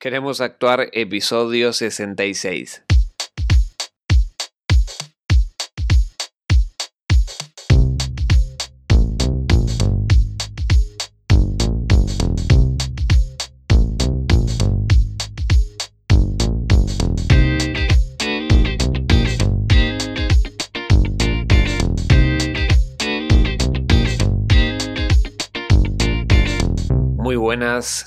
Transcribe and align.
Queremos 0.00 0.40
actuar 0.40 0.88
episodio 0.94 1.74
66. 1.74 2.89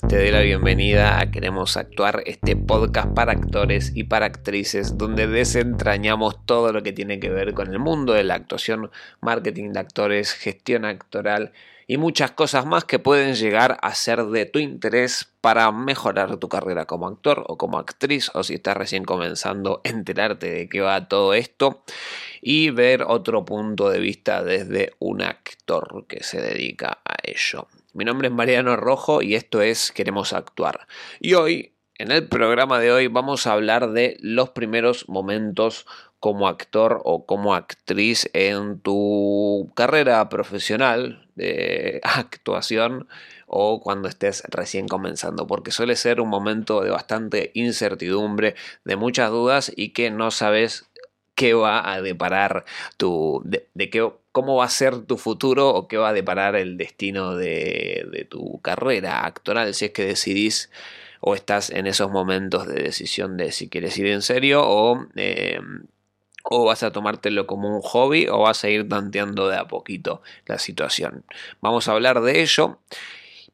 Te 0.08 0.18
doy 0.18 0.30
la 0.30 0.42
bienvenida 0.42 1.20
a 1.20 1.32
Queremos 1.32 1.78
Actuar, 1.78 2.22
este 2.28 2.56
podcast 2.56 3.12
para 3.16 3.32
actores 3.32 3.92
y 3.96 4.04
para 4.04 4.28
actrices, 4.28 5.00
donde 5.00 5.26
desentrañamos 5.26 6.46
todo 6.46 6.72
lo 6.72 6.84
que 6.84 6.94
tiene 6.94 7.20
que 7.20 7.32
ver 7.32 7.56
con 7.56 7.72
el 7.72 7.80
mundo 7.80 8.14
de 8.14 8.24
la 8.24 8.36
actuación, 8.36 8.92
marketing 9.20 9.72
de 9.72 9.80
actores, 9.80 10.34
gestión 10.34 10.86
actoral 10.86 11.54
y 11.88 11.98
muchas 11.98 12.30
cosas 12.30 12.68
más 12.68 12.84
que 12.86 13.00
pueden 13.00 13.34
llegar 13.34 13.80
a 13.82 13.96
ser 13.96 14.26
de 14.26 14.46
tu 14.46 14.60
interés 14.60 15.28
para 15.42 15.72
mejorar 15.72 16.38
tu 16.38 16.50
carrera 16.50 16.86
como 16.86 17.08
actor 17.08 17.44
o 17.48 17.58
como 17.58 17.80
actriz, 17.80 18.30
o 18.36 18.44
si 18.44 18.54
estás 18.54 18.78
recién 18.78 19.06
comenzando, 19.06 19.82
enterarte 19.84 20.52
de 20.52 20.70
qué 20.70 20.82
va 20.82 21.08
todo 21.08 21.34
esto 21.34 21.84
y 22.44 22.70
ver 22.70 23.06
otro 23.08 23.44
punto 23.44 23.90
de 23.90 23.98
vista 23.98 24.44
desde 24.44 24.94
un 25.00 25.24
actor 25.24 26.06
que 26.08 26.22
se 26.24 26.40
dedica 26.40 27.00
a 27.04 27.16
ello. 27.24 27.68
Mi 27.96 28.06
nombre 28.06 28.28
es 28.28 28.34
Mariano 28.34 28.76
Rojo 28.76 29.22
y 29.22 29.36
esto 29.36 29.62
es 29.62 29.92
Queremos 29.92 30.34
Actuar. 30.34 30.88
Y 31.20 31.36
hoy, 31.36 31.76
en 32.00 32.10
el 32.10 32.28
programa 32.28 32.80
de 32.80 32.92
hoy, 32.92 33.06
vamos 33.06 33.46
a 33.46 33.54
hablar 33.54 33.92
de 33.92 34.18
los 34.20 34.50
primeros 34.50 35.08
momentos 35.08 35.86
como 36.20 36.48
actor 36.48 37.02
o 37.04 37.28
como 37.28 37.54
actriz 37.54 38.32
en 38.34 38.80
tu 38.80 39.72
carrera 39.76 40.28
profesional 40.28 41.30
de 41.36 42.02
actuación 42.04 43.08
o 43.46 43.80
cuando 43.80 44.08
estés 44.08 44.42
recién 44.50 44.88
comenzando, 44.88 45.46
porque 45.46 45.70
suele 45.70 45.96
ser 45.96 46.20
un 46.20 46.30
momento 46.30 46.82
de 46.82 46.90
bastante 46.90 47.52
incertidumbre, 47.54 48.56
de 48.86 48.96
muchas 48.96 49.30
dudas 49.30 49.72
y 49.76 49.90
que 49.90 50.10
no 50.10 50.32
sabes 50.32 50.90
qué 51.36 51.54
va 51.54 51.92
a 51.92 52.02
deparar 52.02 52.66
tu, 52.98 53.42
de, 53.46 53.90
qué, 53.90 54.10
cómo 54.32 54.56
va 54.56 54.66
a 54.66 54.70
ser 54.70 55.06
tu 55.06 55.18
futuro 55.18 55.70
o 55.70 55.88
qué 55.88 55.98
va 55.98 56.10
a 56.10 56.14
deparar 56.14 56.56
el 56.56 56.78
destino 56.78 57.36
de, 57.36 58.28
tu 58.30 58.60
carrera 58.62 59.26
actoral, 59.26 59.74
si 59.74 59.86
es 59.86 59.92
que 59.92 60.06
decidís 60.06 60.70
o 61.22 61.36
estás 61.36 61.70
en 61.70 61.88
esos 61.88 62.12
momentos 62.12 62.68
de 62.68 62.84
decisión 62.84 63.38
de 63.38 63.52
si 63.52 63.70
quieres 63.70 63.98
ir 63.98 64.08
en 64.08 64.22
serio 64.22 64.64
o, 64.66 65.08
em, 65.16 65.86
o 66.44 66.66
vas 66.66 66.84
a 66.84 66.92
tomártelo 66.92 67.48
como 67.48 67.70
un 67.70 67.82
hobby 67.82 68.28
o 68.28 68.40
vas 68.40 68.64
a 68.64 68.70
ir 68.70 68.88
tanteando 68.90 69.48
de 69.48 69.58
a 69.58 69.68
poquito 69.68 70.22
la 70.46 70.60
situación. 70.60 71.24
Vamos 71.62 71.88
a 71.88 71.94
hablar 71.94 72.22
de 72.22 72.42
ello. 72.42 72.80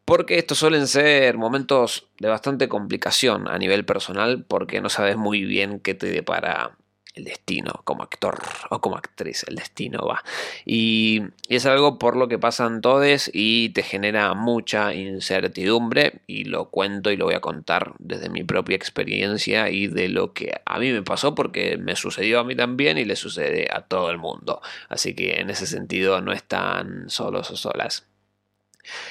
Porque 0.05 0.39
estos 0.39 0.57
suelen 0.57 0.87
ser 0.87 1.37
momentos 1.37 2.07
de 2.19 2.29
bastante 2.29 2.67
complicación 2.67 3.47
a 3.47 3.59
nivel 3.59 3.85
personal 3.85 4.43
porque 4.47 4.81
no 4.81 4.89
sabes 4.89 5.17
muy 5.17 5.43
bien 5.43 5.79
qué 5.79 5.93
te 5.93 6.07
depara 6.07 6.78
el 7.19 7.25
destino 7.25 7.81
como 7.83 8.03
actor 8.03 8.39
o 8.69 8.79
como 8.79 8.95
actriz, 8.95 9.45
el 9.47 9.55
destino 9.55 10.05
va. 10.05 10.23
Y, 10.65 11.23
es 11.47 11.65
algo 11.65 11.99
por 11.99 12.15
lo 12.15 12.27
que 12.27 12.39
pasan 12.39 12.81
todos 12.81 13.29
y 13.33 13.69
te 13.69 13.83
genera 13.83 14.33
mucha 14.33 14.93
incertidumbre 14.93 16.21
y 16.27 16.45
lo 16.45 16.69
cuento 16.69 17.11
y 17.11 17.17
lo 17.17 17.25
voy 17.25 17.35
a 17.35 17.41
contar 17.41 17.93
desde 17.99 18.29
mi 18.29 18.43
propia 18.43 18.75
experiencia 18.75 19.69
y 19.69 19.87
de 19.87 20.09
lo 20.09 20.33
que 20.33 20.61
a 20.65 20.79
mí 20.79 20.91
me 20.91 21.01
pasó 21.01 21.35
porque 21.35 21.77
me 21.77 21.95
sucedió 21.95 22.39
a 22.39 22.43
mí 22.43 22.55
también 22.55 22.97
y 22.97 23.05
le 23.05 23.15
sucede 23.15 23.67
a 23.71 23.81
todo 23.81 24.11
el 24.11 24.17
mundo. 24.17 24.61
Así 24.89 25.15
que 25.15 25.39
en 25.39 25.49
ese 25.49 25.65
sentido 25.65 26.21
no 26.21 26.31
están 26.31 27.09
solos 27.09 27.51
o 27.51 27.57
solas. 27.57 28.05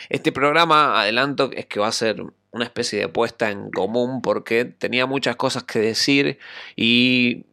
Este 0.08 0.32
programa, 0.32 1.00
adelanto, 1.00 1.50
es 1.52 1.66
que 1.66 1.80
va 1.80 1.88
a 1.88 1.92
ser 1.92 2.22
una 2.50 2.64
especie 2.64 2.98
de 2.98 3.08
puesta 3.08 3.50
en 3.50 3.70
común 3.70 4.22
porque 4.22 4.64
tenía 4.64 5.06
muchas 5.06 5.36
cosas 5.36 5.64
que 5.64 5.78
decir 5.80 6.38
y 6.76 7.46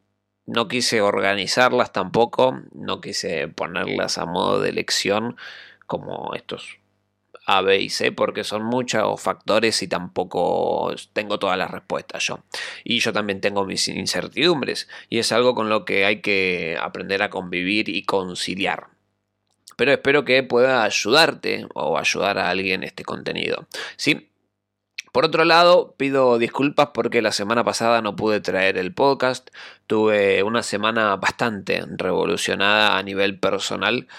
no 0.45 0.67
quise 0.67 1.01
organizarlas 1.01 1.91
tampoco, 1.91 2.61
no 2.73 3.01
quise 3.01 3.47
ponerlas 3.47 4.17
a 4.17 4.25
modo 4.25 4.61
de 4.61 4.69
elección 4.69 5.37
como 5.87 6.33
estos 6.35 6.77
A, 7.45 7.61
B 7.61 7.79
y 7.79 7.89
C 7.89 8.11
porque 8.11 8.43
son 8.43 8.63
muchos 8.63 9.21
factores 9.21 9.81
y 9.83 9.87
tampoco 9.87 10.93
tengo 11.13 11.39
todas 11.39 11.57
las 11.57 11.71
respuestas 11.71 12.25
yo. 12.25 12.39
Y 12.83 12.99
yo 12.99 13.13
también 13.13 13.41
tengo 13.41 13.65
mis 13.65 13.87
incertidumbres 13.87 14.87
y 15.09 15.19
es 15.19 15.31
algo 15.31 15.55
con 15.55 15.69
lo 15.69 15.85
que 15.85 16.05
hay 16.05 16.21
que 16.21 16.77
aprender 16.79 17.21
a 17.23 17.29
convivir 17.29 17.89
y 17.89 18.03
conciliar. 18.03 18.87
Pero 19.77 19.91
espero 19.91 20.23
que 20.25 20.41
pueda 20.43 20.83
ayudarte 20.83 21.67
o 21.73 21.97
ayudar 21.97 22.37
a 22.37 22.49
alguien 22.49 22.83
este 22.83 23.03
contenido. 23.03 23.67
¿Sí? 23.97 24.29
Por 25.15 25.23
otro 25.23 25.45
lado, 25.45 25.95
pido 25.95 26.37
disculpas 26.37 26.89
porque 26.93 27.21
la 27.21 27.31
semana 27.31 27.63
pasada 27.63 28.01
no 28.01 28.17
pude 28.17 28.41
traer 28.41 28.77
el 28.77 28.93
podcast. 28.93 29.49
Tuve 29.87 30.43
una 30.43 30.61
semana 30.61 31.15
bastante 31.15 31.85
revolucionada 31.87 32.97
a 32.97 33.01
nivel 33.01 33.39
personal, 33.39 34.09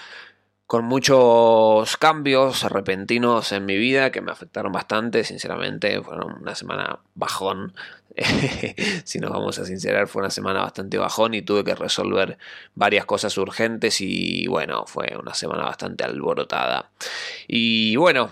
con 0.65 0.85
muchos 0.85 1.97
cambios 1.97 2.63
repentinos 2.63 3.51
en 3.51 3.67
mi 3.67 3.77
vida 3.77 4.11
que 4.11 4.21
me 4.21 4.31
afectaron 4.31 4.71
bastante. 4.71 5.23
Sinceramente, 5.23 6.01
fueron 6.01 6.41
una 6.41 6.55
semana 6.55 6.97
bajón. 7.13 7.75
si 9.03 9.19
nos 9.19 9.29
vamos 9.29 9.59
a 9.59 9.65
sincerar, 9.65 10.07
fue 10.07 10.23
una 10.23 10.31
semana 10.31 10.61
bastante 10.61 10.97
bajón 10.97 11.35
y 11.35 11.43
tuve 11.43 11.63
que 11.63 11.75
resolver 11.75 12.39
varias 12.73 13.05
cosas 13.05 13.37
urgentes 13.37 14.01
y 14.01 14.47
bueno, 14.47 14.87
fue 14.87 15.15
una 15.15 15.35
semana 15.35 15.65
bastante 15.65 16.05
alborotada. 16.05 16.89
Y 17.47 17.97
bueno, 17.97 18.31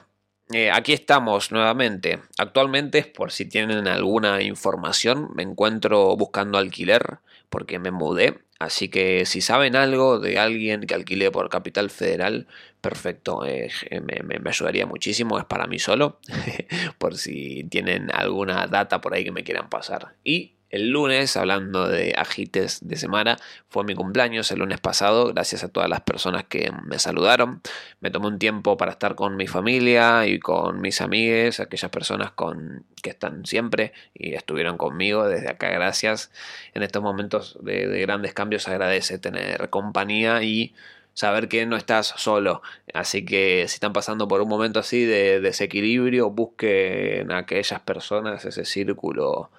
eh, 0.51 0.71
aquí 0.71 0.93
estamos 0.93 1.51
nuevamente. 1.51 2.19
Actualmente, 2.37 3.03
por 3.03 3.31
si 3.31 3.45
tienen 3.45 3.87
alguna 3.87 4.41
información, 4.43 5.29
me 5.33 5.43
encuentro 5.43 6.15
buscando 6.15 6.57
alquiler 6.57 7.19
porque 7.49 7.79
me 7.79 7.91
mudé. 7.91 8.39
Así 8.59 8.87
que 8.89 9.25
si 9.25 9.41
saben 9.41 9.75
algo 9.75 10.19
de 10.19 10.39
alguien 10.39 10.81
que 10.81 10.95
alquile 10.95 11.29
por 11.31 11.49
Capital 11.49 11.89
Federal, 11.89 12.47
perfecto, 12.79 13.45
eh, 13.45 13.69
me, 14.01 14.39
me, 14.39 14.49
ayudaría 14.49 14.85
muchísimo. 14.85 15.39
Es 15.39 15.45
para 15.45 15.67
mí 15.67 15.79
solo, 15.79 16.19
por 16.99 17.17
si 17.17 17.63
tienen 17.65 18.11
alguna 18.13 18.67
data 18.67 19.01
por 19.01 19.13
ahí 19.13 19.23
que 19.23 19.31
me 19.31 19.43
quieran 19.43 19.69
pasar. 19.69 20.15
Y 20.23 20.54
el 20.69 20.89
lunes, 20.89 21.37
hablando 21.37 21.87
de 21.87 22.13
agites 22.17 22.87
de 22.87 22.97
semana, 22.97 23.37
fue 23.69 23.83
mi 23.83 23.95
cumpleaños 23.95 24.51
el 24.51 24.59
lunes 24.59 24.79
pasado, 24.79 25.31
gracias 25.33 25.63
a 25.63 25.69
todas 25.69 25.89
las 25.89 26.01
personas 26.01 26.43
que 26.45 26.71
me 26.85 26.99
saludaron. 26.99 27.61
Me 28.01 28.11
tomé 28.11 28.27
un 28.27 28.39
tiempo 28.39 28.75
para 28.75 28.91
estar 28.91 29.15
con 29.15 29.35
mi 29.37 29.47
familia 29.47 30.27
y 30.27 30.39
con 30.39 30.81
mis 30.81 31.01
amigues, 31.01 31.59
aquellas 31.59 31.91
personas 31.91 32.31
con, 32.31 32.85
que 33.01 33.11
están 33.11 33.45
siempre 33.45 33.93
y 34.13 34.33
estuvieron 34.33 34.77
conmigo 34.77 35.27
desde 35.27 35.49
acá, 35.49 35.69
gracias. 35.69 36.31
En 36.73 36.83
estos 36.83 37.03
momentos 37.03 37.57
de, 37.61 38.01
grandes 38.01 38.33
cambios 38.33 38.67
agradece 38.67 39.19
tener 39.19 39.69
compañía 39.69 40.41
y 40.43 40.73
saber 41.13 41.47
que 41.47 41.65
no 41.65 41.77
estás 41.77 42.07
solo. 42.17 42.61
Así 42.93 43.23
que 43.23 43.65
si 43.67 43.75
están 43.75 43.93
pasando 43.93 44.27
por 44.27 44.41
un 44.41 44.49
momento 44.49 44.79
así 44.79 45.05
de 45.05 45.39
desequilibrio, 45.39 46.31
busquen 46.31 47.31
a 47.31 47.39
aquellas 47.39 47.79
personas, 47.81 48.43
ese 48.45 48.65
círculo 48.65 49.51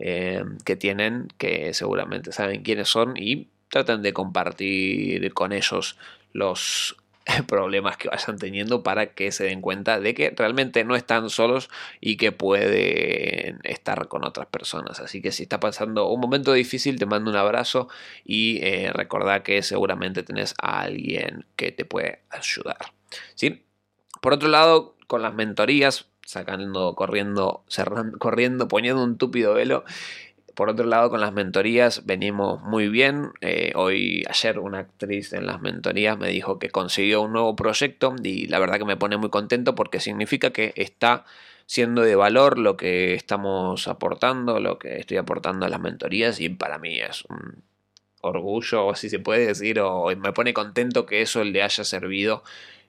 eh, 0.00 0.44
que 0.64 0.76
tienen, 0.76 1.28
que 1.38 1.74
seguramente 1.74 2.32
saben 2.32 2.62
quiénes 2.62 2.88
son 2.88 3.14
y 3.16 3.48
tratan 3.68 4.02
de 4.02 4.12
compartir 4.12 5.32
con 5.32 5.52
ellos 5.52 5.96
los 6.32 6.96
problemas 7.46 7.96
que 7.96 8.08
vayan 8.08 8.38
teniendo 8.38 8.82
para 8.82 9.14
que 9.14 9.32
se 9.32 9.44
den 9.44 9.60
cuenta 9.60 10.00
de 10.00 10.14
que 10.14 10.30
realmente 10.36 10.84
no 10.84 10.96
están 10.96 11.30
solos 11.30 11.70
y 12.00 12.16
que 12.16 12.32
pueden 12.32 13.60
estar 13.62 14.08
con 14.08 14.24
otras 14.24 14.46
personas. 14.46 15.00
Así 15.00 15.20
que 15.20 15.32
si 15.32 15.44
está 15.44 15.60
pasando 15.60 16.08
un 16.08 16.20
momento 16.20 16.52
difícil, 16.52 16.98
te 16.98 17.06
mando 17.06 17.30
un 17.30 17.36
abrazo 17.36 17.88
y 18.24 18.58
eh, 18.62 18.90
recordá 18.92 19.42
que 19.42 19.62
seguramente 19.62 20.22
tenés 20.22 20.54
a 20.60 20.80
alguien 20.80 21.46
que 21.56 21.72
te 21.72 21.84
puede 21.84 22.20
ayudar. 22.30 22.92
¿Sí? 23.34 23.64
Por 24.20 24.32
otro 24.32 24.48
lado, 24.48 24.96
con 25.06 25.22
las 25.22 25.34
mentorías, 25.34 26.09
sacando, 26.30 26.94
corriendo, 26.94 27.64
cerrando, 27.66 28.18
corriendo, 28.18 28.68
poniendo 28.68 29.02
un 29.02 29.18
túpido 29.18 29.54
velo. 29.54 29.84
Por 30.54 30.68
otro 30.68 30.86
lado, 30.86 31.10
con 31.10 31.20
las 31.20 31.32
mentorías 31.32 32.06
venimos 32.06 32.62
muy 32.62 32.88
bien. 32.88 33.30
Eh, 33.40 33.72
hoy, 33.74 34.24
ayer, 34.28 34.58
una 34.58 34.80
actriz 34.80 35.32
en 35.32 35.46
las 35.46 35.60
mentorías 35.60 36.18
me 36.18 36.28
dijo 36.28 36.58
que 36.58 36.70
consiguió 36.70 37.22
un 37.22 37.32
nuevo 37.32 37.56
proyecto 37.56 38.14
y 38.22 38.46
la 38.46 38.58
verdad 38.60 38.78
que 38.78 38.84
me 38.84 38.96
pone 38.96 39.16
muy 39.16 39.30
contento 39.30 39.74
porque 39.74 40.00
significa 40.00 40.50
que 40.50 40.72
está 40.76 41.24
siendo 41.66 42.02
de 42.02 42.14
valor 42.14 42.58
lo 42.58 42.76
que 42.76 43.14
estamos 43.14 43.88
aportando, 43.88 44.60
lo 44.60 44.78
que 44.78 44.98
estoy 44.98 45.16
aportando 45.16 45.66
a 45.66 45.68
las 45.68 45.80
mentorías 45.80 46.40
y 46.40 46.48
para 46.48 46.78
mí 46.78 46.98
es 47.00 47.24
un 47.26 47.62
orgullo, 48.20 48.86
o 48.86 48.94
si 48.94 49.08
se 49.08 49.18
puede 49.18 49.46
decir, 49.46 49.80
o 49.80 50.14
me 50.16 50.32
pone 50.32 50.52
contento 50.52 51.06
que 51.06 51.22
eso 51.22 51.42
le 51.42 51.62
haya 51.62 51.84
servido 51.84 52.42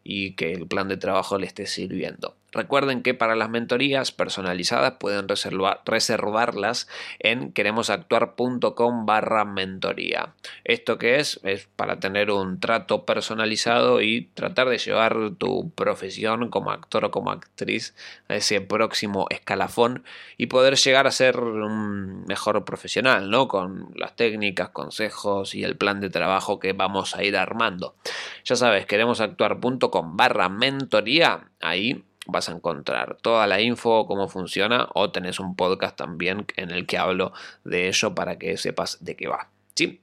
y 0.03 0.33
que 0.33 0.51
el 0.53 0.67
plan 0.67 0.87
de 0.87 0.97
trabajo 0.97 1.37
le 1.37 1.47
esté 1.47 1.67
sirviendo. 1.67 2.35
Recuerden 2.51 3.01
que 3.01 3.13
para 3.13 3.35
las 3.35 3.49
mentorías 3.49 4.11
personalizadas 4.11 4.95
pueden 4.99 5.27
reservarlas 5.29 6.89
en 7.19 7.53
queremosactuar.com 7.53 9.05
barra 9.05 9.45
mentoría. 9.45 10.33
¿Esto 10.65 10.97
que 10.97 11.19
es? 11.19 11.39
Es 11.43 11.69
para 11.75 12.01
tener 12.01 12.29
un 12.29 12.59
trato 12.59 13.05
personalizado 13.05 14.01
y 14.01 14.29
tratar 14.33 14.67
de 14.67 14.79
llevar 14.79 15.15
tu 15.37 15.71
profesión 15.71 16.49
como 16.49 16.71
actor 16.71 17.05
o 17.05 17.11
como 17.11 17.31
actriz 17.31 17.95
a 18.27 18.35
ese 18.35 18.59
próximo 18.59 19.27
escalafón 19.29 20.03
y 20.37 20.47
poder 20.47 20.75
llegar 20.75 21.07
a 21.07 21.11
ser 21.11 21.39
un 21.39 22.25
mejor 22.25 22.65
profesional, 22.65 23.29
¿no? 23.29 23.47
Con 23.47 23.93
las 23.95 24.17
técnicas, 24.17 24.69
consejos 24.69 25.55
y 25.55 25.63
el 25.63 25.77
plan 25.77 26.01
de 26.01 26.09
trabajo 26.09 26.59
que 26.59 26.73
vamos 26.73 27.15
a 27.15 27.23
ir 27.23 27.37
armando. 27.37 27.95
Ya 28.43 28.57
sabes, 28.57 28.85
queremosactuar.com 28.85 30.17
barra 30.17 30.49
mentoría. 30.49 31.47
Ahí 31.61 32.03
vas 32.27 32.49
a 32.49 32.53
encontrar 32.53 33.17
toda 33.21 33.47
la 33.47 33.61
info, 33.61 34.05
cómo 34.05 34.27
funciona, 34.27 34.87
o 34.93 35.11
tenés 35.11 35.39
un 35.39 35.55
podcast 35.55 35.97
también 35.97 36.45
en 36.55 36.71
el 36.71 36.85
que 36.85 36.97
hablo 36.97 37.33
de 37.63 37.87
ello 37.87 38.15
para 38.15 38.37
que 38.37 38.57
sepas 38.57 39.03
de 39.03 39.15
qué 39.15 39.27
va. 39.27 39.49
¿Sí? 39.75 40.01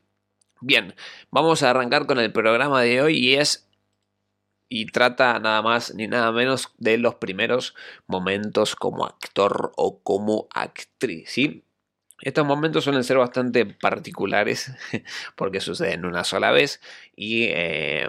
Bien, 0.60 0.94
vamos 1.30 1.62
a 1.62 1.70
arrancar 1.70 2.06
con 2.06 2.18
el 2.18 2.32
programa 2.32 2.82
de 2.82 3.02
hoy 3.02 3.18
y 3.18 3.34
es 3.34 3.68
y 4.68 4.86
trata 4.86 5.38
nada 5.38 5.62
más 5.62 5.94
ni 5.94 6.08
nada 6.08 6.30
menos 6.32 6.74
de 6.76 6.98
los 6.98 7.14
primeros 7.14 7.74
momentos 8.06 8.76
como 8.76 9.06
actor 9.06 9.72
o 9.76 10.00
como 10.00 10.48
actriz, 10.52 11.30
¿sí? 11.30 11.64
Estos 12.20 12.44
momentos 12.44 12.84
suelen 12.84 13.04
ser 13.04 13.16
bastante 13.18 13.64
particulares 13.64 14.72
porque 15.36 15.60
suceden 15.60 16.04
una 16.04 16.24
sola 16.24 16.50
vez 16.50 16.80
y 17.14 17.44
eh, 17.44 18.08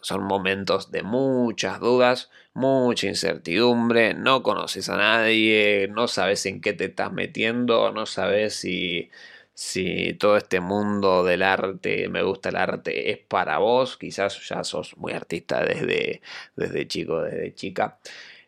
son 0.00 0.24
momentos 0.24 0.90
de 0.90 1.02
muchas 1.02 1.80
dudas, 1.80 2.30
mucha 2.54 3.06
incertidumbre, 3.06 4.14
no 4.14 4.42
conoces 4.42 4.88
a 4.88 4.96
nadie, 4.96 5.88
no 5.90 6.08
sabes 6.08 6.46
en 6.46 6.60
qué 6.60 6.72
te 6.72 6.86
estás 6.86 7.12
metiendo, 7.12 7.92
no 7.92 8.06
sabes 8.06 8.54
si, 8.54 9.10
si 9.54 10.14
todo 10.14 10.36
este 10.36 10.60
mundo 10.60 11.24
del 11.24 11.42
arte, 11.42 12.08
me 12.08 12.22
gusta 12.22 12.48
el 12.48 12.56
arte, 12.56 13.10
es 13.10 13.18
para 13.18 13.58
vos, 13.58 13.96
quizás 13.98 14.48
ya 14.48 14.64
sos 14.64 14.96
muy 14.96 15.12
artista 15.12 15.62
desde, 15.64 16.22
desde 16.56 16.88
chico, 16.88 17.22
desde 17.22 17.54
chica. 17.54 17.98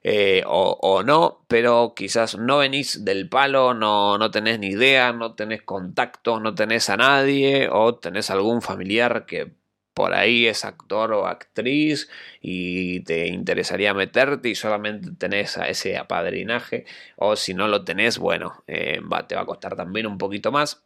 Eh, 0.04 0.42
o, 0.46 0.78
o, 0.80 1.02
no, 1.04 1.44
pero 1.46 1.94
quizás 1.94 2.36
no 2.36 2.58
venís 2.58 3.04
del 3.04 3.28
palo, 3.28 3.72
no, 3.74 4.18
no 4.18 4.30
tenés 4.32 4.58
ni 4.58 4.68
idea, 4.68 5.12
no 5.12 5.34
tenés 5.34 5.62
contacto, 5.62 6.40
no 6.40 6.54
tenés 6.54 6.90
a 6.90 6.96
nadie, 6.96 7.68
o 7.70 7.94
tenés 7.94 8.30
algún 8.30 8.62
familiar 8.62 9.26
que 9.26 9.52
por 9.94 10.14
ahí 10.14 10.46
es 10.46 10.64
actor 10.64 11.12
o 11.12 11.26
actriz 11.26 12.08
y 12.40 13.00
te 13.00 13.26
interesaría 13.28 13.94
meterte 13.94 14.48
y 14.48 14.54
solamente 14.54 15.10
tenés 15.18 15.58
a 15.58 15.68
ese 15.68 15.98
apadrinaje 15.98 16.86
o 17.16 17.36
si 17.36 17.54
no 17.54 17.68
lo 17.68 17.84
tenés, 17.84 18.18
bueno, 18.18 18.64
eh, 18.66 19.00
te 19.28 19.34
va 19.34 19.42
a 19.42 19.46
costar 19.46 19.76
también 19.76 20.06
un 20.06 20.18
poquito 20.18 20.52
más. 20.52 20.82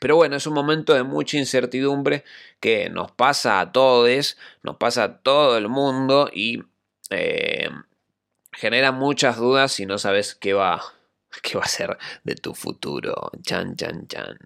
Pero 0.00 0.16
bueno, 0.16 0.36
es 0.36 0.46
un 0.46 0.54
momento 0.54 0.94
de 0.94 1.02
mucha 1.02 1.38
incertidumbre 1.38 2.24
que 2.60 2.88
nos 2.90 3.10
pasa 3.12 3.60
a 3.60 3.72
todos, 3.72 4.38
nos 4.62 4.76
pasa 4.76 5.04
a 5.04 5.18
todo 5.18 5.58
el 5.58 5.68
mundo 5.68 6.30
y 6.32 6.62
eh, 7.10 7.70
genera 8.52 8.92
muchas 8.92 9.38
dudas 9.38 9.72
si 9.72 9.86
no 9.86 9.98
sabes 9.98 10.34
qué 10.34 10.52
va, 10.52 10.82
¿Qué 11.42 11.56
va 11.56 11.64
a 11.64 11.68
ser 11.68 11.96
de 12.24 12.34
tu 12.34 12.54
futuro? 12.54 13.30
Chan, 13.42 13.76
chan, 13.76 14.06
chan. 14.06 14.38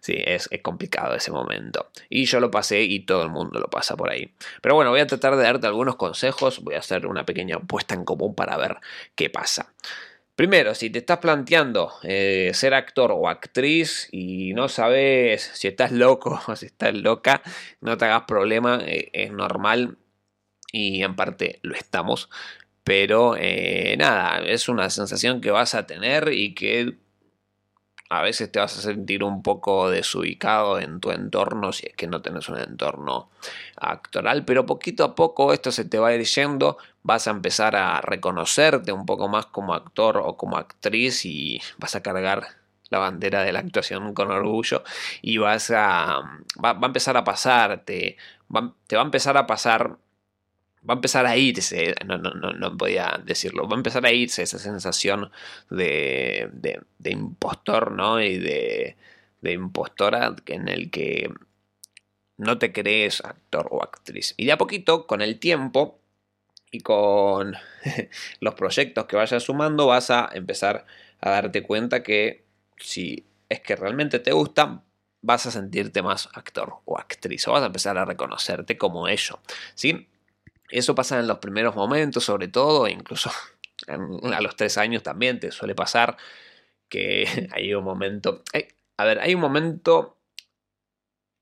Sí, 0.00 0.14
es, 0.16 0.48
complicado 0.62 1.14
ese 1.14 1.30
momento. 1.30 1.90
Y 2.08 2.24
yo 2.24 2.40
lo 2.40 2.50
pasé 2.50 2.82
y 2.82 3.00
todo 3.00 3.22
el 3.22 3.30
mundo 3.30 3.60
lo 3.60 3.68
pasa 3.68 3.96
por 3.96 4.10
ahí. 4.10 4.34
Pero 4.60 4.74
bueno, 4.74 4.90
voy 4.90 5.00
a 5.00 5.06
tratar 5.06 5.36
de 5.36 5.42
darte 5.42 5.66
algunos 5.66 5.96
consejos. 5.96 6.60
Voy 6.62 6.74
a 6.74 6.78
hacer 6.78 7.06
una 7.06 7.24
pequeña 7.24 7.56
apuesta 7.56 7.94
en 7.94 8.04
común 8.04 8.34
para 8.34 8.56
ver 8.56 8.78
qué 9.14 9.30
pasa. 9.30 9.72
Primero, 10.34 10.74
si 10.74 10.90
te 10.90 10.98
estás 10.98 11.18
planteando 11.18 11.92
eh, 12.02 12.50
ser 12.52 12.74
actor 12.74 13.10
o 13.10 13.28
actriz 13.28 14.08
y 14.12 14.52
no 14.52 14.68
sabes 14.68 15.50
si 15.54 15.66
estás 15.66 15.92
loco 15.92 16.40
o 16.46 16.56
si 16.56 16.66
estás 16.66 16.94
loca, 16.94 17.42
no 17.80 17.96
te 17.96 18.04
hagas 18.04 18.24
problema, 18.26 18.80
eh, 18.84 19.08
es 19.14 19.32
normal 19.32 19.96
y 20.72 21.02
en 21.02 21.16
parte 21.16 21.58
lo 21.62 21.74
estamos. 21.74 22.28
Pero 22.86 23.34
eh, 23.36 23.96
nada, 23.98 24.38
es 24.46 24.68
una 24.68 24.90
sensación 24.90 25.40
que 25.40 25.50
vas 25.50 25.74
a 25.74 25.88
tener 25.88 26.32
y 26.32 26.54
que 26.54 26.94
a 28.08 28.22
veces 28.22 28.52
te 28.52 28.60
vas 28.60 28.78
a 28.78 28.80
sentir 28.80 29.24
un 29.24 29.42
poco 29.42 29.90
desubicado 29.90 30.78
en 30.78 31.00
tu 31.00 31.10
entorno 31.10 31.72
si 31.72 31.88
es 31.88 31.96
que 31.96 32.06
no 32.06 32.22
tenés 32.22 32.48
un 32.48 32.58
entorno 32.58 33.28
actoral, 33.76 34.44
pero 34.44 34.66
poquito 34.66 35.02
a 35.02 35.16
poco 35.16 35.52
esto 35.52 35.72
se 35.72 35.84
te 35.84 35.98
va 35.98 36.10
a 36.10 36.14
ir 36.14 36.24
yendo, 36.24 36.78
vas 37.02 37.26
a 37.26 37.32
empezar 37.32 37.74
a 37.74 38.00
reconocerte 38.02 38.92
un 38.92 39.04
poco 39.04 39.26
más 39.26 39.46
como 39.46 39.74
actor 39.74 40.18
o 40.18 40.36
como 40.36 40.56
actriz 40.56 41.24
y 41.24 41.60
vas 41.78 41.96
a 41.96 42.04
cargar 42.04 42.46
la 42.90 43.00
bandera 43.00 43.42
de 43.42 43.52
la 43.52 43.58
actuación 43.58 44.14
con 44.14 44.30
orgullo 44.30 44.84
y 45.22 45.38
vas 45.38 45.72
a 45.72 46.20
va, 46.64 46.70
a 46.70 46.86
empezar 46.86 47.16
a 47.16 47.24
pasarte 47.24 48.16
te 48.86 48.94
va 48.94 49.02
a 49.02 49.04
empezar 49.04 49.36
a 49.36 49.48
pasar 49.48 49.98
va 50.88 50.94
a 50.94 50.96
empezar 50.96 51.26
a 51.26 51.36
irse, 51.36 51.94
no, 52.06 52.18
no, 52.18 52.30
no, 52.34 52.52
no 52.52 52.76
podía 52.76 53.20
decirlo, 53.24 53.68
va 53.68 53.74
a 53.74 53.78
empezar 53.78 54.04
a 54.06 54.12
irse 54.12 54.42
esa 54.42 54.58
sensación 54.58 55.30
de, 55.70 56.50
de, 56.52 57.10
impostor, 57.10 57.92
¿no? 57.92 58.20
Y 58.20 58.38
de, 58.38 58.96
de 59.40 59.52
impostora 59.52 60.34
en 60.46 60.68
el 60.68 60.90
que 60.90 61.30
no 62.36 62.58
te 62.58 62.72
crees 62.72 63.24
actor 63.24 63.68
o 63.70 63.82
actriz. 63.82 64.34
Y 64.36 64.46
de 64.46 64.52
a 64.52 64.58
poquito, 64.58 65.06
con 65.06 65.22
el 65.22 65.38
tiempo 65.38 65.98
y 66.70 66.80
con 66.80 67.54
los 68.40 68.54
proyectos 68.54 69.06
que 69.06 69.16
vayas 69.16 69.42
sumando, 69.42 69.86
vas 69.86 70.10
a 70.10 70.28
empezar 70.32 70.86
a 71.20 71.30
darte 71.30 71.62
cuenta 71.62 72.02
que 72.02 72.44
si 72.78 73.24
es 73.48 73.60
que 73.60 73.76
realmente 73.76 74.18
te 74.18 74.32
gusta, 74.32 74.82
vas 75.22 75.46
a 75.46 75.50
sentirte 75.50 76.02
más 76.02 76.28
actor 76.34 76.76
o 76.84 76.98
actriz, 76.98 77.46
o 77.48 77.52
vas 77.52 77.62
a 77.62 77.66
empezar 77.66 77.98
a 77.98 78.04
reconocerte 78.04 78.76
como 78.76 79.08
ello, 79.08 79.40
¿sí? 79.74 80.08
Eso 80.70 80.94
pasa 80.94 81.18
en 81.20 81.26
los 81.26 81.38
primeros 81.38 81.76
momentos, 81.76 82.24
sobre 82.24 82.48
todo, 82.48 82.88
incluso 82.88 83.30
a 83.88 84.40
los 84.40 84.56
tres 84.56 84.78
años 84.78 85.02
también 85.02 85.40
te 85.40 85.50
suele 85.50 85.74
pasar 85.74 86.16
que 86.88 87.48
hay 87.52 87.74
un 87.74 87.84
momento. 87.84 88.42
a 88.96 89.04
ver, 89.04 89.20
hay 89.20 89.34
un 89.34 89.40
momento 89.40 90.18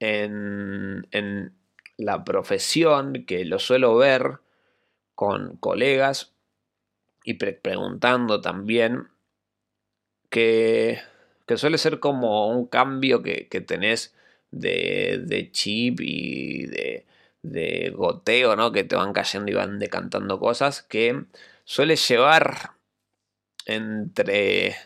en, 0.00 1.06
en 1.11 1.55
la 1.97 2.25
profesión 2.25 3.25
que 3.26 3.44
lo 3.44 3.59
suelo 3.59 3.97
ver 3.97 4.41
con 5.15 5.56
colegas 5.56 6.35
y 7.25 7.35
preguntando 7.35 8.41
también 8.41 9.09
que, 10.29 11.00
que, 11.47 11.56
suele 11.56 11.79
ser 11.79 12.00
como 12.00 12.49
un 12.49 12.66
cambio 12.66 13.23
que, 13.23 13.49
que 13.49 13.61
tenés 13.61 14.14
de, 14.50 15.23
de 15.25 15.50
chip 15.52 16.00
y 16.00 16.66
de, 16.66 17.07
de 17.44 17.92
goteo, 17.94 18.56
¿no? 18.56 18.72
Que 18.72 18.84
te 18.84 18.96
van 18.96 19.12
cayendo 19.12 19.50
y 19.52 19.54
van 19.54 19.78
decantando 19.78 20.40
cosas 20.40 20.82
que 20.82 21.24
suele 21.64 21.96
llevar 21.96 22.72
entre 23.66 24.76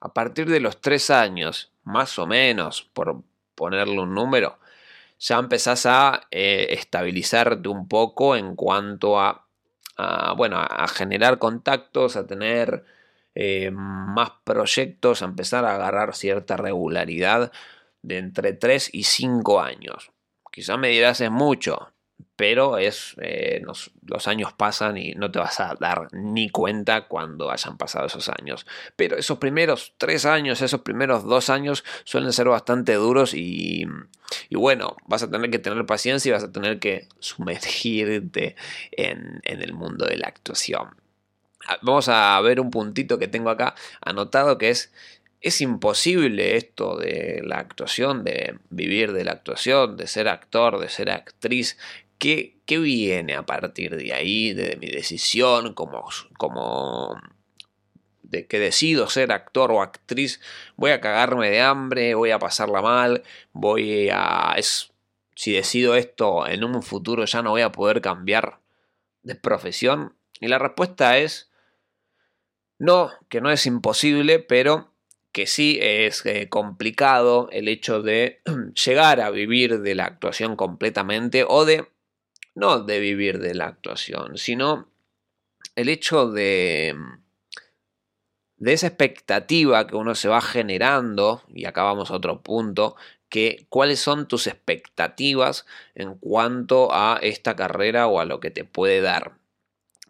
a 0.00 0.12
partir 0.12 0.48
de 0.48 0.60
los 0.60 0.80
tres 0.80 1.10
años, 1.10 1.72
más 1.84 2.18
o 2.18 2.26
menos, 2.26 2.82
por 2.92 3.22
ponerle 3.54 4.00
un 4.00 4.14
número, 4.14 4.58
ya 5.18 5.38
empezás 5.38 5.86
a 5.86 6.26
eh, 6.30 6.68
estabilizarte 6.70 7.68
un 7.68 7.88
poco 7.88 8.36
en 8.36 8.56
cuanto 8.56 9.20
a, 9.20 9.46
bueno, 10.36 10.58
a 10.58 10.88
generar 10.88 11.38
contactos, 11.38 12.16
a 12.16 12.26
tener 12.26 12.84
eh, 13.34 13.70
más 13.72 14.32
proyectos, 14.44 15.22
a 15.22 15.26
empezar 15.26 15.64
a 15.64 15.74
agarrar 15.76 16.14
cierta 16.14 16.56
regularidad 16.56 17.52
de 18.02 18.18
entre 18.18 18.52
3 18.52 18.90
y 18.92 19.04
5 19.04 19.60
años. 19.60 20.11
Quizás 20.52 20.78
me 20.78 20.88
dirás 20.88 21.20
es 21.22 21.30
mucho, 21.30 21.92
pero 22.36 22.76
es, 22.76 23.16
eh, 23.22 23.62
los 23.64 24.28
años 24.28 24.52
pasan 24.52 24.98
y 24.98 25.12
no 25.12 25.30
te 25.30 25.38
vas 25.38 25.60
a 25.60 25.74
dar 25.80 26.08
ni 26.12 26.50
cuenta 26.50 27.08
cuando 27.08 27.50
hayan 27.50 27.78
pasado 27.78 28.06
esos 28.06 28.28
años. 28.28 28.66
Pero 28.94 29.16
esos 29.16 29.38
primeros 29.38 29.94
tres 29.96 30.26
años, 30.26 30.60
esos 30.60 30.82
primeros 30.82 31.24
dos 31.24 31.50
años 31.50 31.84
suelen 32.04 32.32
ser 32.32 32.48
bastante 32.48 32.94
duros 32.94 33.32
y, 33.32 33.86
bueno, 34.50 34.96
vas 35.06 35.22
a 35.22 35.30
tener 35.30 35.50
que 35.50 35.58
tener 35.58 35.86
paciencia 35.86 36.28
y 36.28 36.32
vas 36.32 36.44
a 36.44 36.52
tener 36.52 36.78
que 36.78 37.08
sumergirte 37.18 38.56
en, 38.90 39.40
en 39.44 39.62
el 39.62 39.72
mundo 39.72 40.04
de 40.04 40.18
la 40.18 40.28
actuación. 40.28 40.96
Ah, 41.66 41.78
vamos 41.80 42.08
a 42.08 42.40
ver 42.40 42.60
un 42.60 42.70
puntito 42.70 43.18
que 43.18 43.28
tengo 43.28 43.48
acá 43.48 43.74
anotado 44.00 44.58
que 44.58 44.70
es 44.70 44.92
es 45.42 45.60
imposible 45.60 46.56
esto 46.56 46.96
de 46.96 47.40
la 47.44 47.58
actuación, 47.58 48.22
de 48.22 48.58
vivir 48.70 49.12
de 49.12 49.24
la 49.24 49.32
actuación, 49.32 49.96
de 49.96 50.06
ser 50.06 50.28
actor, 50.28 50.78
de 50.78 50.88
ser 50.88 51.10
actriz. 51.10 51.76
¿Qué, 52.18 52.60
qué 52.64 52.78
viene 52.78 53.34
a 53.34 53.44
partir 53.44 53.96
de 53.96 54.14
ahí, 54.14 54.54
de 54.54 54.76
mi 54.76 54.86
decisión 54.86 55.74
como, 55.74 56.08
como 56.38 57.20
de 58.22 58.46
que 58.46 58.60
decido 58.60 59.08
ser 59.08 59.32
actor 59.32 59.72
o 59.72 59.82
actriz? 59.82 60.40
Voy 60.76 60.92
a 60.92 61.00
cagarme 61.00 61.50
de 61.50 61.60
hambre, 61.60 62.14
voy 62.14 62.30
a 62.30 62.38
pasarla 62.38 62.80
mal, 62.80 63.24
voy 63.52 64.10
a... 64.12 64.54
Es, 64.56 64.92
si 65.34 65.52
decido 65.52 65.96
esto 65.96 66.46
en 66.46 66.62
un 66.62 66.84
futuro 66.84 67.24
ya 67.24 67.42
no 67.42 67.50
voy 67.50 67.62
a 67.62 67.72
poder 67.72 68.00
cambiar 68.00 68.60
de 69.24 69.34
profesión. 69.34 70.14
Y 70.38 70.46
la 70.46 70.60
respuesta 70.60 71.18
es 71.18 71.50
no, 72.78 73.10
que 73.28 73.40
no 73.40 73.50
es 73.50 73.66
imposible, 73.66 74.38
pero 74.38 74.91
que 75.32 75.46
sí 75.46 75.78
es 75.80 76.24
eh, 76.26 76.48
complicado 76.48 77.48
el 77.50 77.68
hecho 77.68 78.02
de 78.02 78.40
llegar 78.84 79.20
a 79.20 79.30
vivir 79.30 79.80
de 79.80 79.94
la 79.94 80.04
actuación 80.04 80.56
completamente 80.56 81.44
o 81.48 81.64
de 81.64 81.88
no 82.54 82.80
de 82.80 83.00
vivir 83.00 83.38
de 83.38 83.54
la 83.54 83.66
actuación, 83.66 84.36
sino 84.36 84.88
el 85.74 85.88
hecho 85.88 86.30
de 86.30 86.94
de 88.62 88.72
esa 88.72 88.86
expectativa 88.86 89.88
que 89.88 89.96
uno 89.96 90.14
se 90.14 90.28
va 90.28 90.40
generando, 90.40 91.42
y 91.48 91.64
acá 91.64 91.82
vamos 91.82 92.12
a 92.12 92.14
otro 92.14 92.42
punto, 92.42 92.94
que 93.28 93.66
cuáles 93.68 93.98
son 93.98 94.28
tus 94.28 94.46
expectativas 94.46 95.66
en 95.96 96.14
cuanto 96.14 96.94
a 96.94 97.18
esta 97.22 97.56
carrera 97.56 98.06
o 98.06 98.20
a 98.20 98.24
lo 98.24 98.38
que 98.38 98.52
te 98.52 98.62
puede 98.62 99.00
dar. 99.00 99.32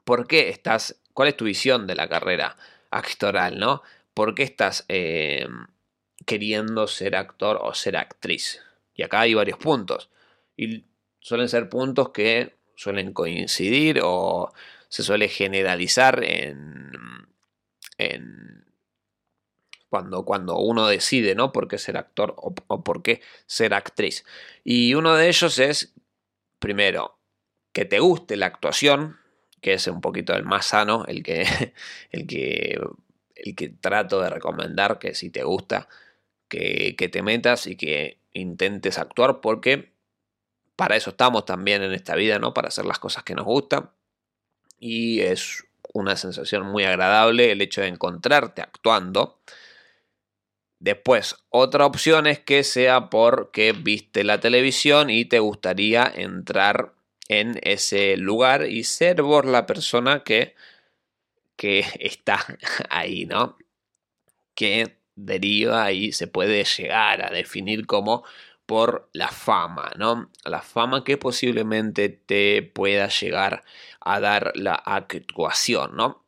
¿Por 0.05 0.27
qué 0.27 0.51
estás, 0.51 1.01
cuál 1.15 1.29
es 1.29 1.37
tu 1.39 1.47
visión 1.47 1.87
de 1.87 1.95
la 1.95 2.11
carrera 2.11 2.59
actoral, 2.91 3.59
no? 3.59 3.83
¿Por 4.15 4.35
qué 4.35 4.43
estás 4.43 4.85
eh, 4.89 5.47
queriendo 6.27 6.87
ser 6.87 7.17
actor 7.17 7.59
o 7.63 7.75
ser 7.75 7.97
actriz? 7.97 8.61
Y 8.95 9.03
acá 9.03 9.21
hay 9.21 9.35
varios 9.35 9.59
puntos. 9.59 10.11
Y 10.57 10.85
suelen 11.21 11.49
ser 11.49 11.69
puntos 11.69 12.11
que 12.11 12.57
suelen 12.77 13.13
coincidir 13.13 14.01
o 14.03 14.53
se 14.89 15.03
suele 15.03 15.29
generalizar 15.29 16.23
en 16.25 16.93
cuando, 19.93 20.25
cuando 20.25 20.57
uno 20.57 20.87
decide, 20.87 21.35
¿no? 21.35 21.53
¿Por 21.53 21.69
qué 21.69 21.77
ser 21.77 21.99
actor 21.99 22.35
o, 22.39 22.55
por 22.55 23.03
qué 23.03 23.21
ser 23.45 23.75
actriz? 23.75 24.25
Y 24.65 24.95
uno 24.95 25.15
de 25.17 25.29
ellos 25.29 25.59
es, 25.59 25.93
primero, 26.59 27.19
que 27.75 27.85
te 27.85 27.99
guste 27.99 28.37
la 28.39 28.47
actuación, 28.47 29.19
que 29.61 29.75
es 29.75 29.87
un 29.89 30.01
poquito 30.01 30.33
el 30.33 30.45
más 30.45 30.65
sano, 30.65 31.05
el 31.09 31.23
que, 31.23 31.45
el 32.11 32.27
que, 32.27 32.81
el 33.43 33.55
que 33.55 33.69
trato 33.69 34.21
de 34.21 34.31
recomendar, 34.31 34.99
que 34.99 35.15
si 35.15 35.31
te 35.31 35.43
gusta, 35.43 35.89
que, 36.49 36.95
que 36.97 37.09
te 37.09 37.23
metas 37.23 37.67
y 37.67 37.77
que 37.77 38.19
intentes 38.33 38.99
actuar, 38.99 39.41
porque 39.41 39.93
para 40.77 40.97
eso 40.97 41.11
estamos 41.11 41.45
también 41.45 41.83
en 41.83 41.93
esta 41.93 42.15
vida, 42.15 42.39
¿no? 42.39 42.55
Para 42.55 42.69
hacer 42.69 42.85
las 42.87 42.99
cosas 42.99 43.25
que 43.25 43.35
nos 43.35 43.45
gustan. 43.45 43.91
Y 44.79 45.21
es 45.21 45.65
una 45.93 46.17
sensación 46.17 46.67
muy 46.67 46.85
agradable 46.85 47.53
el 47.53 47.61
hecho 47.61 47.83
de 47.83 47.89
encontrarte 47.89 48.63
actuando. 48.63 49.41
Después, 50.79 51.37
otra 51.51 51.87
opción 51.87 52.27
es 52.27 52.41
que 52.41 52.65
sea 52.65 53.09
porque 53.09 53.73
viste 53.73 54.25
la 54.25 54.41
televisión 54.41 55.11
y 55.11 55.25
te 55.25 55.39
gustaría 55.39 56.11
entrar 56.13 56.95
en 57.29 57.61
ese 57.63 58.17
lugar 58.17 58.67
y 58.67 58.83
ser 58.85 59.23
vos 59.23 59.45
la 59.45 59.67
persona 59.67 60.25
que, 60.25 60.57
que 61.63 61.85
está 62.01 62.45
ahí, 62.91 63.25
¿no? 63.25 63.57
Que 64.55 64.99
deriva 65.15 65.93
y 65.93 66.11
se 66.11 66.27
puede 66.27 66.65
llegar 66.65 67.25
a 67.25 67.31
definir 67.31 67.87
como 67.87 68.25
por 68.67 69.09
la 69.13 69.29
fama, 69.29 69.93
¿no? 69.97 70.31
La 70.45 70.63
fama 70.63 71.05
que 71.05 71.19
posiblemente 71.19 72.09
te 72.09 72.63
pueda 72.63 73.09
llegar 73.09 73.63
a 74.01 74.19
dar 74.19 74.53
la 74.57 74.75
actuación, 74.75 75.95
¿no? 75.95 76.25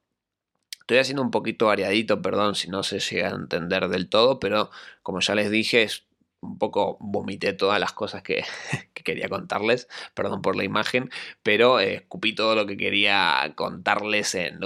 Estoy 0.81 0.99
haciendo 0.99 1.23
un 1.23 1.31
poquito 1.33 1.67
variadito, 1.67 2.23
perdón 2.23 2.55
si 2.55 2.69
no 2.69 2.85
se 2.85 3.01
llega 3.01 3.29
a 3.31 3.35
entender 3.35 3.89
del 3.89 4.09
todo, 4.09 4.39
pero 4.39 4.71
como 5.03 5.21
ya 5.21 5.35
les 5.35 5.51
dije, 5.51 5.89
un 6.45 6.59
poco 6.59 6.97
vomité 7.01 7.53
todas 7.53 7.81
las 7.81 7.93
cosas 7.93 8.23
que, 8.25 8.45
quería 8.93 9.29
contarles, 9.29 9.89
perdón 10.15 10.41
por 10.41 10.57
la 10.57 10.65
imagen, 10.65 11.11
pero 11.43 11.81
eh, 11.81 11.97
escupí 11.97 12.35
todo 12.35 12.55
lo 12.55 12.67
que 12.67 12.77
quería 12.77 13.53
contarles 13.55 14.35
en, 14.35 14.61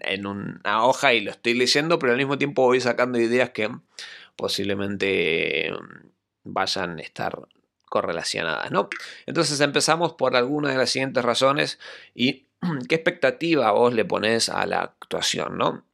en 0.00 0.26
una 0.26 0.84
hoja 0.84 1.14
y 1.14 1.20
lo 1.20 1.30
estoy 1.30 1.54
leyendo, 1.54 1.98
pero 1.98 2.12
al 2.12 2.18
mismo 2.18 2.36
tiempo 2.36 2.62
voy 2.62 2.80
sacando 2.80 3.18
ideas 3.18 3.50
que 3.50 3.70
posiblemente 4.36 5.72
vayan 6.44 6.98
a 6.98 7.02
estar 7.02 7.48
correlacionadas, 7.88 8.70
¿no? 8.70 8.88
Entonces 9.26 9.60
empezamos 9.60 10.12
por 10.12 10.36
algunas 10.36 10.72
de 10.72 10.78
las 10.78 10.90
siguientes 10.90 11.24
razones 11.24 11.78
y 12.14 12.46
qué 12.88 12.94
expectativa 12.94 13.70
vos 13.72 13.92
le 13.94 14.04
pones 14.04 14.48
a 14.48 14.66
la 14.66 14.80
actuación, 14.80 15.58
¿no? 15.58 15.84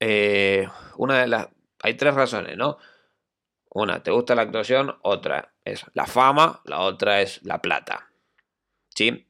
Eh, 0.00 0.68
una 0.96 1.20
de 1.20 1.28
las... 1.28 1.48
Hay 1.82 1.94
tres 1.94 2.14
razones, 2.14 2.56
¿no? 2.56 2.78
Una, 3.74 4.04
te 4.04 4.12
gusta 4.12 4.36
la 4.36 4.42
actuación, 4.42 4.96
otra 5.02 5.52
es 5.64 5.84
la 5.94 6.06
fama, 6.06 6.60
la 6.64 6.78
otra 6.80 7.20
es 7.20 7.42
la 7.42 7.60
plata. 7.60 8.08
¿Sí? 8.94 9.26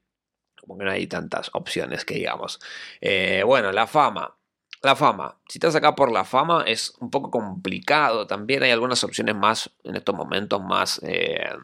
Como 0.61 0.77
que 0.77 0.85
no 0.85 0.91
hay 0.91 1.07
tantas 1.07 1.51
opciones 1.55 2.05
que 2.05 2.15
digamos. 2.15 2.61
Eh, 3.01 3.43
bueno, 3.47 3.73
la 3.73 3.87
fama. 3.87 4.37
La 4.83 4.95
fama. 4.97 5.39
Si 5.49 5.57
estás 5.57 5.75
acá 5.77 5.95
por 5.95 6.13
la 6.13 6.27
fama 6.27 6.63
es 6.67 6.95
un 7.01 7.11
poco 7.11 7.31
complicado. 7.31 8.27
También 8.27 8.63
hay 8.63 8.71
algunas 8.71 9.03
opciones 9.03 9.35
más 9.35 9.71
en 9.83 9.97
estos 9.97 10.15
momentos 10.15 10.63
más... 10.63 11.01
Eh, 11.03 11.57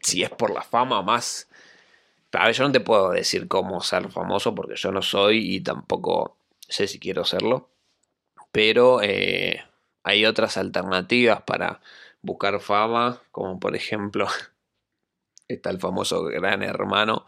si 0.00 0.22
es 0.22 0.30
por 0.30 0.50
la 0.54 0.62
fama 0.62 1.02
más... 1.02 1.48
A 2.32 2.46
ver, 2.46 2.54
yo 2.54 2.62
no 2.62 2.70
te 2.70 2.78
puedo 2.78 3.10
decir 3.10 3.48
cómo 3.48 3.80
ser 3.80 4.08
famoso 4.12 4.54
porque 4.54 4.76
yo 4.76 4.92
no 4.92 5.02
soy 5.02 5.56
y 5.56 5.60
tampoco 5.62 6.36
sé 6.60 6.86
si 6.86 7.00
quiero 7.00 7.24
serlo. 7.24 7.70
Pero 8.52 9.02
eh, 9.02 9.67
hay 10.08 10.24
otras 10.24 10.56
alternativas 10.56 11.42
para 11.42 11.80
buscar 12.22 12.60
fama, 12.60 13.20
como 13.30 13.60
por 13.60 13.76
ejemplo 13.76 14.26
está 15.48 15.70
el 15.70 15.78
famoso 15.78 16.24
Gran 16.24 16.62
Hermano, 16.62 17.26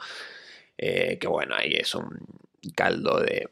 eh, 0.79 1.19
que 1.19 1.29
bueno, 1.29 1.55
ahí 1.57 1.75
es 1.75 1.95
un 1.95 2.19
caldo 2.75 3.21
de 3.21 3.51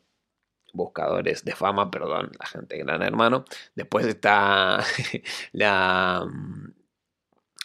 buscadores 0.72 1.44
de 1.44 1.54
fama, 1.54 1.90
perdón, 1.90 2.32
la 2.38 2.46
gente 2.46 2.78
Gran 2.78 3.02
Hermano. 3.02 3.44
Después 3.74 4.06
está 4.06 4.82
la... 5.52 6.26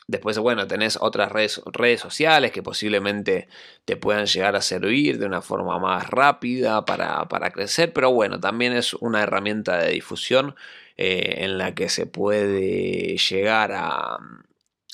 Después, 0.05 0.37
bueno, 0.37 0.67
tenés 0.67 0.97
otras 0.99 1.31
redes, 1.31 1.61
redes, 1.65 2.01
sociales 2.01 2.51
que 2.51 2.61
posiblemente 2.61 3.47
te 3.85 3.95
puedan 3.95 4.25
llegar 4.25 4.55
a 4.57 4.61
servir 4.61 5.17
de 5.17 5.25
una 5.25 5.41
forma 5.41 5.79
más 5.79 6.09
rápida 6.09 6.83
para, 6.83 7.25
crecer, 7.53 7.93
pero 7.93 8.11
bueno, 8.11 8.37
también 8.39 8.73
es 8.73 8.93
una 8.95 9.21
herramienta 9.23 9.77
de 9.77 9.91
difusión 9.91 10.55
eh, 10.97 11.43
en 11.45 11.57
la 11.57 11.75
que 11.75 11.89
se 11.89 12.05
puede 12.05 13.17
llegar 13.17 13.71
a, 13.73 14.19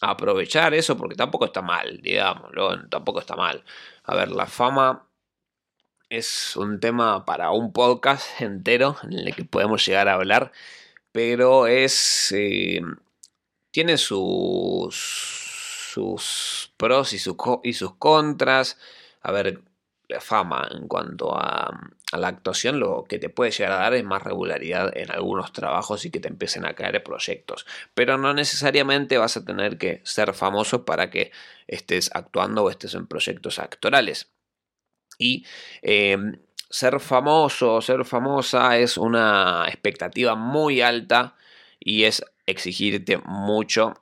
aprovechar 0.02 0.74
eso, 0.74 0.98
porque 0.98 1.16
tampoco 1.16 1.46
está 1.46 1.62
mal, 1.62 2.00
digámoslo, 2.02 2.88
tampoco 2.90 3.20
está 3.20 3.36
mal. 3.36 3.64
A 4.04 4.16
ver, 4.16 4.32
la 4.32 4.46
fama 4.46 5.10
es 6.10 6.56
un 6.56 6.80
tema 6.80 7.26
para 7.26 7.52
un 7.52 7.74
podcast 7.74 8.42
entero 8.42 8.98
en 9.04 9.14
el 9.14 9.36
que 9.36 9.46
podemos 9.46 9.86
llegar 9.86 10.08
a 10.08 10.14
hablar, 10.16 10.52
pero 11.12 11.68
es... 11.68 12.32
Eh, 12.32 12.82
tiene 13.72 13.98
sus, 13.98 14.96
sus 15.94 16.74
pros 16.78 17.14
y, 17.14 17.18
y 17.64 17.74
sus 17.74 17.96
contras. 17.96 18.78
A 19.22 19.32
ver, 19.32 19.62
la 20.08 20.22
fama 20.22 20.68
en 20.72 20.88
cuanto 20.88 21.36
a, 21.38 21.72
la 22.18 22.28
actuación 22.30 22.80
lo 22.80 23.04
que 23.08 23.20
te 23.20 23.30
puede 23.30 23.52
llegar 23.52 23.74
a 23.74 23.78
dar 23.78 23.94
es 23.94 24.04
más 24.04 24.24
regularidad 24.24 24.96
en 24.98 25.12
algunos 25.12 25.54
trabajos 25.54 26.06
y 26.06 26.12
que 26.12 26.20
te 26.20 26.28
empiecen 26.28 26.66
a 26.66 26.74
caer 26.74 27.04
proyectos. 27.04 27.66
Pero 27.94 28.18
no 28.18 28.34
necesariamente 28.34 29.18
vas 29.18 29.38
a 29.38 29.46
tener 29.46 29.78
que 29.78 30.02
ser 30.04 30.34
famoso 30.34 30.86
para 30.86 31.12
que 31.12 31.32
estés 31.68 32.10
actuando 32.14 32.64
o 32.64 32.70
estés 32.70 32.96
en 32.96 33.06
proyectos 33.06 33.60
actorales. 33.60 34.32
Y 35.20 35.46
em, 35.82 36.40
ser 36.70 37.00
famoso, 37.00 37.82
ser 37.82 38.06
famosa 38.06 38.78
es 38.78 38.98
una 38.98 39.66
expectativa 39.68 40.36
muy 40.36 40.82
alta 40.82 41.36
y 41.80 42.06
es 42.06 42.24
exigirte 42.46 43.18
mucho 43.18 43.94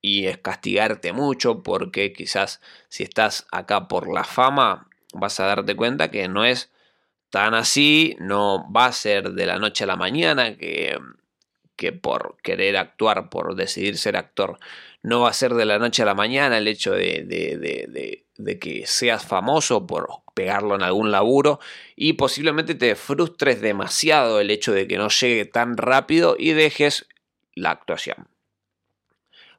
y 0.00 0.26
es 0.26 0.38
castigarte 0.38 1.12
mucho 1.12 1.62
porque 1.62 2.12
quizás 2.12 2.60
si 2.88 3.02
estás 3.04 3.46
acá 3.52 3.88
por 3.88 4.12
la 4.12 4.24
fama 4.24 4.88
vas 5.12 5.40
a 5.40 5.46
darte 5.46 5.76
cuenta 5.76 6.10
que 6.10 6.28
no 6.28 6.44
es 6.44 6.70
tan 7.30 7.54
así, 7.54 8.16
no 8.20 8.70
va 8.72 8.86
a 8.86 8.92
ser 8.92 9.30
de 9.32 9.46
la 9.46 9.58
noche 9.58 9.84
a 9.84 9.86
la 9.86 9.96
mañana 9.96 10.56
que, 10.56 10.98
que 11.76 11.92
por 11.92 12.36
querer 12.42 12.76
actuar, 12.76 13.30
por 13.30 13.54
decidir 13.54 13.98
ser 13.98 14.16
actor, 14.16 14.58
no 15.02 15.20
va 15.20 15.30
a 15.30 15.34
ser 15.34 15.54
de 15.54 15.64
la 15.64 15.78
noche 15.78 16.02
a 16.02 16.06
la 16.06 16.14
mañana 16.14 16.58
el 16.58 16.68
hecho 16.68 16.92
de, 16.92 17.24
de, 17.24 18.24
de 18.36 18.58
que 18.58 18.86
seas 18.86 19.26
famoso 19.26 19.86
por 19.86 20.08
pegarlo 20.34 20.76
en 20.76 20.82
algún 20.82 21.10
laburo 21.10 21.58
y 21.96 22.14
posiblemente 22.14 22.74
te 22.74 22.94
frustres 22.94 23.60
demasiado 23.60 24.40
el 24.40 24.50
hecho 24.50 24.72
de 24.72 24.86
que 24.86 24.96
no 24.96 25.08
llegue 25.08 25.44
tan 25.44 25.76
rápido 25.76 26.36
y 26.38 26.52
dejes 26.52 27.08
la 27.54 27.70
actuación. 27.70 28.28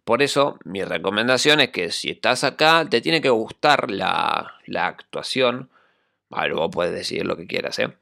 Por 0.09 0.23
eso 0.23 0.57
mi 0.63 0.83
recomendación 0.83 1.59
es 1.59 1.69
que 1.69 1.91
si 1.91 2.09
estás 2.09 2.43
acá 2.43 2.87
te 2.89 3.01
tiene 3.01 3.21
que 3.21 3.29
gustar 3.29 3.91
la, 3.91 4.55
actuación. 4.73 5.69
A 6.31 6.47
vos 6.49 6.69
puedes 6.71 6.93
decir 6.93 7.25
lo 7.25 7.37
que 7.37 7.47
quieras, 7.47 7.79
¿eh? 7.79 7.93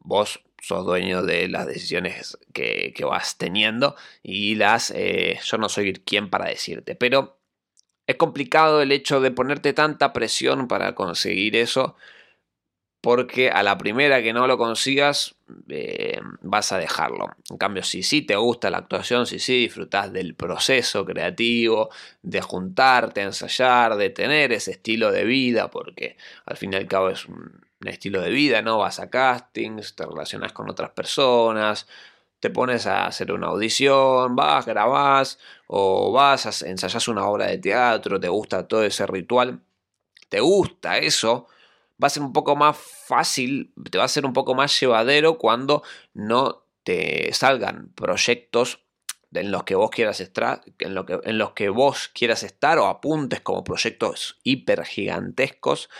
Vos 0.00 0.40
sos 0.60 0.84
dueño 0.84 1.22
de 1.22 1.48
las 1.48 1.66
decisiones 1.66 2.38
que, 2.52 2.94
vas 3.02 3.38
teniendo 3.38 3.94
y 4.22 4.54
las... 4.54 4.90
Eh, 4.90 5.38
yo 5.44 5.58
no 5.58 5.68
soy 5.68 5.92
quien 5.92 6.30
para 6.30 6.46
decirte, 6.46 6.94
pero 6.94 7.38
es 8.06 8.16
complicado 8.16 8.80
el 8.80 8.90
hecho 8.90 9.20
de 9.20 9.30
ponerte 9.30 9.72
tanta 9.72 10.12
presión 10.12 10.66
para 10.66 10.94
conseguir 10.94 11.56
eso, 11.56 11.96
porque 13.00 13.50
a 13.50 13.62
la 13.62 13.78
primera 13.78 14.22
que 14.22 14.32
no 14.32 14.46
lo 14.46 14.58
consigas 14.58 15.36
eh, 15.68 16.20
vas 16.42 16.72
a 16.72 16.78
dejarlo. 16.78 17.30
En 17.48 17.56
cambio, 17.56 17.82
si 17.82 18.02
sí 18.02 18.22
te 18.22 18.36
gusta 18.36 18.70
la 18.70 18.78
actuación, 18.78 19.26
si 19.26 19.38
sí 19.38 19.60
disfrutas 19.60 20.12
del 20.12 20.34
proceso 20.34 21.04
creativo, 21.04 21.90
de 22.22 22.40
juntarte, 22.40 23.22
ensayar, 23.22 23.96
de 23.96 24.10
tener 24.10 24.52
ese 24.52 24.72
estilo 24.72 25.12
de 25.12 25.24
vida, 25.24 25.70
porque 25.70 26.16
al 26.44 26.56
fin 26.56 26.72
y 26.72 26.76
al 26.76 26.88
cabo 26.88 27.10
es 27.10 27.26
un 27.26 27.60
estilo 27.84 28.20
de 28.20 28.30
vida, 28.30 28.62
¿no? 28.62 28.78
Vas 28.78 28.98
a 28.98 29.10
castings, 29.10 29.94
te 29.94 30.04
relacionas 30.04 30.52
con 30.52 30.68
otras 30.68 30.90
personas, 30.90 31.86
te 32.40 32.50
pones 32.50 32.86
a 32.86 33.06
hacer 33.06 33.32
una 33.32 33.48
audición, 33.48 34.34
vas, 34.34 34.66
grabás, 34.66 35.38
o 35.68 36.12
vas, 36.12 36.62
ensayas 36.62 37.06
una 37.08 37.26
obra 37.26 37.46
de 37.46 37.58
teatro, 37.58 38.18
te 38.18 38.28
gusta 38.28 38.66
todo 38.66 38.82
ese 38.84 39.06
ritual, 39.06 39.60
te 40.28 40.40
gusta 40.40 40.98
eso 40.98 41.46
va 42.02 42.06
a 42.06 42.10
ser 42.10 42.22
un 42.22 42.32
poco 42.32 42.56
más 42.56 42.76
fácil, 42.76 43.72
te 43.90 43.98
va 43.98 44.04
a 44.04 44.08
ser 44.08 44.24
un 44.24 44.32
poco 44.32 44.54
más 44.54 44.78
llevadero 44.78 45.38
cuando 45.38 45.82
no 46.14 46.64
te 46.84 47.32
salgan 47.32 47.92
proyectos 47.94 48.80
en 49.32 49.50
los 49.50 49.64
que 49.64 49.74
vos 49.74 49.90
quieras 49.90 50.20
estar, 50.20 50.62
en, 50.78 50.94
lo 50.94 51.04
que, 51.04 51.20
en 51.24 51.38
los 51.38 51.52
que 51.52 51.68
vos 51.68 52.10
quieras 52.14 52.42
estar 52.42 52.78
o 52.78 52.86
apuntes 52.86 53.40
como 53.40 53.64
proyectos 53.64 54.38
hiper 54.42 54.84
gigantescos 54.84 55.90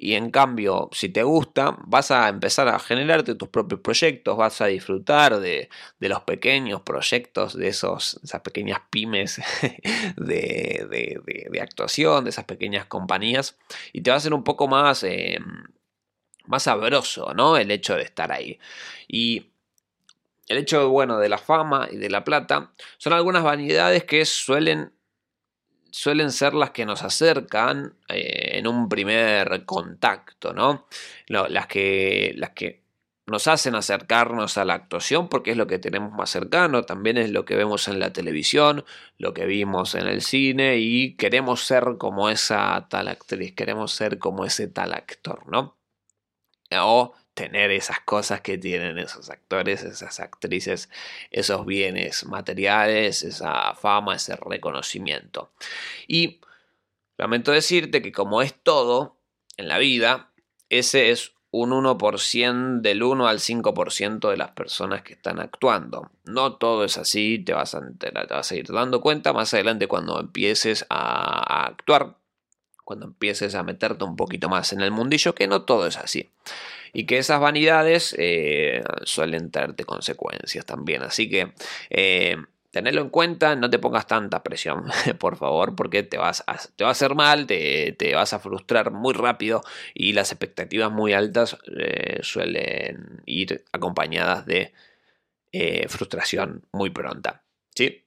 y 0.00 0.14
en 0.14 0.30
cambio, 0.30 0.88
si 0.92 1.08
te 1.08 1.24
gusta, 1.24 1.76
vas 1.80 2.12
a 2.12 2.28
empezar 2.28 2.68
a 2.68 2.78
generarte 2.78 3.34
tus 3.34 3.48
propios 3.48 3.80
proyectos, 3.80 4.36
vas 4.36 4.60
a 4.60 4.66
disfrutar 4.66 5.40
de, 5.40 5.68
los 5.98 6.20
pequeños 6.22 6.82
proyectos, 6.82 7.58
de 7.58 7.66
esos, 7.66 8.20
esas 8.22 8.40
pequeñas 8.42 8.80
pymes 8.90 9.42
de, 10.16 11.60
actuación, 11.60 12.22
de 12.22 12.30
esas 12.30 12.44
pequeñas 12.44 12.86
compañías, 12.86 13.58
y 13.92 14.02
te 14.02 14.12
va 14.12 14.18
a 14.18 14.20
ser 14.20 14.34
un 14.34 14.44
poco 14.44 14.68
más, 14.68 15.02
eh, 15.02 15.40
más 16.46 16.62
sabroso, 16.62 17.34
¿no? 17.34 17.56
El 17.56 17.72
hecho 17.72 17.96
de 17.96 18.02
estar 18.02 18.30
ahí. 18.30 18.60
Y 19.08 19.50
el 20.46 20.58
hecho, 20.58 20.90
bueno, 20.90 21.18
de 21.18 21.28
la 21.28 21.38
fama 21.38 21.88
y 21.90 21.96
de 21.96 22.08
la 22.08 22.22
plata 22.22 22.70
son 22.98 23.14
algunas 23.14 23.42
vanidades 23.42 24.04
que 24.04 24.24
suelen 24.24 24.92
suelen 25.90 26.32
ser 26.32 26.54
las 26.54 26.70
que 26.70 26.86
nos 26.86 27.02
acercan 27.02 27.94
eh, 28.08 28.58
en 28.58 28.66
un 28.66 28.88
primer 28.88 29.64
contacto, 29.64 30.52
¿no? 30.52 30.86
las, 31.28 31.66
que, 31.66 32.34
las 32.36 32.50
que 32.50 32.82
nos 33.26 33.46
hacen 33.46 33.74
acercarnos 33.74 34.58
a 34.58 34.64
la 34.64 34.74
actuación 34.74 35.28
porque 35.28 35.52
es 35.52 35.56
lo 35.56 35.66
que 35.66 35.78
tenemos 35.78 36.12
más 36.12 36.30
cercano, 36.30 36.82
también 36.82 37.18
es 37.18 37.30
lo 37.30 37.44
que 37.44 37.56
vemos 37.56 37.88
en 37.88 38.00
la 38.00 38.12
televisión, 38.12 38.84
lo 39.18 39.34
que 39.34 39.46
vimos 39.46 39.94
en 39.94 40.06
el 40.06 40.22
cine 40.22 40.78
y 40.78 41.16
queremos 41.16 41.64
ser 41.64 41.96
como 41.98 42.30
esa 42.30 42.86
tal 42.88 43.08
actriz, 43.08 43.54
queremos 43.54 43.92
ser 43.92 44.18
como 44.18 44.44
ese 44.44 44.68
tal 44.68 44.94
actor, 44.94 45.46
¿no? 45.50 45.76
Tener 47.38 47.70
esas 47.70 48.00
cosas 48.00 48.40
que 48.40 48.58
tienen 48.58 48.98
esos 48.98 49.30
actores, 49.30 49.84
esas 49.84 50.18
actrices, 50.18 50.90
esos 51.30 51.64
bienes 51.64 52.26
materiales, 52.26 53.22
esa 53.22 53.76
fama, 53.76 54.16
ese 54.16 54.34
reconocimiento. 54.34 55.52
Y 56.08 56.40
lamento 57.16 57.52
decirte 57.52 58.02
que 58.02 58.10
como 58.10 58.42
es 58.42 58.54
todo 58.60 59.18
en 59.56 59.68
la 59.68 59.78
vida, 59.78 60.32
ese 60.68 61.10
es 61.10 61.32
un 61.52 61.70
1% 61.70 62.80
del 62.80 63.04
1 63.04 63.28
al 63.28 63.38
5% 63.38 64.30
de 64.30 64.36
las 64.36 64.50
personas 64.50 65.02
que 65.02 65.12
están 65.12 65.38
actuando. 65.38 66.10
No 66.24 66.56
todo 66.56 66.84
es 66.84 66.98
así, 66.98 67.38
te 67.38 67.52
vas 67.52 67.76
a, 67.76 67.82
te 67.98 68.56
ir 68.56 68.66
dando 68.66 69.00
cuenta 69.00 69.32
más 69.32 69.54
adelante 69.54 69.86
cuando 69.86 70.18
empieces 70.18 70.86
a 70.90 71.66
actuar, 71.66 72.16
cuando 72.84 73.06
empieces 73.06 73.54
a 73.54 73.62
meterte 73.62 74.02
un 74.02 74.16
poquito 74.16 74.48
más 74.48 74.72
en 74.72 74.80
el 74.80 74.90
mundillo, 74.90 75.36
que 75.36 75.46
no 75.46 75.62
todo 75.62 75.86
es 75.86 75.98
así 75.98 76.32
y 76.92 77.06
que 77.06 77.18
esas 77.18 77.40
vanidades 77.40 78.14
eh, 78.18 78.82
suelen 79.04 79.50
traerte 79.50 79.84
consecuencias 79.84 80.64
también. 80.64 81.02
Así 81.02 81.28
que 81.28 81.52
eh, 81.90 82.36
tenerlo 82.70 83.00
en 83.00 83.10
cuenta, 83.10 83.56
no 83.56 83.70
te 83.70 83.78
pongas 83.78 84.06
tanta 84.06 84.42
presión, 84.42 84.84
por 85.18 85.36
favor, 85.36 85.74
porque 85.74 86.02
te 86.02 86.18
vas 86.18 86.44
a, 86.46 86.58
te 86.76 86.84
va 86.84 86.90
a 86.90 86.92
hacer 86.92 87.14
mal, 87.14 87.46
te, 87.46 88.12
vas 88.14 88.32
a 88.32 88.38
frustrar 88.38 88.90
muy 88.90 89.14
rápido 89.14 89.62
y 89.94 90.12
las 90.12 90.32
expectativas 90.32 90.90
muy 90.90 91.12
altas 91.12 91.56
eh, 91.76 92.18
suelen 92.22 93.22
ir 93.26 93.64
acompañadas 93.72 94.46
de 94.46 94.72
frustración 95.88 96.66
muy 96.72 96.90
pronta. 96.90 97.42
¿sí? 97.74 98.04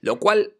Lo 0.00 0.18
cual 0.18 0.54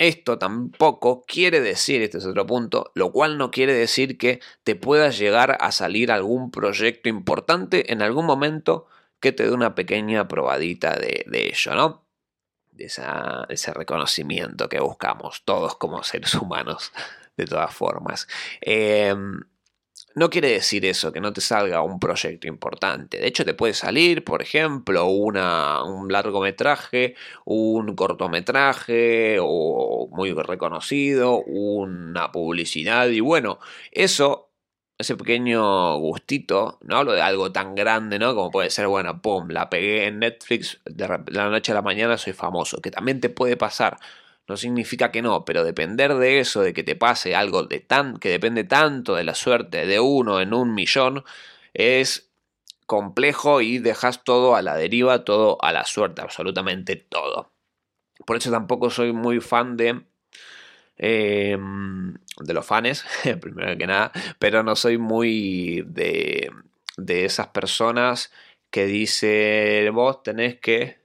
esto 0.00 0.38
tampoco 0.38 1.24
quiere 1.26 1.60
decir, 1.60 2.00
este 2.00 2.16
es 2.16 2.24
otro 2.24 2.46
punto, 2.46 2.90
lo 2.94 3.12
cual 3.12 3.36
no 3.36 3.50
quiere 3.50 3.74
decir 3.74 4.16
que 4.16 4.40
te 4.64 4.74
pueda 4.74 5.10
llegar 5.10 5.58
a 5.60 5.72
salir 5.72 6.10
algún 6.10 6.50
proyecto 6.50 7.10
importante 7.10 7.92
en 7.92 8.00
algún 8.00 8.24
momento 8.24 8.86
que 9.20 9.32
te 9.32 9.44
dé 9.44 9.52
una 9.52 9.74
pequeña 9.74 10.26
probadita 10.26 10.96
de, 10.96 11.26
ello, 11.30 11.74
¿no? 11.74 12.06
De 12.70 12.86
ese 12.86 13.74
reconocimiento 13.74 14.70
que 14.70 14.80
buscamos 14.80 15.42
todos 15.44 15.76
como 15.76 16.02
seres 16.02 16.34
humanos, 16.34 16.92
de 17.36 17.44
todas 17.44 17.74
formas. 17.74 18.26
Em, 18.62 19.42
no 20.14 20.30
quiere 20.30 20.48
decir 20.50 20.84
eso, 20.84 21.12
que 21.12 21.20
no 21.20 21.32
te 21.32 21.40
salga 21.40 21.82
un 21.82 22.00
proyecto 22.00 22.48
importante. 22.48 23.18
De 23.18 23.26
hecho, 23.26 23.44
te 23.44 23.54
puede 23.54 23.74
salir, 23.74 24.24
por 24.24 24.42
ejemplo, 24.42 25.06
una, 25.06 25.84
un 25.84 26.10
largometraje, 26.10 27.14
un 27.44 27.94
cortometraje 27.94 29.38
o 29.40 30.08
muy 30.10 30.32
reconocido, 30.32 31.42
una 31.42 32.32
publicidad. 32.32 33.08
Y 33.08 33.20
bueno, 33.20 33.58
eso, 33.92 34.50
ese 34.98 35.16
pequeño 35.16 35.96
gustito, 35.98 36.78
no 36.82 36.96
hablo 36.96 37.12
de 37.12 37.22
algo 37.22 37.52
tan 37.52 37.74
grande, 37.74 38.18
¿no? 38.18 38.34
Como 38.34 38.50
puede 38.50 38.70
ser, 38.70 38.88
bueno, 38.88 39.22
pum, 39.22 39.48
la 39.50 39.70
pegué 39.70 40.06
en 40.06 40.18
Netflix, 40.20 40.80
de 40.84 41.08
la 41.28 41.48
noche 41.50 41.72
a 41.72 41.76
la 41.76 41.82
mañana 41.82 42.18
soy 42.18 42.32
famoso, 42.32 42.80
que 42.80 42.90
también 42.90 43.20
te 43.20 43.30
puede 43.30 43.56
pasar 43.56 43.98
no 44.50 44.56
significa 44.56 45.12
que 45.12 45.22
no, 45.22 45.44
pero 45.44 45.62
depender 45.62 46.16
de 46.16 46.40
eso, 46.40 46.60
de 46.60 46.74
que 46.74 46.82
te 46.82 46.96
pase 46.96 47.36
algo 47.36 47.62
de 47.62 47.78
tan, 47.78 48.18
que 48.18 48.30
depende 48.30 48.64
tanto 48.64 49.14
de 49.14 49.22
la 49.22 49.36
suerte 49.36 49.86
de 49.86 50.00
uno 50.00 50.40
en 50.40 50.52
un 50.52 50.74
millón, 50.74 51.22
es 51.72 52.32
complejo 52.86 53.60
y 53.60 53.78
dejas 53.78 54.24
todo 54.24 54.56
a 54.56 54.62
la 54.62 54.74
deriva, 54.74 55.24
todo 55.24 55.56
a 55.62 55.72
la 55.72 55.84
suerte, 55.84 56.20
absolutamente 56.20 56.96
todo. 56.96 57.52
Por 58.26 58.36
eso 58.36 58.50
tampoco 58.50 58.90
soy 58.90 59.12
muy 59.12 59.40
fan 59.40 59.76
de 59.76 60.02
em, 60.96 62.14
de 62.40 62.54
los 62.54 62.66
fans, 62.66 63.04
primero 63.40 63.78
que 63.78 63.86
nada, 63.86 64.10
pero 64.40 64.64
no 64.64 64.74
soy 64.74 64.98
muy 64.98 65.84
de, 65.86 66.50
de 66.96 67.24
esas 67.24 67.46
personas 67.48 68.32
que 68.70 68.86
dicen 68.86 69.94
vos 69.94 70.24
tenés 70.24 70.58
que 70.58 70.99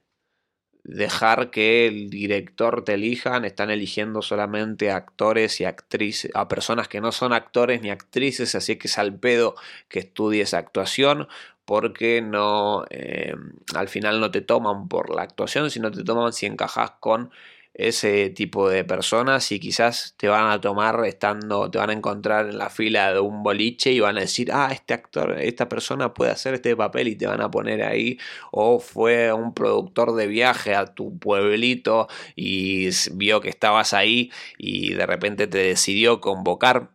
dejar 0.86 1.50
que 1.50 1.88
el 1.88 2.10
director 2.10 2.84
te 2.84 2.94
elijan, 2.94 3.44
están 3.44 3.70
eligiendo 3.70 4.22
solamente 4.22 4.92
actores 4.92 5.60
y 5.60 5.64
actrices, 5.64 6.30
a 6.34 6.48
personas 6.48 6.86
que 6.86 7.00
no 7.00 7.10
son 7.10 7.32
actores 7.32 7.82
ni 7.82 7.90
actrices, 7.90 8.54
así 8.54 8.76
que 8.76 8.86
es 8.86 8.96
al 8.98 9.18
pedo 9.18 9.56
que 9.88 9.98
estudies 9.98 10.54
actuación, 10.54 11.26
porque 11.64 12.22
no, 12.22 12.84
eh, 12.90 13.34
al 13.74 13.88
final 13.88 14.20
no 14.20 14.30
te 14.30 14.40
toman 14.40 14.86
por 14.88 15.14
la 15.14 15.22
actuación, 15.22 15.70
sino 15.70 15.90
te 15.90 16.04
toman 16.04 16.32
si 16.32 16.46
encajas 16.46 16.92
con 17.00 17.30
ese 17.76 18.30
tipo 18.30 18.70
de 18.70 18.84
personas 18.84 19.52
y 19.52 19.60
quizás 19.60 20.14
te 20.16 20.28
van 20.28 20.50
a 20.50 20.60
tomar 20.60 21.04
estando, 21.04 21.70
te 21.70 21.76
van 21.76 21.90
a 21.90 21.92
encontrar 21.92 22.48
en 22.48 22.56
la 22.56 22.70
fila 22.70 23.12
de 23.12 23.20
un 23.20 23.42
boliche 23.42 23.92
y 23.92 24.00
van 24.00 24.16
a 24.16 24.20
decir, 24.20 24.50
ah, 24.50 24.70
este 24.72 24.94
actor, 24.94 25.38
esta 25.38 25.68
persona 25.68 26.14
puede 26.14 26.30
hacer 26.30 26.54
este 26.54 26.74
papel 26.74 27.08
y 27.08 27.16
te 27.16 27.26
van 27.26 27.42
a 27.42 27.50
poner 27.50 27.82
ahí, 27.82 28.18
o 28.50 28.80
fue 28.80 29.30
un 29.32 29.52
productor 29.52 30.14
de 30.14 30.26
viaje 30.26 30.74
a 30.74 30.86
tu 30.86 31.18
pueblito 31.18 32.08
y 32.34 32.88
vio 33.12 33.42
que 33.42 33.50
estabas 33.50 33.92
ahí 33.92 34.30
y 34.56 34.94
de 34.94 35.04
repente 35.04 35.46
te 35.46 35.58
decidió 35.58 36.20
convocar 36.20 36.90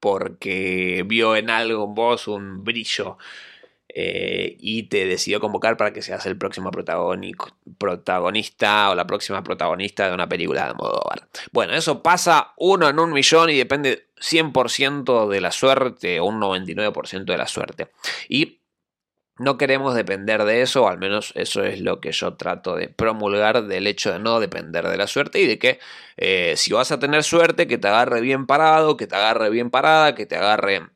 porque 0.00 1.04
vio 1.06 1.36
en 1.36 1.50
algo 1.50 1.84
en 1.84 1.94
vos 1.94 2.26
un 2.26 2.64
brillo 2.64 3.16
eh, 3.96 4.56
y 4.58 4.88
te 4.88 5.06
decidió 5.06 5.38
convocar 5.38 5.76
para 5.76 5.92
que 5.92 6.02
seas 6.02 6.26
el 6.26 6.36
próximo 6.36 6.72
protagonista 7.78 8.90
o 8.90 8.94
la 8.96 9.06
próxima 9.06 9.44
protagonista 9.44 10.08
de 10.08 10.14
una 10.14 10.28
película 10.28 10.66
de 10.66 10.74
Modóvar. 10.74 11.28
Bueno, 11.52 11.74
eso 11.74 12.02
pasa 12.02 12.54
uno 12.56 12.88
en 12.88 12.98
un 12.98 13.12
millón 13.12 13.50
y 13.50 13.56
depende 13.56 14.08
100% 14.16 15.28
de 15.28 15.40
la 15.40 15.52
suerte 15.52 16.18
o 16.18 16.24
un 16.24 16.40
99% 16.40 17.24
de 17.24 17.38
la 17.38 17.46
suerte. 17.46 17.92
Y 18.28 18.62
no 19.38 19.58
queremos 19.58 19.94
depender 19.94 20.42
de 20.42 20.62
eso, 20.62 20.82
o 20.84 20.88
al 20.88 20.98
menos 20.98 21.32
eso 21.36 21.62
es 21.62 21.80
lo 21.80 22.00
que 22.00 22.10
yo 22.10 22.34
trato 22.34 22.74
de 22.74 22.88
promulgar 22.88 23.64
del 23.64 23.86
hecho 23.86 24.12
de 24.12 24.18
no 24.18 24.40
depender 24.40 24.88
de 24.88 24.96
la 24.96 25.06
suerte 25.06 25.40
y 25.40 25.46
de 25.46 25.60
que 25.60 25.78
eh, 26.16 26.54
si 26.56 26.72
vas 26.72 26.90
a 26.90 26.98
tener 26.98 27.22
suerte, 27.22 27.68
que 27.68 27.78
te 27.78 27.86
agarre 27.86 28.20
bien 28.20 28.46
parado, 28.46 28.96
que 28.96 29.06
te 29.06 29.14
agarre 29.14 29.50
bien 29.50 29.70
parada, 29.70 30.16
que 30.16 30.26
te 30.26 30.34
agarre 30.34 30.88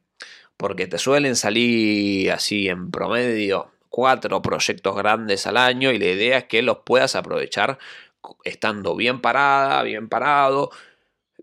porque 0.58 0.86
te 0.86 0.98
suelen 0.98 1.36
salir 1.36 2.30
así 2.32 2.68
en 2.68 2.90
promedio 2.90 3.70
cuatro 3.88 4.42
proyectos 4.42 4.94
grandes 4.96 5.46
al 5.46 5.56
año 5.56 5.92
y 5.92 5.98
la 5.98 6.06
idea 6.06 6.38
es 6.38 6.44
que 6.44 6.60
los 6.62 6.78
puedas 6.84 7.16
aprovechar 7.16 7.78
estando 8.44 8.94
bien 8.96 9.20
parada, 9.20 9.82
bien 9.82 10.08
parado, 10.08 10.70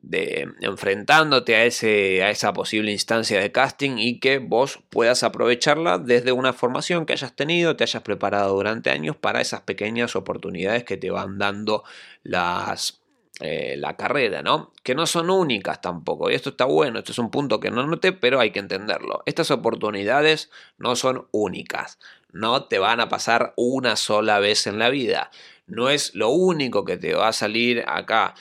de 0.02 0.48
enfrentándote 0.62 1.56
a, 1.56 1.66
ese, 1.66 2.22
a 2.24 2.30
esa 2.30 2.54
posible 2.54 2.92
instancia 2.92 3.40
de 3.40 3.52
casting 3.52 3.98
y 3.98 4.20
que 4.20 4.38
vos 4.38 4.80
puedas 4.90 5.24
aprovecharla 5.24 5.98
desde 5.98 6.32
una 6.32 6.54
formación 6.54 7.06
que 7.06 7.14
hayas 7.14 7.36
tenido, 7.36 7.76
te 7.76 7.86
hayas 7.86 8.04
preparado 8.04 8.54
durante 8.54 8.92
años 8.92 9.16
para 9.16 9.42
esas 9.42 9.62
pequeñas 9.62 10.16
oportunidades 10.16 10.84
que 10.84 10.98
te 10.98 11.10
van 11.10 11.40
dando 11.40 11.84
las, 12.24 13.02
eh, 13.42 13.76
la 13.78 13.98
carrera, 13.98 14.42
¿no? 14.42 14.72
Que 14.82 14.96
no 14.96 15.06
son 15.06 15.30
únicas 15.30 15.82
tampoco. 15.82 16.32
Y 16.32 16.36
esto 16.36 16.52
está 16.52 16.66
bueno, 16.66 17.00
esto 17.00 17.12
es 17.12 17.20
un 17.20 17.32
punto 17.32 17.60
que 17.60 17.70
no 17.70 17.86
noté, 17.86 18.14
pero 18.14 18.40
hay 18.40 18.52
que 18.52 18.60
entenderlo. 18.60 19.24
Estas 19.26 19.52
oportunidades 19.52 20.50
no 20.78 20.96
son 20.96 21.28
únicas. 21.32 22.00
No 22.32 22.66
te 22.66 22.80
van 22.80 23.02
a 23.02 23.10
pasar 23.10 23.54
una 23.58 23.98
sola 23.98 24.40
vez 24.40 24.68
en 24.68 24.80
la 24.80 24.90
vida. 24.90 25.32
No 25.68 25.90
es 25.90 26.16
lo 26.16 26.30
único 26.30 26.86
que 26.86 26.98
te 26.98 27.14
va 27.14 27.28
a 27.28 27.34
salir 27.34 27.84
acá. 27.88 28.36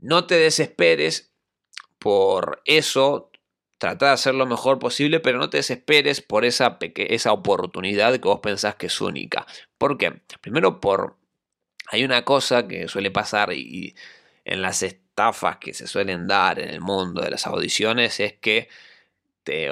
No 0.00 0.26
te 0.26 0.36
desesperes 0.36 1.32
por 1.98 2.62
eso, 2.64 3.30
trata 3.78 4.06
de 4.06 4.12
hacer 4.12 4.34
lo 4.34 4.46
mejor 4.46 4.78
posible, 4.78 5.20
pero 5.20 5.38
no 5.38 5.50
te 5.50 5.58
desesperes 5.58 6.20
por 6.20 6.44
esa, 6.44 6.78
esa 6.80 7.32
oportunidad 7.32 8.12
que 8.12 8.28
vos 8.28 8.40
pensás 8.40 8.76
que 8.76 8.86
es 8.86 9.00
única. 9.00 9.46
¿Por 9.78 9.98
qué? 9.98 10.20
Primero 10.40 10.80
por... 10.80 11.21
Hay 11.88 12.04
una 12.04 12.24
cosa 12.24 12.66
que 12.66 12.88
suele 12.88 13.10
pasar 13.10 13.52
y 13.52 13.94
en 14.44 14.62
las 14.62 14.82
estafas 14.82 15.58
que 15.58 15.74
se 15.74 15.86
suelen 15.86 16.26
dar 16.26 16.58
en 16.58 16.68
el 16.68 16.80
mundo 16.80 17.22
de 17.22 17.30
las 17.30 17.46
audiciones 17.46 18.20
es 18.20 18.34
que 18.34 18.68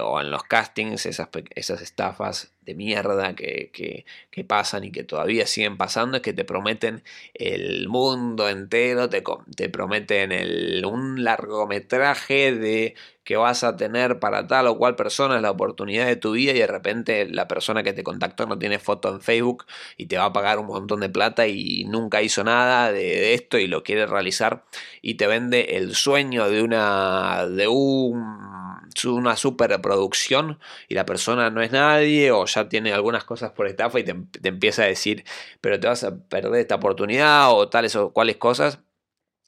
o 0.01 0.21
en 0.21 0.31
los 0.31 0.43
castings, 0.45 1.07
esas, 1.07 1.29
esas 1.55 1.81
estafas 1.81 2.53
de 2.63 2.75
mierda 2.75 3.35
que, 3.35 3.71
que, 3.73 4.45
pasan 4.45 4.85
y 4.85 4.91
que 4.91 5.05
todavía 5.05 5.47
siguen 5.47 5.77
pasando, 5.77 6.17
es 6.17 6.23
que 6.23 6.33
te 6.33 6.45
prometen 6.45 7.03
el 7.35 7.89
mundo 7.89 8.49
entero, 8.49 9.09
te, 9.09 9.23
te 9.55 9.69
prometen 9.69 10.33
el, 10.33 10.85
un 10.85 11.23
largometraje 11.23 12.53
de 12.53 12.95
que 13.31 13.37
vas 13.37 13.63
a 13.63 13.77
tener 13.77 14.19
para 14.19 14.49
tal 14.49 14.67
o 14.67 14.77
cual 14.77 14.97
persona 14.97 15.41
la 15.41 15.53
oportunidad 15.53 16.05
de 16.05 16.17
tu 16.17 16.33
vida 16.33 16.51
y 16.51 16.59
de 16.59 16.67
repente 16.67 17.29
la 17.29 17.47
persona 17.47 17.85
que 17.85 17.93
te 17.93 18.03
contactó 18.03 18.45
no 18.45 18.59
tiene 18.59 18.81
foto 18.81 19.09
en 19.09 19.21
Facebook 19.21 19.67
y 19.97 20.07
te 20.07 20.19
va 20.19 20.25
a 20.25 20.33
pagar 20.33 20.59
un 20.59 20.67
montón 20.67 20.99
de 20.99 21.11
plata 21.11 21.47
y 21.47 21.85
nunca 21.85 22.23
hizo 22.23 22.43
nada 22.43 22.91
de, 22.91 23.35
esto 23.35 23.57
y 23.57 23.69
lo 23.69 23.85
quiere 23.85 24.07
realizar 24.07 24.65
y 25.01 25.15
te 25.15 25.29
vende 25.29 25.77
el 25.77 25.95
sueño 25.95 26.51
de 26.51 26.61
una 26.61 27.47
de 27.47 27.69
un 27.69 28.91
una 29.05 29.37
superproducción 29.37 30.59
y 30.89 30.95
la 30.95 31.07
persona 31.07 31.51
no 31.51 31.63
es 31.63 31.71
nadie 31.71 32.33
o 32.33 32.45
ya 32.47 32.69
tiene 32.69 32.93
algunas 32.93 33.23
cosas 33.23 33.53
por 33.53 33.69
estafa 33.69 34.01
y 34.01 34.05
te, 34.05 34.15
te 34.43 34.49
empieza 34.49 34.83
a 34.83 34.87
decir, 34.87 35.23
pero 35.61 35.79
te 35.79 35.87
vas 35.87 36.03
a 36.03 36.17
perder 36.19 36.63
esta 36.63 36.75
oportunidad 36.75 37.53
o 37.53 37.69
tales 37.69 37.95
o 37.95 38.13
cuales 38.13 38.39
cosas. 38.39 38.81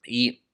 Y 0.06 0.44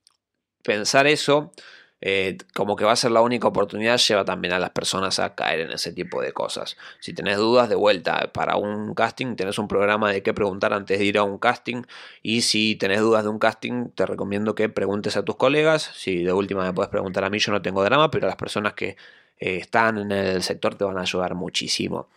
pensar 0.62 1.06
eso 1.06 1.52
eh, 2.00 2.38
como 2.54 2.76
que 2.76 2.84
va 2.84 2.92
a 2.92 2.96
ser 2.96 3.10
la 3.10 3.20
única 3.20 3.48
oportunidad, 3.48 3.98
lleva 3.98 4.24
también 4.24 4.54
a 4.54 4.58
las 4.58 4.70
personas 4.70 5.18
a 5.18 5.34
caer 5.34 5.60
en 5.60 5.72
ese 5.72 5.92
tipo 5.92 6.22
de 6.22 6.32
cosas. 6.32 6.76
Si 7.00 7.12
tenés 7.12 7.38
dudas 7.38 7.68
de 7.68 7.74
vuelta 7.74 8.30
para 8.32 8.56
un 8.56 8.94
casting, 8.94 9.34
tenés 9.34 9.58
un 9.58 9.66
programa 9.66 10.12
de 10.12 10.22
qué 10.22 10.32
preguntar 10.32 10.72
antes 10.72 10.98
de 10.98 11.04
ir 11.04 11.18
a 11.18 11.24
un 11.24 11.38
casting. 11.38 11.82
Y 12.22 12.42
si 12.42 12.76
tenés 12.76 13.00
dudas 13.00 13.24
de 13.24 13.30
un 13.30 13.38
casting, 13.38 13.90
te 13.94 14.06
recomiendo 14.06 14.54
que 14.54 14.68
preguntes 14.68 15.16
a 15.16 15.24
tus 15.24 15.36
colegas. 15.36 15.90
Si 15.94 16.22
de 16.22 16.32
última 16.32 16.64
me 16.64 16.72
puedes 16.72 16.90
preguntar 16.90 17.24
a 17.24 17.30
mí, 17.30 17.38
yo 17.38 17.52
no 17.52 17.62
tengo 17.62 17.82
drama, 17.82 18.10
pero 18.10 18.26
las 18.26 18.36
personas 18.36 18.74
que 18.74 18.96
eh, 19.38 19.56
están 19.56 19.98
en 19.98 20.12
el 20.12 20.42
sector 20.42 20.76
te 20.76 20.84
van 20.84 20.98
a 20.98 21.02
ayudar 21.02 21.34
muchísimo. 21.34 22.08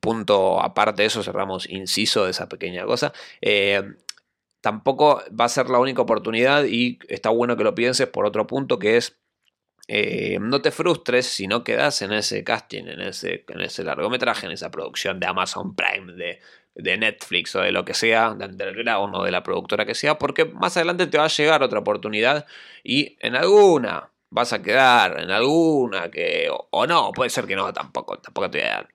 Punto 0.00 0.60
aparte 0.60 1.02
de 1.02 1.06
eso, 1.08 1.22
cerramos 1.22 1.68
inciso 1.68 2.24
de 2.24 2.30
esa 2.32 2.48
pequeña 2.48 2.84
cosa. 2.84 3.12
Eh, 3.40 3.82
tampoco 4.60 5.22
va 5.38 5.44
a 5.46 5.48
ser 5.48 5.70
la 5.70 5.78
única 5.78 6.02
oportunidad 6.02 6.64
y 6.64 6.98
está 7.08 7.30
bueno 7.30 7.56
que 7.56 7.64
lo 7.64 7.74
pienses 7.74 8.06
por 8.06 8.26
otro 8.26 8.46
punto 8.46 8.78
que 8.78 8.96
es 8.96 9.19
eh, 9.92 10.38
no 10.40 10.62
te 10.62 10.70
frustres 10.70 11.26
si 11.26 11.48
no 11.48 11.64
quedas 11.64 12.00
en 12.02 12.12
ese 12.12 12.44
casting, 12.44 12.84
en 12.84 13.00
ese, 13.00 13.44
en 13.48 13.60
ese 13.60 13.82
largometraje, 13.82 14.46
en 14.46 14.52
esa 14.52 14.70
producción 14.70 15.18
de 15.18 15.26
Amazon 15.26 15.74
Prime, 15.74 16.12
de, 16.12 16.38
de 16.76 16.96
Netflix 16.96 17.56
o 17.56 17.60
de 17.60 17.72
lo 17.72 17.84
que 17.84 17.92
sea, 17.92 18.32
de 18.34 18.44
Underground 18.44 19.16
o 19.16 19.24
de 19.24 19.32
la 19.32 19.42
productora 19.42 19.84
que 19.84 19.96
sea, 19.96 20.16
porque 20.16 20.44
más 20.44 20.76
adelante 20.76 21.08
te 21.08 21.18
va 21.18 21.24
a 21.24 21.28
llegar 21.28 21.64
otra 21.64 21.80
oportunidad 21.80 22.46
y 22.84 23.16
en 23.18 23.34
alguna 23.34 24.12
vas 24.30 24.52
a 24.52 24.62
quedar, 24.62 25.18
en 25.18 25.32
alguna 25.32 26.08
que, 26.08 26.48
o, 26.52 26.68
o 26.70 26.86
no, 26.86 27.10
puede 27.10 27.30
ser 27.30 27.46
que 27.48 27.56
no, 27.56 27.72
tampoco, 27.72 28.16
tampoco 28.18 28.48
te 28.48 28.58
voy 28.58 28.68
a 28.68 28.70
dar 28.70 28.88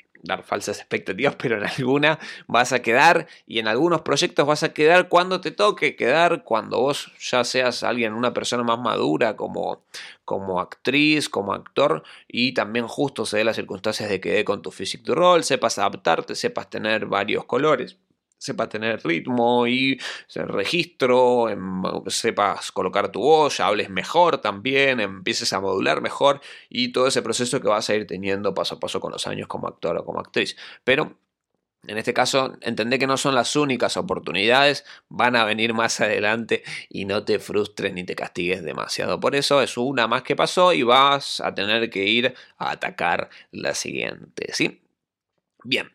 falsas 0.43 0.79
expectativas, 0.79 1.35
pero 1.35 1.57
en 1.57 1.65
alguna 1.65 2.19
vas 2.47 2.73
a 2.73 2.81
quedar 2.81 3.27
y 3.47 3.59
en 3.59 3.67
algunos 3.67 4.01
proyectos 4.01 4.45
vas 4.45 4.63
a 4.63 4.73
quedar 4.73 5.09
cuando 5.09 5.41
te 5.41 5.51
toque 5.51 5.95
quedar, 5.95 6.43
cuando 6.43 6.79
vos 6.79 7.11
ya 7.19 7.43
seas 7.43 7.83
alguien, 7.83 8.13
una 8.13 8.33
persona 8.33 8.63
más 8.63 8.79
madura 8.79 9.35
como, 9.35 9.83
como 10.23 10.59
actriz, 10.59 11.29
como 11.29 11.53
actor 11.53 12.03
y 12.27 12.53
también 12.53 12.88
justo 12.88 13.25
se 13.25 13.38
dé 13.38 13.43
las 13.43 13.55
circunstancias 13.55 14.09
de 14.09 14.19
que 14.19 14.43
con 14.45 14.61
tu 14.61 14.71
physique 14.71 15.05
de 15.05 15.15
rol, 15.15 15.43
sepas 15.43 15.77
adaptarte, 15.77 16.35
sepas 16.35 16.69
tener 16.69 17.05
varios 17.05 17.45
colores 17.45 17.97
sepa 18.45 18.69
tener 18.69 19.01
ritmo 19.03 19.67
y 19.67 19.99
registro, 20.36 21.49
em, 21.49 21.84
sepas 22.08 22.71
colocar 22.71 23.12
tu 23.12 23.21
voz, 23.21 23.60
hables 23.60 23.89
mejor 23.89 24.39
también, 24.39 24.99
empieces 24.99 25.51
a 25.53 25.60
modular 25.60 26.01
mejor 26.01 26.41
y 26.69 26.91
todo 26.91 27.08
ese 27.08 27.21
proceso 27.21 27.60
que 27.62 27.67
vas 27.67 27.89
a 27.89 27.95
ir 27.95 28.08
teniendo 28.08 28.53
paso 28.53 28.75
a 28.75 28.79
paso 28.79 28.99
con 28.99 29.12
los 29.12 29.27
años 29.27 29.47
como 29.47 29.67
actor 29.67 29.97
o 29.97 30.05
como 30.05 30.19
actriz. 30.19 30.55
Pero 30.84 31.17
en 31.88 31.97
este 31.97 32.13
caso, 32.13 32.58
entendé 32.62 32.97
que 32.97 33.08
no 33.08 33.17
son 33.17 33.36
las 33.36 33.55
únicas 33.55 33.95
oportunidades, 33.97 34.86
van 35.10 35.36
a 35.36 35.45
venir 35.45 35.73
más 35.73 36.01
adelante 36.01 36.63
y 36.89 37.05
no 37.05 37.23
te 37.25 37.39
frustres 37.39 37.93
ni 37.93 38.03
te 38.03 38.15
castigues 38.15 38.63
demasiado. 38.63 39.19
Por 39.19 39.36
eso 39.36 39.62
es 39.62 39.77
una 39.77 40.08
más 40.08 40.23
que 40.23 40.36
pasó 40.36 40.73
y 40.73 40.84
vas 40.84 41.41
a 41.41 41.53
tener 41.53 41.89
que 41.89 42.05
ir 42.05 42.34
a 42.58 42.71
atacar 42.71 43.29
la 43.51 43.75
siguiente, 43.75 44.47
¿sí? 44.53 44.81
Bien, 45.63 45.91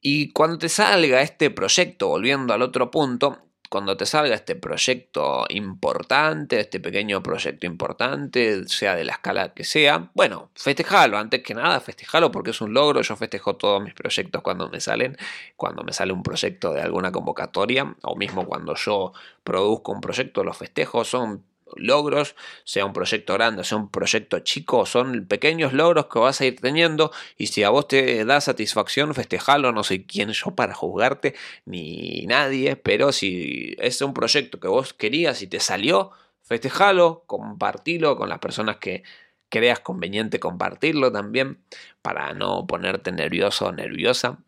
y 0.00 0.32
cuando 0.32 0.58
te 0.58 0.68
salga 0.68 1.22
este 1.22 1.50
proyecto, 1.50 2.08
volviendo 2.08 2.54
al 2.54 2.62
otro 2.62 2.90
punto, 2.90 3.38
cuando 3.68 3.96
te 3.96 4.06
salga 4.06 4.34
este 4.34 4.56
proyecto 4.56 5.44
importante, 5.50 6.58
este 6.60 6.80
pequeño 6.80 7.22
proyecto 7.22 7.66
importante, 7.66 8.66
sea 8.68 8.94
de 8.96 9.04
la 9.04 9.12
escala 9.12 9.52
que 9.52 9.64
sea, 9.64 10.10
bueno, 10.14 10.50
festejalo, 10.54 11.18
antes 11.18 11.42
que 11.42 11.54
nada, 11.54 11.80
festejalo 11.80 12.30
porque 12.30 12.50
es 12.50 12.60
un 12.60 12.72
logro, 12.72 13.02
yo 13.02 13.16
festejo 13.16 13.56
todos 13.56 13.82
mis 13.82 13.94
proyectos 13.94 14.42
cuando 14.42 14.68
me 14.70 14.80
salen, 14.80 15.16
cuando 15.56 15.84
me 15.84 15.92
sale 15.92 16.12
un 16.12 16.22
proyecto 16.22 16.72
de 16.72 16.80
alguna 16.80 17.12
convocatoria, 17.12 17.94
o 18.02 18.16
mismo 18.16 18.46
cuando 18.46 18.74
yo 18.74 19.12
produzco 19.44 19.92
un 19.92 20.00
proyecto, 20.00 20.44
los 20.44 20.56
festejo, 20.56 21.04
son 21.04 21.44
logros, 21.76 22.34
sea 22.64 22.84
un 22.84 22.92
proyecto 22.92 23.34
grande, 23.34 23.64
sea 23.64 23.78
un 23.78 23.90
proyecto 23.90 24.38
chico, 24.40 24.86
son 24.86 25.26
pequeños 25.26 25.72
logros 25.72 26.06
que 26.06 26.18
vas 26.18 26.40
a 26.40 26.46
ir 26.46 26.60
teniendo 26.60 27.12
y 27.36 27.48
si 27.48 27.62
a 27.62 27.70
vos 27.70 27.88
te 27.88 28.24
da 28.24 28.40
satisfacción, 28.40 29.14
festejalo, 29.14 29.72
no 29.72 29.84
sé 29.84 30.04
quién 30.04 30.30
yo 30.32 30.54
para 30.54 30.74
juzgarte, 30.74 31.34
ni 31.64 32.26
nadie, 32.26 32.76
pero 32.76 33.12
si 33.12 33.76
es 33.78 34.00
un 34.02 34.14
proyecto 34.14 34.60
que 34.60 34.68
vos 34.68 34.92
querías 34.94 35.42
y 35.42 35.46
te 35.46 35.60
salió, 35.60 36.10
festejalo, 36.42 37.24
compartilo 37.26 38.16
con 38.16 38.28
las 38.28 38.38
personas 38.38 38.76
que 38.76 39.02
creas 39.48 39.80
conveniente 39.80 40.40
compartirlo 40.40 41.10
también 41.12 41.58
para 42.02 42.32
no 42.34 42.66
ponerte 42.66 43.12
nervioso 43.12 43.66
o 43.66 43.72
nerviosa. 43.72 44.38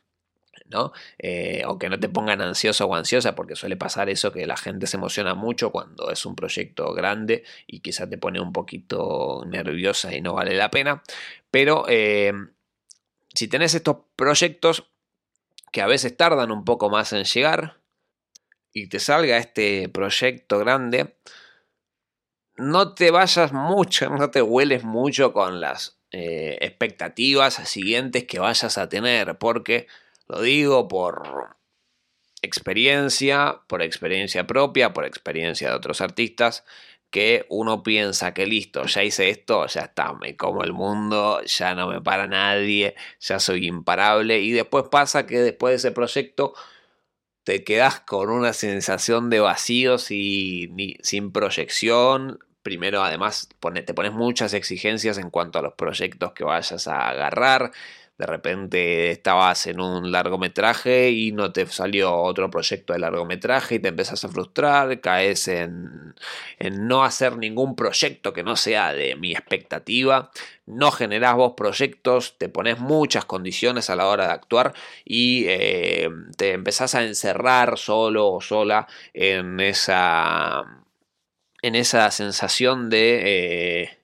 ¿No? 0.70 0.92
Eh, 1.18 1.62
o 1.66 1.78
que 1.78 1.88
no 1.88 1.98
te 1.98 2.08
pongan 2.08 2.40
ansioso 2.40 2.86
o 2.86 2.94
ansiosa, 2.94 3.34
porque 3.34 3.56
suele 3.56 3.76
pasar 3.76 4.08
eso 4.08 4.32
que 4.32 4.46
la 4.46 4.56
gente 4.56 4.86
se 4.86 4.96
emociona 4.96 5.34
mucho 5.34 5.70
cuando 5.70 6.10
es 6.10 6.24
un 6.24 6.36
proyecto 6.36 6.92
grande 6.94 7.44
y 7.66 7.80
quizá 7.80 8.08
te 8.08 8.18
pone 8.18 8.40
un 8.40 8.52
poquito 8.52 9.44
nerviosa 9.46 10.14
y 10.14 10.20
no 10.20 10.34
vale 10.34 10.54
la 10.54 10.70
pena. 10.70 11.02
Pero 11.50 11.84
eh, 11.88 12.32
si 13.34 13.48
tenés 13.48 13.74
estos 13.74 13.98
proyectos 14.16 14.90
que 15.72 15.82
a 15.82 15.86
veces 15.86 16.16
tardan 16.16 16.50
un 16.50 16.64
poco 16.64 16.90
más 16.90 17.12
en 17.12 17.24
llegar 17.24 17.78
y 18.72 18.88
te 18.88 19.00
salga 19.00 19.38
este 19.38 19.88
proyecto 19.88 20.58
grande, 20.58 21.16
no 22.56 22.94
te 22.94 23.10
vayas 23.10 23.52
mucho, 23.52 24.10
no 24.10 24.30
te 24.30 24.42
hueles 24.42 24.84
mucho 24.84 25.32
con 25.32 25.60
las 25.60 26.00
eh, 26.12 26.58
expectativas 26.60 27.54
siguientes 27.54 28.24
que 28.24 28.38
vayas 28.38 28.78
a 28.78 28.88
tener, 28.88 29.38
porque 29.38 29.86
lo 30.30 30.42
digo 30.42 30.86
por 30.88 31.56
experiencia, 32.42 33.60
por 33.66 33.82
experiencia 33.82 34.46
propia, 34.46 34.92
por 34.92 35.04
experiencia 35.04 35.70
de 35.70 35.74
otros 35.74 36.00
artistas, 36.00 36.64
que 37.10 37.46
uno 37.48 37.82
piensa 37.82 38.32
que 38.32 38.46
listo, 38.46 38.84
ya 38.84 39.02
hice 39.02 39.30
esto, 39.30 39.66
ya 39.66 39.82
está, 39.82 40.12
me 40.14 40.36
como 40.36 40.62
el 40.62 40.72
mundo, 40.72 41.42
ya 41.44 41.74
no 41.74 41.88
me 41.88 42.00
para 42.00 42.28
nadie, 42.28 42.94
ya 43.18 43.40
soy 43.40 43.66
imparable 43.66 44.38
y 44.40 44.52
después 44.52 44.84
pasa 44.90 45.26
que 45.26 45.40
después 45.40 45.72
de 45.72 45.76
ese 45.76 45.90
proyecto 45.90 46.54
te 47.42 47.64
quedas 47.64 48.00
con 48.00 48.30
una 48.30 48.52
sensación 48.52 49.30
de 49.30 49.40
vacío 49.40 49.96
y 50.10 50.96
sin 51.02 51.32
proyección. 51.32 52.38
Primero, 52.62 53.02
además, 53.02 53.48
te 53.84 53.94
pones 53.94 54.12
muchas 54.12 54.54
exigencias 54.54 55.18
en 55.18 55.30
cuanto 55.30 55.58
a 55.58 55.62
los 55.62 55.72
proyectos 55.74 56.32
que 56.32 56.44
vayas 56.44 56.86
a 56.86 57.08
agarrar 57.08 57.72
de 58.20 58.26
repente 58.26 59.10
estabas 59.10 59.66
en 59.66 59.80
un 59.80 60.12
largometraje 60.12 61.10
y 61.10 61.32
no 61.32 61.52
te 61.52 61.64
salió 61.64 62.14
otro 62.14 62.50
proyecto 62.50 62.92
de 62.92 62.98
largometraje 62.98 63.76
y 63.76 63.78
te 63.78 63.88
empezás 63.88 64.22
a 64.26 64.28
frustrar, 64.28 65.00
caes 65.00 65.48
en, 65.48 66.14
en 66.58 66.86
no 66.86 67.02
hacer 67.02 67.38
ningún 67.38 67.74
proyecto 67.74 68.34
que 68.34 68.42
no 68.42 68.56
sea 68.56 68.92
de 68.92 69.16
mi 69.16 69.32
expectativa, 69.32 70.30
no 70.66 70.90
generás 70.90 71.34
vos 71.34 71.54
proyectos, 71.56 72.36
te 72.36 72.50
pones 72.50 72.78
muchas 72.78 73.24
condiciones 73.24 73.88
a 73.88 73.96
la 73.96 74.06
hora 74.06 74.26
de 74.26 74.32
actuar 74.34 74.74
y 75.06 75.46
eh, 75.48 76.10
te 76.36 76.52
empezás 76.52 76.94
a 76.94 77.02
encerrar 77.02 77.78
solo 77.78 78.28
o 78.28 78.42
sola 78.42 78.86
en 79.14 79.60
esa, 79.60 80.84
en 81.62 81.74
esa 81.74 82.10
sensación 82.10 82.90
de... 82.90 83.82
Eh, 83.84 83.99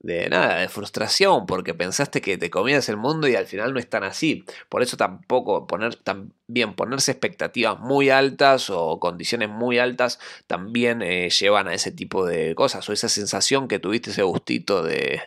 de 0.00 0.30
nada, 0.30 0.60
de 0.60 0.68
frustración, 0.68 1.44
porque 1.46 1.74
pensaste 1.74 2.22
que 2.22 2.38
te 2.38 2.48
comías 2.50 2.88
el 2.88 2.96
mundo 2.96 3.28
y 3.28 3.36
al 3.36 3.46
final 3.46 3.74
no 3.74 3.78
es 3.78 3.88
tan 3.88 4.02
así. 4.02 4.44
Por 4.70 4.82
eso 4.82 4.96
tampoco 4.96 5.66
poner 5.66 5.94
también 5.96 6.74
ponerse 6.74 7.12
expectativas 7.12 7.78
muy 7.80 8.08
altas 8.08 8.70
o 8.70 8.98
condiciones 8.98 9.50
muy 9.50 9.78
altas 9.78 10.18
también 10.46 11.02
eh, 11.02 11.28
llevan 11.30 11.68
a 11.68 11.74
ese 11.74 11.92
tipo 11.92 12.26
de 12.26 12.54
cosas. 12.54 12.88
O 12.88 12.92
esa 12.94 13.10
sensación 13.10 13.68
que 13.68 13.78
tuviste 13.78 14.10
ese 14.10 14.22
gustito 14.22 14.82
de, 14.82 15.22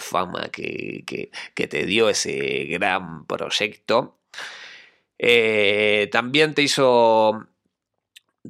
fama 0.00 0.48
que, 0.50 1.04
que, 1.54 1.68
te 1.68 1.84
dio 1.86 2.08
ese 2.08 2.64
gran 2.70 3.26
proyecto. 3.26 4.18
Eh, 5.18 6.08
también 6.10 6.54
te 6.54 6.62
hizo 6.62 7.46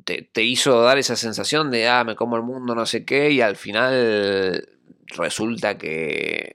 te, 0.04 0.42
hizo 0.42 0.82
dar 0.82 0.98
esa 0.98 1.16
sensación 1.16 1.70
de, 1.70 1.88
ah, 1.88 2.04
me 2.04 2.16
como 2.16 2.36
el 2.36 2.42
mundo, 2.42 2.74
no 2.74 2.86
sé 2.86 3.04
qué, 3.04 3.30
y 3.30 3.40
al 3.40 3.56
final 3.56 4.68
resulta 5.16 5.78
que, 5.78 6.54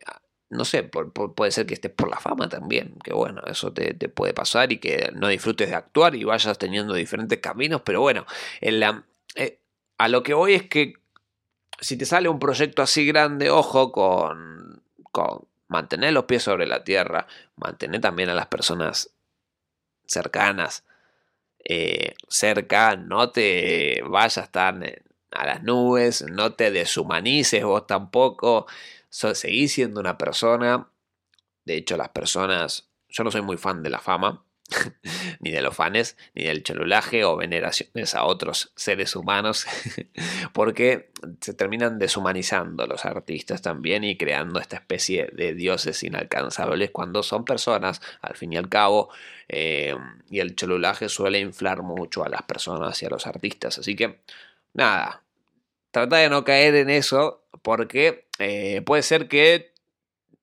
no 0.49 0.65
sé, 0.65 0.83
puede 0.83 1.51
ser 1.51 1.65
que 1.65 1.73
estés 1.73 1.91
por 1.91 2.09
la 2.09 2.19
fama 2.19 2.49
también, 2.49 2.95
que 3.03 3.13
bueno, 3.13 3.41
eso 3.47 3.73
te, 3.73 3.93
puede 4.09 4.33
pasar 4.33 4.71
y 4.71 4.77
que 4.77 5.11
no 5.13 5.27
disfrutes 5.27 5.69
de 5.69 5.75
actuar 5.75 6.15
y 6.15 6.23
vayas 6.23 6.57
teniendo 6.57 6.93
diferentes 6.93 7.39
caminos, 7.39 7.81
pero 7.83 8.01
bueno, 8.01 8.25
en 8.61 8.79
la, 8.79 9.03
eh, 9.35 9.59
a 9.97 10.07
lo 10.07 10.23
que 10.23 10.33
voy 10.33 10.53
es 10.53 10.67
que 10.67 10.93
si 11.79 11.97
te 11.97 12.05
sale 12.05 12.29
un 12.29 12.39
proyecto 12.39 12.81
así 12.81 13.05
grande, 13.05 13.49
ojo 13.49 13.91
con, 13.91 14.81
con 15.11 15.47
mantener 15.67 16.13
los 16.13 16.25
pies 16.25 16.43
sobre 16.43 16.65
la 16.65 16.83
tierra, 16.83 17.27
mantener 17.55 18.01
también 18.01 18.29
a 18.29 18.33
las 18.33 18.47
personas 18.47 19.11
cercanas 20.05 20.83
eh, 21.69 22.15
cerca, 22.29 22.95
no 22.95 23.31
te 23.31 24.01
vayas 24.07 24.49
tan 24.51 24.83
a 25.31 25.45
las 25.45 25.63
nubes, 25.63 26.23
no 26.23 26.53
te 26.53 26.71
deshumanices 26.71 27.63
vos 27.63 27.87
tampoco, 27.87 28.67
seguís 29.09 29.73
siendo 29.73 29.99
una 29.99 30.17
persona. 30.17 30.89
De 31.65 31.75
hecho, 31.75 31.97
las 31.97 32.09
personas, 32.09 32.89
yo 33.09 33.23
no 33.23 33.31
soy 33.31 33.41
muy 33.41 33.57
fan 33.57 33.83
de 33.83 33.89
la 33.89 33.99
fama, 33.99 34.45
ni 35.39 35.51
de 35.51 35.61
los 35.61 35.75
fans, 35.75 36.17
ni 36.33 36.43
del 36.43 36.63
cholulaje 36.63 37.23
o 37.23 37.37
veneraciones 37.37 38.15
a 38.15 38.25
otros 38.25 38.71
seres 38.75 39.15
humanos, 39.15 39.65
porque 40.53 41.11
se 41.41 41.53
terminan 41.53 41.99
deshumanizando 41.99 42.85
los 42.85 43.05
artistas 43.05 43.61
también 43.61 44.03
y 44.03 44.17
creando 44.17 44.59
esta 44.59 44.77
especie 44.77 45.29
de 45.33 45.53
dioses 45.53 46.03
inalcanzables 46.03 46.91
cuando 46.91 47.23
son 47.23 47.45
personas, 47.45 48.01
al 48.21 48.35
fin 48.35 48.53
y 48.53 48.57
al 48.57 48.69
cabo, 48.69 49.09
eh, 49.47 49.95
y 50.29 50.39
el 50.39 50.55
cholulaje 50.55 51.07
suele 51.07 51.39
inflar 51.39 51.81
mucho 51.81 52.23
a 52.23 52.29
las 52.29 52.43
personas 52.43 53.01
y 53.01 53.05
a 53.05 53.09
los 53.09 53.25
artistas, 53.25 53.77
así 53.79 53.95
que 53.95 54.19
nada, 54.77 55.23
trata 55.91 56.17
de 56.17 56.29
no 56.29 56.45
caer 56.45 56.75
en 56.75 56.89
eso 56.89 57.43
porque 57.61 58.29
eh, 58.39 58.81
puede 58.85 59.03
ser 59.03 59.27
que 59.27 59.73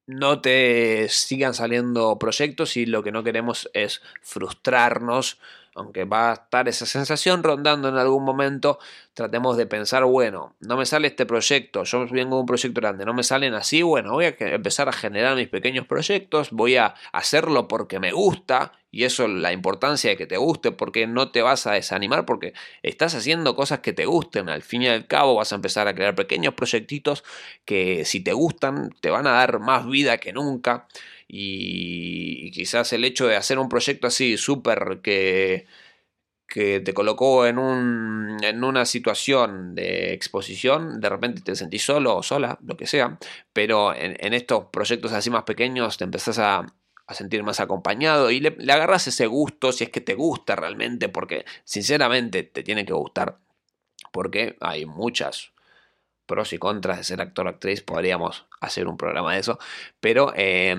no 0.07 0.43
te 0.43 1.09
sigan 1.09 1.55
saliendo 1.55 2.19
proyectos 2.19 2.77
y 2.77 2.85
lo 2.85 3.03
que 3.03 3.13
no 3.13 3.25
queremos 3.25 3.71
es 3.73 4.03
frustrarnos 4.21 5.39
aunque 5.75 6.05
va 6.05 6.31
a 6.31 6.35
estar 6.35 6.69
esa 6.69 6.87
sensación 6.87 7.43
rondando 7.43 7.89
en 7.89 7.97
algún 7.97 8.25
momento, 8.25 8.79
tratemos 9.15 9.57
de 9.57 9.67
pensar, 9.67 10.05
bueno, 10.05 10.57
no 10.61 10.77
me 10.77 10.87
sale 10.87 11.07
este 11.07 11.25
proyecto, 11.25 11.85
yo 11.85 12.07
vengo 12.09 12.37
de 12.37 12.41
un 12.41 12.47
proyecto 12.47 12.81
grande, 12.81 13.05
no 13.05 13.15
me 13.15 13.23
salen 13.23 13.55
así, 13.55 13.83
bueno, 13.83 14.13
voy 14.13 14.27
a 14.27 14.37
empezar 14.39 14.89
a 14.89 14.93
generar 14.93 15.37
mis 15.37 15.49
pequeños 15.49 15.87
proyectos, 15.87 16.51
voy 16.51 16.77
a 16.77 16.95
hacerlo 17.13 17.69
porque 17.69 18.01
me 18.01 18.11
gusta, 18.13 18.73
y 18.91 19.05
eso 19.05 19.29
la 19.29 19.53
importancia 19.53 20.11
de 20.11 20.17
que 20.17 20.27
te 20.27 20.37
guste, 20.37 20.73
porque 20.73 21.07
no 21.07 21.31
te 21.31 21.43
vas 21.43 21.67
a 21.67 21.73
desanimar, 21.73 22.27
porque 22.27 22.55
estás 22.83 23.15
haciendo 23.15 23.55
cosas 23.55 23.81
que 23.81 23.93
te 23.93 24.07
gusten, 24.07 24.49
al 24.49 24.63
fin 24.63 24.83
y 24.83 24.89
al 24.89 25.07
cabo 25.07 25.37
vas 25.37 25.53
a 25.53 25.57
empezar 25.57 25.87
a 25.87 25.95
crear 25.95 26.15
pequeños 26.15 26.55
proyectitos 26.55 27.25
que 27.65 28.05
si 28.05 28.21
te 28.21 28.33
gustan 28.33 28.91
te 29.01 29.11
van 29.11 29.27
a 29.27 29.33
dar 29.33 29.61
más 29.61 29.89
vida 29.89 30.19
que 30.19 30.33
nunca. 30.33 30.87
Y, 31.27 32.51
quizás 32.53 32.93
el 32.93 33.05
hecho 33.05 33.27
de 33.27 33.37
hacer 33.37 33.59
un 33.59 33.69
proyecto 33.69 34.07
así 34.07 34.37
súper 34.37 35.01
que, 35.03 35.67
que 36.47 36.81
te 36.81 36.95
colocó 36.95 37.47
en, 37.47 37.59
un, 37.59 38.37
en 38.43 38.65
una 38.65 38.85
situación 38.85 39.75
de 39.75 40.13
exposición, 40.13 41.01
de 41.01 41.09
repente 41.09 41.43
te 41.43 41.57
sentís 41.57 41.85
solo 41.85 42.17
o 42.17 42.23
sola, 42.23 42.59
lo 42.65 42.77
que 42.77 42.87
sea, 42.87 43.19
pero 43.53 43.95
en, 43.95 44.35
estos 44.35 44.67
proyectos 44.67 45.13
así 45.13 45.31
más 45.31 45.45
pequeños 45.45 45.97
te 45.97 46.05
empezás 46.05 46.39
a, 46.39 46.67
sentir 47.11 47.43
más 47.43 47.61
acompañado 47.61 48.31
y 48.31 48.41
le, 48.41 48.57
le, 48.59 48.73
agarras 48.73 49.07
ese 49.07 49.27
gusto 49.27 49.73
si 49.73 49.85
es 49.85 49.91
que 49.91 50.01
te 50.01 50.15
gusta 50.15 50.57
realmente, 50.57 51.09
porque 51.09 51.45
sinceramente 51.65 52.43
te 52.45 52.63
tiene 52.63 52.87
que 52.87 52.95
gustar, 52.95 53.39
porque 54.11 54.57
hay 54.61 54.87
muchas 54.87 55.53
pros 56.27 56.53
y 56.53 56.59
contras 56.59 56.99
de 56.99 57.05
ser 57.05 57.21
actor 57.21 57.47
o 57.47 57.51
actriz, 57.51 57.83
podríamos 57.83 58.47
hacer 58.61 58.89
un 58.89 58.97
programa 58.97 59.35
de 59.35 59.41
eso, 59.41 59.59
pero 60.01 60.33
eh, 60.35 60.77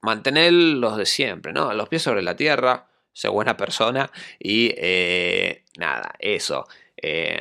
mantener 0.00 0.52
los 0.52 0.96
de 0.96 1.06
siempre, 1.06 1.52
¿no? 1.52 1.72
Los 1.74 1.88
pies 1.88 2.02
sobre 2.02 2.22
la 2.22 2.36
tierra, 2.36 2.89
ser 3.12 3.30
buena 3.30 3.56
persona 3.56 4.10
y 4.38 4.72
eh, 4.76 5.64
nada, 5.78 6.14
eso. 6.18 6.66
Eh, 6.96 7.40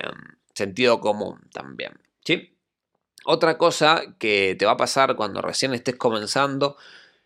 sentido 0.53 0.99
común 0.99 1.39
también, 1.51 1.93
¿sí? 2.23 2.55
Otra 3.25 3.57
cosa 3.57 4.01
que 4.17 4.55
te 4.57 4.65
va 4.65 4.73
a 4.73 4.77
pasar 4.77 5.15
cuando 5.15 5.41
recién 5.41 5.73
estés 5.73 5.95
comenzando 5.95 6.77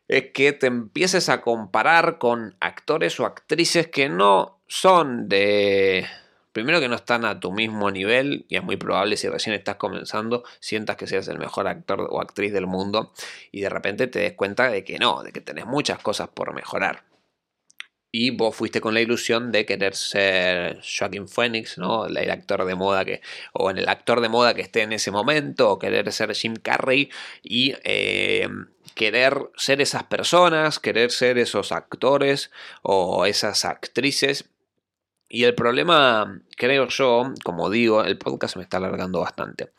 es 0.08 0.32
que 0.34 0.52
te 0.54 0.68
empieces 0.68 1.30
a 1.30 1.42
comparar 1.42 2.18
con 2.18 2.56
actores 2.60 3.20
o 3.20 3.26
actrices 3.26 3.88
que 3.88 4.10
no 4.10 4.60
son 4.68 5.30
de 5.30 6.06
Primero 6.54 6.80
que 6.80 6.88
no 6.88 6.96
están 6.96 7.26
a 7.26 7.40
tu 7.40 7.52
mismo 7.52 7.90
nivel 7.90 8.46
y 8.48 8.58
es 8.58 8.64
muy 8.64 8.78
probable 8.78 9.18
si 9.18 9.28
recién 9.28 9.56
estás 9.56 9.78
comenzando 9.78 10.44
sientas 10.60 10.98
que 10.98 11.08
seas 11.08 11.28
el 11.28 11.40
mejor 11.40 11.68
actor 11.68 12.08
o 12.12 12.22
actriz 12.22 12.54
del 12.54 12.68
mundo 12.68 13.12
y 13.52 13.62
de 13.62 13.70
repente 13.70 14.06
te 14.06 14.20
des 14.20 14.34
cuenta 14.34 14.70
de 14.70 14.84
que 14.84 15.00
no, 15.00 15.24
de 15.24 15.32
que 15.32 15.42
tenés 15.42 15.66
muchas 15.66 15.98
cosas 15.98 16.30
por 16.30 16.54
mejorar. 16.54 17.06
Y 18.16 18.30
vos 18.30 18.56
fuiste 18.56 18.80
con 18.80 18.94
la 18.94 19.02
ilusión 19.02 19.52
de 19.52 19.66
querer 19.66 19.96
ser 19.96 20.80
Joaquin 20.84 21.28
Phoenix, 21.28 21.80
¿no? 21.80 22.06
El 22.06 22.30
actor 22.30 22.64
de 22.64 22.76
moda 22.76 23.04
que, 23.04 23.22
o 23.54 23.72
en 23.72 23.80
el 23.80 23.90
actor 23.90 24.22
de 24.22 24.30
moda 24.30 24.54
que 24.54 24.62
esté 24.62 24.84
en 24.84 24.94
ese 24.94 25.10
momento, 25.10 25.72
o 25.72 25.80
querer 25.80 26.12
ser 26.12 26.34
Jim 26.36 26.56
Carrey 26.56 27.10
y 27.42 27.74
eh, 27.84 28.48
querer 28.94 29.50
ser 29.58 29.82
esas 29.82 30.04
personas, 30.04 30.80
querer 30.80 31.10
ser 31.10 31.40
esos 31.40 31.72
actores 31.72 32.52
o 32.84 33.26
esas 33.26 33.66
actrices 33.66 34.46
y 35.34 35.46
el 35.46 35.56
problema, 35.56 36.44
creo 36.58 36.88
yo, 36.90 37.34
como 37.44 37.72
digo, 37.72 38.04
el 38.04 38.20
podcast 38.20 38.56
me 38.56 38.62
está 38.62 38.78
alargando 38.78 39.20
bastante. 39.22 39.72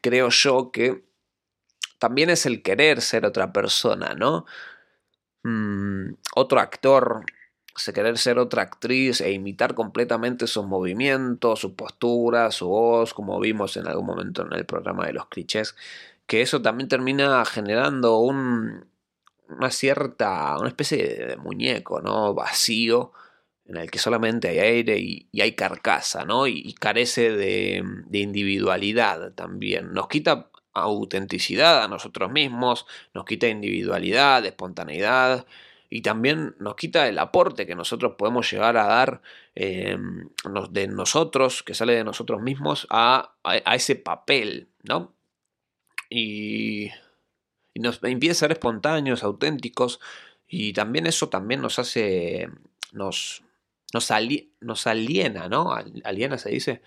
Creo 0.00 0.30
yo 0.30 0.72
que 0.72 1.04
también 2.00 2.28
es 2.28 2.44
el 2.44 2.60
querer 2.60 3.00
ser 3.00 3.24
otra 3.24 3.52
persona, 3.52 4.14
¿no? 4.14 4.46
Mm, 5.44 6.14
otro 6.34 6.58
actor, 6.58 7.24
querer 7.92 8.18
ser 8.18 8.38
otra 8.38 8.62
actriz 8.62 9.20
e 9.20 9.32
imitar 9.32 9.74
completamente 9.74 10.46
sus 10.46 10.66
movimientos, 10.66 11.60
su 11.60 11.74
postura, 11.74 12.50
su 12.50 12.68
voz, 12.68 13.14
como 13.14 13.38
vimos 13.40 13.76
en 13.76 13.86
algún 13.86 14.06
momento 14.06 14.46
en 14.46 14.52
el 14.52 14.66
programa 14.66 15.06
de 15.06 15.12
los 15.12 15.26
clichés, 15.28 15.76
que 16.26 16.42
eso 16.42 16.62
también 16.62 16.88
termina 16.88 17.44
generando 17.44 18.18
un, 18.18 18.86
una 19.48 19.70
cierta, 19.70 20.56
una 20.58 20.68
especie 20.68 21.26
de 21.26 21.36
muñeco, 21.36 22.00
¿no? 22.00 22.34
Vacío 22.34 23.12
en 23.68 23.76
el 23.76 23.90
que 23.90 23.98
solamente 23.98 24.48
hay 24.48 24.58
aire 24.58 24.98
y, 24.98 25.28
hay 25.40 25.52
carcasa, 25.52 26.24
¿no? 26.24 26.46
Y, 26.46 26.72
carece 26.74 27.32
de, 27.32 27.84
individualidad 28.12 29.32
también. 29.32 29.92
Nos 29.92 30.08
quita 30.08 30.50
autenticidad 30.72 31.82
a 31.82 31.88
nosotros 31.88 32.30
mismos, 32.30 32.86
nos 33.14 33.24
quita 33.24 33.48
individualidad, 33.48 34.44
espontaneidad 34.44 35.46
y 35.88 36.02
también 36.02 36.56
nos 36.58 36.76
quita 36.76 37.08
el 37.08 37.18
aporte 37.18 37.66
que 37.66 37.74
nosotros 37.74 38.14
podemos 38.18 38.50
llegar 38.50 38.76
a 38.76 38.86
dar 38.86 39.22
em, 39.54 40.28
de 40.70 40.88
nosotros, 40.88 41.62
que 41.62 41.74
sale 41.74 41.94
de 41.94 42.04
nosotros 42.04 42.42
mismos, 42.42 42.86
a, 42.90 43.36
ese 43.72 43.96
papel, 43.96 44.68
¿no? 44.82 45.14
Y, 46.10 46.90
y 47.74 47.80
nos 47.80 48.00
impide 48.04 48.34
ser 48.34 48.52
espontáneos, 48.52 49.22
auténticos, 49.22 50.00
y 50.48 50.72
también 50.72 51.06
eso 51.06 51.28
también 51.28 51.60
nos 51.60 51.78
hace, 51.78 52.48
nos, 52.92 53.42
nos, 53.92 54.10
nos 54.60 54.86
aliena, 54.86 55.48
¿no? 55.48 55.74
Aliena 56.04 56.38
se 56.38 56.50
dice. 56.50 56.82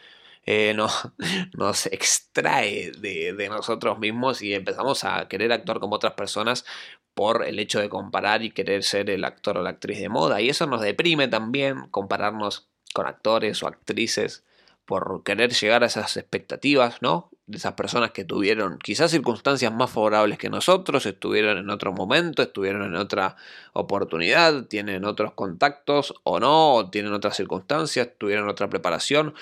Eh, 0.45 0.73
no, 0.73 0.88
nos 1.57 1.85
extrae 1.88 2.91
de, 2.91 3.49
nosotros 3.49 3.99
mismos 3.99 4.41
y 4.41 4.53
empezamos 4.53 5.03
a 5.03 5.27
querer 5.27 5.51
actuar 5.51 5.79
como 5.79 5.95
otras 5.95 6.13
personas 6.13 6.65
por 7.13 7.45
el 7.45 7.60
hecho 7.60 7.80
de 7.80 7.89
comparar 7.89 8.43
y 8.43 8.52
querer 8.52 8.84
ser 8.84 9.10
el 9.10 9.26
actor 9.26 9.58
o 9.58 9.63
la 9.63 9.72
actriz 9.72 10.00
de 10.00 10.10
moda. 10.10 10.41
Y 10.41 10.50
eso 10.50 10.65
nos 10.67 10.82
deprime 10.82 11.28
también, 11.28 11.88
compararnos 11.91 12.69
con 12.93 13.08
actores 13.08 13.62
o 13.63 13.67
actrices 13.67 14.43
por 14.89 15.22
querer 15.24 15.54
llegar 15.54 15.84
a 15.84 15.86
esas 15.86 16.17
expectativas, 16.17 17.04
¿no? 17.04 17.30
De 17.45 17.58
esas 17.58 17.74
personas 17.74 18.10
que 18.10 18.26
tuvieron 18.26 18.80
quizás 18.80 19.12
circunstancias 19.12 19.72
más 19.72 19.91
favorables 19.91 20.39
que 20.39 20.50
nosotros, 20.50 21.06
estuvieron 21.06 21.60
en 21.60 21.69
otro 21.69 21.93
momento, 21.93 22.41
estuvieron 22.41 22.84
en 22.84 22.95
otra 22.95 23.36
oportunidad, 23.74 24.65
tienen 24.65 25.06
otros 25.06 25.34
contactos 25.34 26.15
o 26.24 26.39
no, 26.39 26.74
o 26.74 26.89
tienen 26.89 27.13
otras 27.13 27.38
circunstancias, 27.38 28.10
tuvieron 28.17 28.50
otra 28.50 28.67
preparación, 28.67 29.36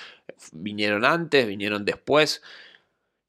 vinieron 0.52 1.06
antes, 1.06 1.46
vinieron 1.46 1.86
después. 1.86 2.42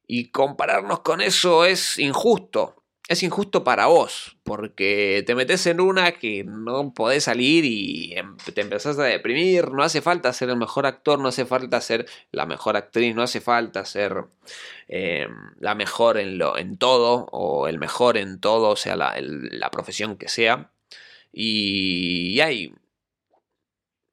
Y 0.06 0.30
compararnos 0.32 0.99
con 0.99 1.21
eso 1.21 1.63
es 1.63 1.99
injusto, 1.99 2.78
es 3.09 3.23
injusto 3.23 3.63
para 3.63 3.87
vos, 3.87 4.37
porque 4.43 5.23
te 5.25 5.33
metes 5.33 5.65
en 5.65 5.81
una 5.81 6.11
que 6.11 6.43
no 6.43 6.93
podés 6.93 7.23
salir 7.23 7.65
y 7.65 8.13
em, 8.15 8.37
te 8.53 8.61
empezás 8.61 8.99
a 8.99 9.03
deprimir. 9.03 9.71
No 9.71 9.81
hace 9.83 10.01
falta 10.01 10.31
ser 10.31 10.51
el 10.51 10.57
mejor 10.57 10.85
actor, 10.85 11.17
no 11.19 11.29
hace 11.29 11.45
falta 11.47 11.81
ser 11.81 12.05
la 12.31 12.45
mejor 12.45 12.77
actriz, 12.77 13.15
no 13.15 13.23
hace 13.23 13.41
falta 13.41 13.83
ser 13.83 14.25
em, 14.87 15.31
la 15.59 15.73
mejor 15.73 16.19
en, 16.19 16.37
lo, 16.37 16.55
en 16.55 16.77
todo 16.77 17.27
o 17.31 17.67
el 17.67 17.79
mejor 17.79 18.15
en 18.15 18.39
todo, 18.39 18.69
o 18.69 18.75
sea, 18.75 18.95
la, 18.95 19.15
la 19.19 19.71
profesión 19.71 20.15
que 20.15 20.27
sea. 20.29 20.71
Y, 21.33 22.39
hay 22.41 22.73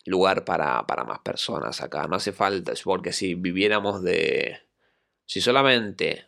lugar 0.07 0.45
para, 0.47 0.87
para 0.87 1.05
más 1.05 1.19
personas 1.21 1.83
acá, 1.83 2.07
no 2.09 2.17
hace 2.17 2.33
falta, 2.33 2.73
porque 2.85 3.13
si 3.13 3.35
viviéramos 3.35 4.03
de... 4.03 4.61
Si 5.27 5.41
solamente 5.41 6.27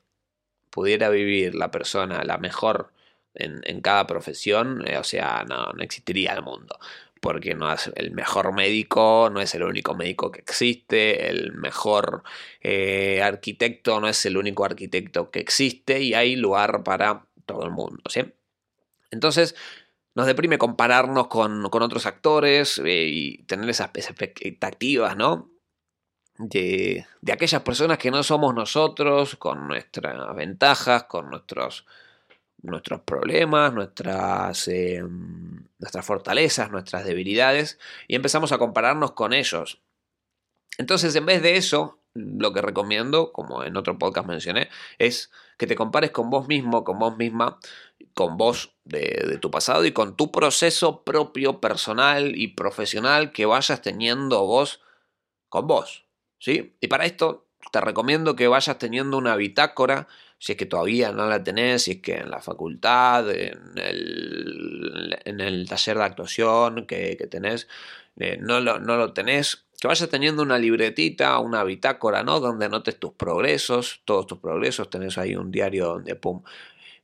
pudiera 0.79 1.09
vivir 1.09 1.57
la 1.57 1.73
persona 1.73 2.23
la 2.23 2.39
mejor 2.39 2.93
en, 3.35 3.81
cada 3.81 4.07
profesión, 4.07 4.85
eh, 4.87 4.97
o 4.97 5.03
sea, 5.03 5.45
no, 5.49 5.73
existiría 5.83 6.35
el 6.35 6.43
mundo. 6.43 6.79
Porque 7.21 7.57
no 7.57 7.73
es 7.73 7.91
el 7.97 8.13
mejor 8.13 8.55
médico, 8.55 9.29
no 9.33 9.41
es 9.41 9.57
el 9.57 9.65
único 9.65 9.97
médico 9.97 10.31
que 10.31 10.39
existe, 10.39 11.29
el 11.31 11.53
mejor 11.53 12.23
eh, 12.61 13.21
arquitecto 13.23 14.01
no 14.01 14.07
es 14.09 14.25
el 14.25 14.37
único 14.37 14.65
arquitecto 14.65 15.33
que 15.33 15.41
existe 15.41 16.01
y 16.01 16.15
hay 16.15 16.37
lugar 16.37 16.85
para 16.85 17.27
todo 17.45 17.65
el 17.65 17.73
mundo. 17.73 18.03
¿sí? 18.09 18.21
Entonces, 19.11 19.57
nos 20.15 20.27
deprime 20.27 20.59
compararnos 20.59 21.27
con, 21.27 21.65
otros 21.65 22.07
actores 22.07 22.79
eh, 22.85 23.09
y 23.11 23.43
tener 23.47 23.69
esas 23.69 23.91
expectativas, 23.95 25.17
¿no? 25.17 25.51
De, 26.39 27.05
aquellas 27.31 27.63
personas 27.63 27.99
que 27.99 28.11
no 28.11 28.23
somos 28.23 28.55
nosotros, 28.55 29.37
con 29.37 29.67
nuestras 29.69 30.35
ventajas, 30.37 31.05
con 31.05 31.31
nuestros, 31.31 31.85
nuestros 32.63 33.01
problemas, 33.03 33.75
nuestras, 33.75 34.69
em, 34.69 35.67
nuestras 35.79 36.07
fortalezas, 36.07 36.71
nuestras 36.71 37.05
debilidades, 37.05 37.79
y 38.07 38.15
empezamos 38.15 38.53
a 38.53 38.59
compararnos 38.59 39.13
con 39.13 39.33
ellos. 39.33 39.81
Entonces, 40.79 41.15
en 41.17 41.27
vez 41.27 41.43
de 41.43 41.57
eso, 41.57 41.99
lo 42.15 42.53
que 42.53 42.63
recomiendo, 42.63 43.33
como 43.33 43.65
en 43.65 43.77
otro 43.77 43.99
podcast 43.99 44.27
mencioné, 44.29 44.69
es 44.99 45.31
que 45.59 45.67
te 45.67 45.77
compares 45.77 46.11
con 46.13 46.31
vos 46.31 46.49
mismo, 46.49 46.85
con 46.85 46.99
vos 46.99 47.17
misma, 47.17 47.59
con 48.15 48.37
vos 48.37 48.75
de, 48.85 49.25
de, 49.29 49.39
tu 49.39 49.51
pasado 49.51 49.85
y 49.85 49.93
con 49.93 50.17
tu 50.17 50.31
proceso 50.33 51.05
propio, 51.05 51.61
personal 51.61 52.37
y 52.37 52.49
profesional 52.49 53.33
que 53.33 53.47
vayas 53.47 53.83
teniendo 53.83 54.45
vos 54.47 54.81
con 55.49 55.67
vos. 55.67 56.08
¿Sí? 56.39 56.75
Y 56.81 56.89
para 56.89 57.07
esto 57.07 57.47
te 57.73 57.81
recomiendo 57.81 58.37
que 58.37 58.49
vayas 58.49 58.79
teniendo 58.79 59.17
una 59.19 59.37
bitácora, 59.37 60.09
si 60.39 60.53
es 60.53 60.59
que 60.59 60.67
todavía 60.67 61.13
no 61.13 61.27
la 61.27 61.43
tenés, 61.43 61.83
si 61.83 61.93
es 61.93 61.97
que 61.99 62.17
en 62.17 62.31
la 62.31 62.41
facultad, 62.41 63.31
en 63.31 63.59
el, 63.77 65.19
en 65.25 65.41
el 65.41 65.69
taller 65.69 65.99
de 65.99 66.05
actuación 66.05 66.87
que, 66.87 67.17
tenés, 67.31 67.69
eh, 68.19 68.39
no, 68.41 68.61
lo, 68.61 68.79
no 68.79 68.97
lo 68.97 69.13
tenés, 69.13 69.67
que 69.81 69.89
vayas 69.89 70.09
teniendo 70.09 70.43
una 70.43 70.59
libretita, 70.59 71.39
una 71.39 71.65
bitácora, 71.65 72.23
¿no? 72.23 72.41
Donde 72.41 72.67
anotes 72.67 72.99
tus 72.99 73.13
progresos, 73.13 74.01
todos 74.05 74.27
tus 74.27 74.39
progresos, 74.39 74.91
tenés 74.91 75.19
ahí 75.19 75.37
un 75.37 75.51
diario 75.51 75.87
donde, 75.87 76.15
pum, 76.17 76.43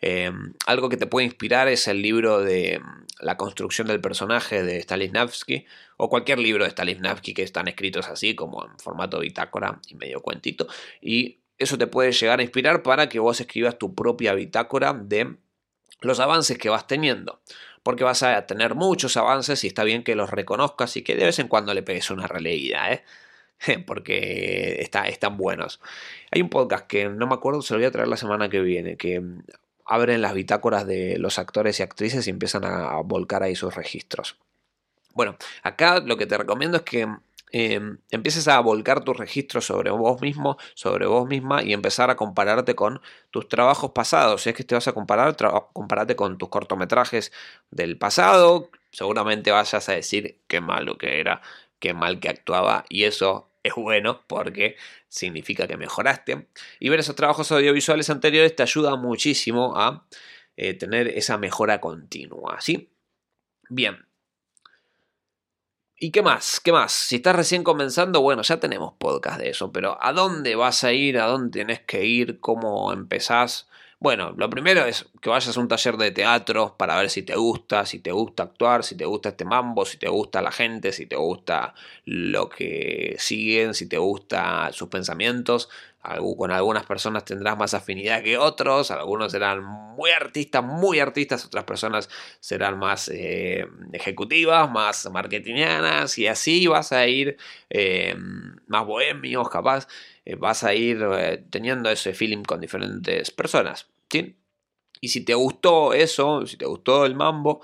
Em, 0.07 0.53
algo 0.67 0.91
que 0.91 0.99
te 0.99 1.07
puede 1.07 1.25
inspirar 1.25 1.67
es 1.69 1.89
el 1.89 2.03
libro 2.03 2.41
de 2.41 2.75
em, 2.75 2.83
La 3.21 3.39
construcción 3.39 3.87
del 3.87 4.03
personaje 4.03 4.63
de 4.63 4.83
Stanislavski 4.83 5.65
o 6.05 6.09
cualquier 6.09 6.39
libro 6.39 6.65
de 6.65 6.71
Stanislavski 6.71 7.35
que 7.35 7.43
están 7.43 7.69
escritos 7.69 8.09
así 8.09 8.35
como 8.35 8.65
en 8.65 8.79
formato 8.79 9.21
bitácora 9.21 9.81
y 9.89 9.95
medio 9.95 10.21
cuentito 10.21 10.67
y 11.01 11.39
eso 11.59 11.79
te 11.79 11.87
puede 11.87 12.13
llegar 12.13 12.41
a 12.41 12.43
inspirar 12.43 12.83
para 12.83 13.09
que 13.09 13.19
vos 13.19 13.41
escribas 13.41 13.79
tu 13.79 13.95
propia 13.95 14.35
bitácora 14.35 14.93
de 14.93 15.37
los 16.01 16.21
avances 16.21 16.59
que 16.59 16.69
vas 16.69 16.87
teniendo 16.87 17.41
porque 17.83 18.03
vas 18.03 18.23
a 18.23 18.47
tener 18.47 18.75
muchos 18.75 19.17
avances 19.17 19.63
y 19.63 19.69
está 19.69 19.85
bien 19.85 20.03
que 20.03 20.17
los 20.17 20.31
reconozcas 20.31 20.97
y 20.97 21.03
que 21.03 21.15
de 21.15 21.27
vez 21.27 21.39
en 21.39 21.49
cuando 21.49 21.75
le 21.75 21.83
pegues 21.83 22.11
una 22.11 22.27
releída, 22.27 22.91
¿eh? 22.91 23.05
porque 23.87 24.79
está, 24.81 25.07
están 25.07 25.37
buenos. 25.37 25.81
Hay 26.31 26.41
un 26.41 26.49
podcast 26.49 26.87
que 26.87 27.09
no 27.09 27.27
me 27.27 27.35
acuerdo, 27.35 27.63
se 27.63 27.75
lo 27.75 27.81
voy 27.81 27.87
a 27.87 27.91
traer 27.91 28.09
la 28.09 28.17
semana 28.17 28.49
que 28.49 28.61
viene, 28.61 28.97
que 28.97 29.23
abren 29.87 30.23
las 30.23 30.35
bitácoras 30.35 30.87
de 30.87 31.19
los 31.19 31.39
actores 31.39 31.79
y 31.79 31.83
actrices 31.83 32.27
y 32.27 32.31
empiezan 32.31 32.65
a, 32.65 32.97
volcar 33.03 33.43
ahí 33.43 33.55
sus 33.55 33.75
registros. 33.75 34.37
Bueno, 35.15 35.37
acá 35.63 36.01
lo 36.01 36.17
que 36.17 36.27
te 36.27 36.37
recomiendo 36.37 36.79
es 36.79 36.83
que 36.83 37.07
em, 37.53 37.99
empieces 38.11 38.49
a 38.49 38.59
volcar 38.61 39.05
tus 39.05 39.17
registros 39.17 39.65
sobre 39.67 39.91
vos 39.91 40.21
mismo, 40.21 40.59
sobre 40.75 41.07
vos 41.07 41.27
misma 41.29 41.63
y 41.63 41.73
empezar 41.73 42.11
a 42.11 42.17
compararte 42.17 42.75
con 42.75 43.01
tus 43.31 43.49
trabajos 43.49 43.93
pasados. 43.93 44.43
Si 44.43 44.51
es 44.51 44.57
que 44.57 44.65
te 44.65 44.75
vas 44.75 44.89
a 44.89 44.93
comparar, 44.93 45.37
compárate 45.73 46.17
con 46.17 46.37
tus 46.37 46.49
cortometrajes 46.49 47.33
del 47.71 47.97
pasado. 47.97 48.71
Seguramente 48.91 49.51
vayas 49.53 49.89
a 49.89 49.93
decir 49.93 50.41
qué 50.49 50.61
malo 50.61 50.99
que 50.99 51.21
era, 51.21 51.43
qué 51.79 51.95
mal 51.95 52.21
que 52.21 52.29
actuaba 52.29 52.85
y 52.89 53.05
eso 53.05 53.49
es 53.63 53.75
bueno 53.75 54.23
porque 54.27 54.77
significa 55.09 55.67
que 55.67 55.77
mejoraste. 55.77 56.49
Y 56.81 56.89
ver 56.89 57.01
esos 57.01 57.17
trabajos 57.17 57.51
audiovisuales 57.53 58.11
anteriores 58.11 58.55
te 58.55 58.63
ayuda 58.63 58.97
muchísimo 58.97 59.77
a 59.77 60.07
eh, 60.57 60.75
tener 60.75 61.09
esa 61.09 61.39
mejora 61.39 61.81
continua. 61.81 62.61
¿sí? 62.61 62.91
Bien. 63.69 64.07
¿Y 66.05 66.11
qué 66.11 66.21
más? 66.21 66.61
¿Qué 66.61 66.71
más? 66.71 66.93
Si 66.93 67.17
estás 67.17 67.35
recién 67.35 67.65
comenzando, 67.65 68.21
bueno, 68.21 68.43
ya 68.43 68.61
tenemos 68.61 68.93
podcast 68.99 69.41
de 69.41 69.49
eso, 69.49 69.73
pero 69.73 69.97
¿a 70.03 70.13
dónde 70.13 70.55
vas 70.55 70.85
a 70.85 70.93
ir? 70.93 71.19
¿A 71.19 71.25
dónde 71.25 71.51
tienes 71.51 71.81
que 71.81 72.05
ir? 72.05 72.41
¿Cómo 72.41 72.93
empezás? 72.93 73.71
Bueno, 74.01 74.35
lo 74.37 74.51
primero 74.51 74.85
es 74.85 75.07
que 75.23 75.31
vayas 75.31 75.57
a 75.57 75.61
un 75.61 75.67
taller 75.67 75.97
de 75.97 76.11
teatro 76.11 76.77
para 76.77 76.99
ver 76.99 77.09
si 77.09 77.23
te 77.23 77.35
gusta, 77.37 77.87
si 77.87 78.01
te 78.01 78.13
gusta 78.13 78.43
actuar, 78.43 78.85
si 78.85 78.99
te 78.99 79.07
gusta 79.07 79.31
este 79.31 79.47
mambo, 79.47 79.87
si 79.87 79.97
te 79.97 80.11
gusta 80.11 80.43
la 80.43 80.53
gente, 80.53 80.93
si 80.93 81.07
te 81.07 81.17
gusta 81.17 81.73
lo 82.05 82.51
que 82.51 83.17
siguen, 83.19 83.73
si 83.73 83.89
te 83.89 83.97
gusta 83.97 84.71
sus 84.75 84.89
pensamientos. 84.89 85.71
Con 86.37 86.51
algunas 86.51 86.85
personas 86.85 87.25
tendrás 87.25 87.57
más 87.57 87.73
afinidad 87.73 88.23
que 88.23 88.37
otros, 88.37 88.91
algunos 88.91 89.33
serán 89.33 89.65
muy 89.65 90.11
artistas, 90.11 90.63
muy 90.63 90.99
artistas, 91.01 91.47
otras 91.47 91.65
personas 91.65 92.11
serán 92.41 92.79
más 92.79 93.09
eh, 93.09 93.67
ejecutivas, 93.93 94.71
más 94.71 95.11
marketingianas 95.11 96.19
y 96.19 96.27
así 96.27 96.67
vas 96.67 96.93
a 96.93 97.07
ir 97.07 97.39
eh, 97.71 98.15
más 98.67 98.85
bohemios, 98.85 99.49
capaz, 99.49 99.89
eh, 100.27 100.35
vas 100.35 100.63
a 100.63 100.75
ir 100.75 101.03
teniendo 101.49 101.89
ese 101.89 102.13
feeling 102.13 102.43
con 102.43 102.61
diferentes 102.61 103.31
personas. 103.31 103.89
Y 105.01 105.09
si 105.09 105.25
te 105.25 105.35
gustó 105.35 105.95
eso, 105.95 106.47
si 106.47 106.59
te 106.59 106.67
gustó 106.67 107.07
el 107.07 107.15
mambo, 107.15 107.63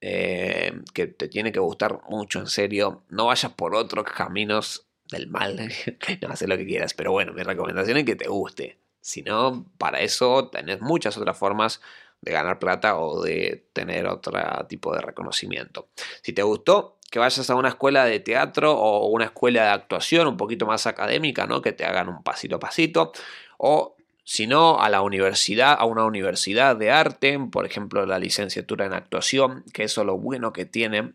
que 0.00 1.06
te 1.16 1.28
tiene 1.28 1.52
que 1.52 1.60
gustar 1.60 2.00
mucho, 2.08 2.40
en 2.40 2.48
serio, 2.48 3.04
no 3.08 3.26
vayas 3.26 3.52
por 3.52 3.76
otros 3.76 4.04
caminos 4.04 4.88
del 5.12 5.28
mal, 5.28 5.56
no 6.20 6.28
haces 6.28 6.48
lo 6.48 6.56
que 6.56 6.66
quieras, 6.66 6.94
pero 6.94 7.12
bueno, 7.12 7.32
mi 7.32 7.42
recomendación 7.42 7.98
es 7.98 8.04
que 8.04 8.16
te 8.16 8.28
guste. 8.28 8.78
Si 9.00 9.22
no, 9.22 9.66
para 9.78 10.00
eso 10.00 10.48
tenés 10.48 10.80
muchas 10.80 11.16
otras 11.16 11.36
formas 11.36 11.80
de 12.20 12.32
ganar 12.32 12.58
plata 12.58 12.98
o 12.98 13.22
de 13.22 13.66
tener 13.72 14.06
otro 14.06 14.40
tipo 14.68 14.94
de 14.94 15.00
reconocimiento. 15.00 15.88
Si 16.22 16.32
te 16.32 16.42
gustó, 16.42 16.98
que 17.10 17.18
vayas 17.18 17.50
a 17.50 17.56
una 17.56 17.68
escuela 17.68 18.04
de 18.04 18.20
teatro 18.20 18.72
o 18.72 19.06
una 19.08 19.26
escuela 19.26 19.64
de 19.64 19.68
actuación 19.70 20.28
un 20.28 20.36
poquito 20.36 20.66
más 20.66 20.86
académica, 20.86 21.46
¿no? 21.46 21.60
Que 21.60 21.72
te 21.72 21.84
hagan 21.84 22.08
un 22.08 22.22
pasito 22.22 22.56
a 22.56 22.60
pasito. 22.60 23.12
O 23.58 23.96
sino 24.24 24.80
a 24.80 24.88
la 24.88 25.02
universidad, 25.02 25.76
a 25.78 25.84
una 25.84 26.04
universidad 26.04 26.76
de 26.76 26.90
arte, 26.90 27.38
por 27.50 27.66
ejemplo 27.66 28.06
la 28.06 28.18
licenciatura 28.18 28.86
en 28.86 28.92
actuación, 28.92 29.64
que 29.72 29.82
eso 29.84 30.02
es 30.02 30.06
lo 30.06 30.16
bueno 30.16 30.52
que 30.52 30.64
tiene, 30.64 31.12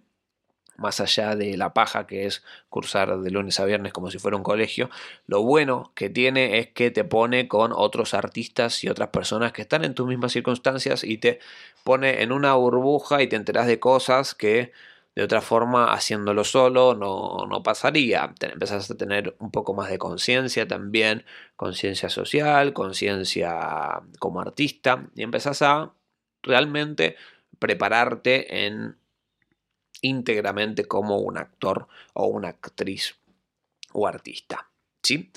más 0.78 1.00
allá 1.00 1.36
de 1.36 1.58
la 1.58 1.74
paja 1.74 2.08
que 2.08 2.26
es 2.26 2.44
cursar 2.70 3.20
de 3.20 3.32
lunes 3.32 3.60
a 3.60 3.66
viernes 3.66 3.94
como 3.94 4.12
si 4.12 4.20
fuera 4.20 4.38
un 4.38 4.44
colegio, 4.44 4.90
lo 5.26 5.44
bueno 5.44 5.92
que 5.96 6.10
tiene 6.10 6.60
es 6.60 6.68
que 6.68 6.92
te 6.92 7.04
pone 7.04 7.48
con 7.48 7.72
otros 7.74 8.14
artistas 8.14 8.84
y 8.84 8.90
otras 8.90 9.10
personas 9.10 9.52
que 9.52 9.64
están 9.64 9.84
en 9.84 9.94
tus 9.94 10.08
mismas 10.08 10.32
circunstancias 10.32 11.04
y 11.04 11.18
te 11.18 11.40
pone 11.84 12.22
en 12.22 12.32
una 12.32 12.54
burbuja 12.56 13.22
y 13.22 13.28
te 13.28 13.36
enteras 13.36 13.68
de 13.68 13.80
cosas 13.80 14.36
que 14.36 14.72
de 15.18 15.24
otra 15.24 15.42
forma, 15.42 15.94
haciéndolo 15.94 16.44
solo 16.44 16.94
no, 16.94 17.48
no 17.50 17.64
pasaría. 17.64 18.36
Te 18.38 18.52
empezás 18.52 18.92
a 18.92 18.98
tener 18.98 19.36
un 19.40 19.50
poco 19.50 19.74
más 19.74 19.90
de 19.90 19.98
conciencia 19.98 20.68
también, 20.68 21.26
conciencia 21.56 22.08
social, 22.08 22.72
conciencia 22.72 24.04
como 24.20 24.42
artista, 24.42 25.10
y 25.16 25.24
empezás 25.24 25.64
a 25.64 25.92
realmente 26.44 27.16
prepararte 27.58 28.68
en 28.68 28.96
íntegramente 30.02 30.86
como 30.86 31.18
un 31.18 31.38
actor 31.38 31.88
o 32.14 32.28
una 32.28 32.50
actriz 32.50 33.16
o 33.94 34.08
artista. 34.08 34.70
¿sí? 35.04 35.32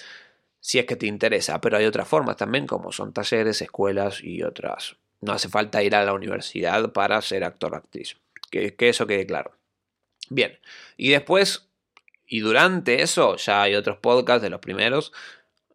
Si 0.61 0.79
es 0.79 0.87
que 0.87 0.97
te 0.97 1.07
interesa, 1.07 1.61
pero 1.61 1.77
hay 1.77 1.87
otras 1.87 2.07
formas 2.07 2.37
también, 2.37 2.67
como 2.67 2.93
son 2.93 3.13
talleres, 3.13 3.63
escuelas 3.63 4.23
y 4.23 4.43
otras. 4.43 4.97
No 5.21 5.33
hace 5.33 5.49
falta 5.49 5.83
ir 5.83 5.95
a 5.95 6.05
la 6.05 6.13
universidad 6.13 6.93
para 6.93 7.21
ser 7.23 7.45
actor 7.45 7.75
o 7.75 7.77
actriz. 7.77 8.17
Que, 8.51 8.75
que 8.75 8.89
eso 8.89 9.07
quede 9.07 9.27
claro. 9.27 9.53
Bien, 10.29 10.59
y 10.97 11.11
después, 11.11 11.69
y 12.27 12.41
durante 12.41 13.03
eso, 13.03 13.37
ya 13.37 13.63
hay 13.63 13.75
otros 13.75 13.99
podcasts 13.99 14.43
de 14.43 14.51
los 14.51 14.61
primeros. 14.61 15.13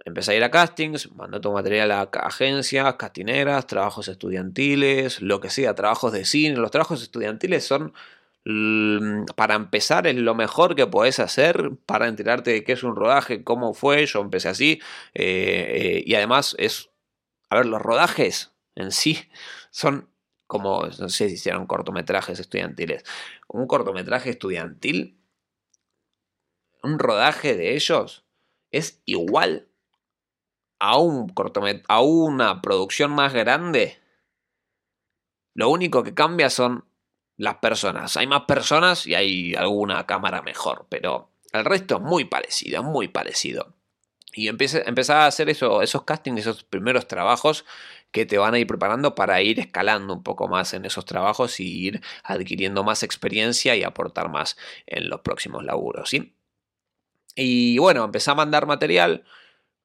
Empecé 0.06 0.34
a 0.34 0.36
ir 0.36 0.44
a 0.44 0.52
castings, 0.52 1.12
manda 1.14 1.42
tu 1.42 1.52
material 1.52 1.92
a 1.92 2.02
agencias, 2.02 2.94
castineras, 2.96 3.66
trabajos 3.66 4.08
estudiantiles, 4.08 5.22
lo 5.22 5.42
que 5.42 5.50
sea, 5.50 5.74
trabajos 5.74 6.14
de 6.14 6.26
cine. 6.26 6.58
Los 6.58 6.70
trabajos 6.70 7.02
estudiantiles 7.02 7.66
son 7.66 7.94
para 9.36 9.56
empezar 9.56 10.06
es 10.06 10.16
lo 10.16 10.36
mejor 10.36 10.76
que 10.76 10.86
podés 10.86 11.20
hacer 11.20 11.72
para 11.88 12.08
enterarte 12.08 12.52
de 12.52 12.64
qué 12.64 12.74
es 12.74 12.84
un 12.84 12.96
rodaje, 12.96 13.44
cómo 13.44 13.74
fue, 13.74 14.06
yo 14.06 14.22
empecé 14.22 14.50
así, 14.50 14.82
eh, 15.16 15.98
eh, 15.98 16.04
y 16.06 16.14
además 16.14 16.56
es, 16.60 16.92
a 17.50 17.58
ver, 17.58 17.66
los 17.66 17.82
rodajes 17.82 18.54
en 18.76 18.92
sí 18.92 19.30
son 19.72 20.12
como, 20.46 20.84
no 21.00 21.10
sé 21.10 21.28
si 21.30 21.36
hicieron 21.36 21.66
cortometrajes 21.66 22.40
estudiantiles, 22.40 23.04
un 23.48 23.66
cortometraje 23.66 24.30
estudiantil, 24.30 25.20
un 26.84 27.00
rodaje 27.00 27.56
de 27.56 27.74
ellos 27.74 28.26
es 28.70 29.02
igual 29.06 29.70
a, 30.80 31.00
un 31.00 31.34
a 31.88 32.02
una 32.02 32.62
producción 32.62 33.12
más 33.12 33.34
grande. 33.34 33.98
Lo 35.56 35.70
único 35.70 36.04
que 36.04 36.14
cambia 36.14 36.52
son 36.52 36.86
las 37.38 37.56
personas. 37.56 38.18
Hay 38.18 38.28
más 38.28 38.44
personas 38.44 39.06
y 39.08 39.16
hay 39.16 39.56
alguna 39.56 40.06
cámara 40.06 40.42
mejor, 40.42 40.86
pero 40.90 41.30
el 41.54 41.66
resto 41.66 41.96
es 41.98 42.02
muy 42.02 42.26
parecido, 42.26 42.84
muy 42.84 43.08
parecido. 43.08 43.74
Y 44.34 44.50
empecé, 44.50 44.84
a 45.14 45.28
hacer 45.28 45.50
eso, 45.50 45.82
esos 45.82 46.04
castings, 46.04 46.42
esos 46.42 46.64
primeros 46.64 47.08
trabajos 47.08 47.64
que 48.12 48.26
te 48.26 48.38
van 48.38 48.54
a 48.54 48.60
ir 48.60 48.68
preparando 48.68 49.16
para 49.16 49.42
ir 49.42 49.60
escalando 49.60 50.14
un 50.14 50.24
poco 50.24 50.50
más 50.50 50.74
en 50.74 50.84
esos 50.86 51.06
trabajos 51.06 51.60
y 51.62 51.88
ir 51.88 52.02
adquiriendo 52.24 52.84
más 52.84 53.04
experiencia 53.04 53.76
y 53.76 53.84
aportar 53.84 54.30
más 54.30 54.58
en 54.88 55.10
los 55.10 55.22
próximos 55.22 55.64
laburos. 55.64 56.12
Y 57.36 57.78
bueno, 57.78 58.04
empecé 58.04 58.32
a 58.32 58.36
mandar 58.36 58.66
material, 58.66 59.24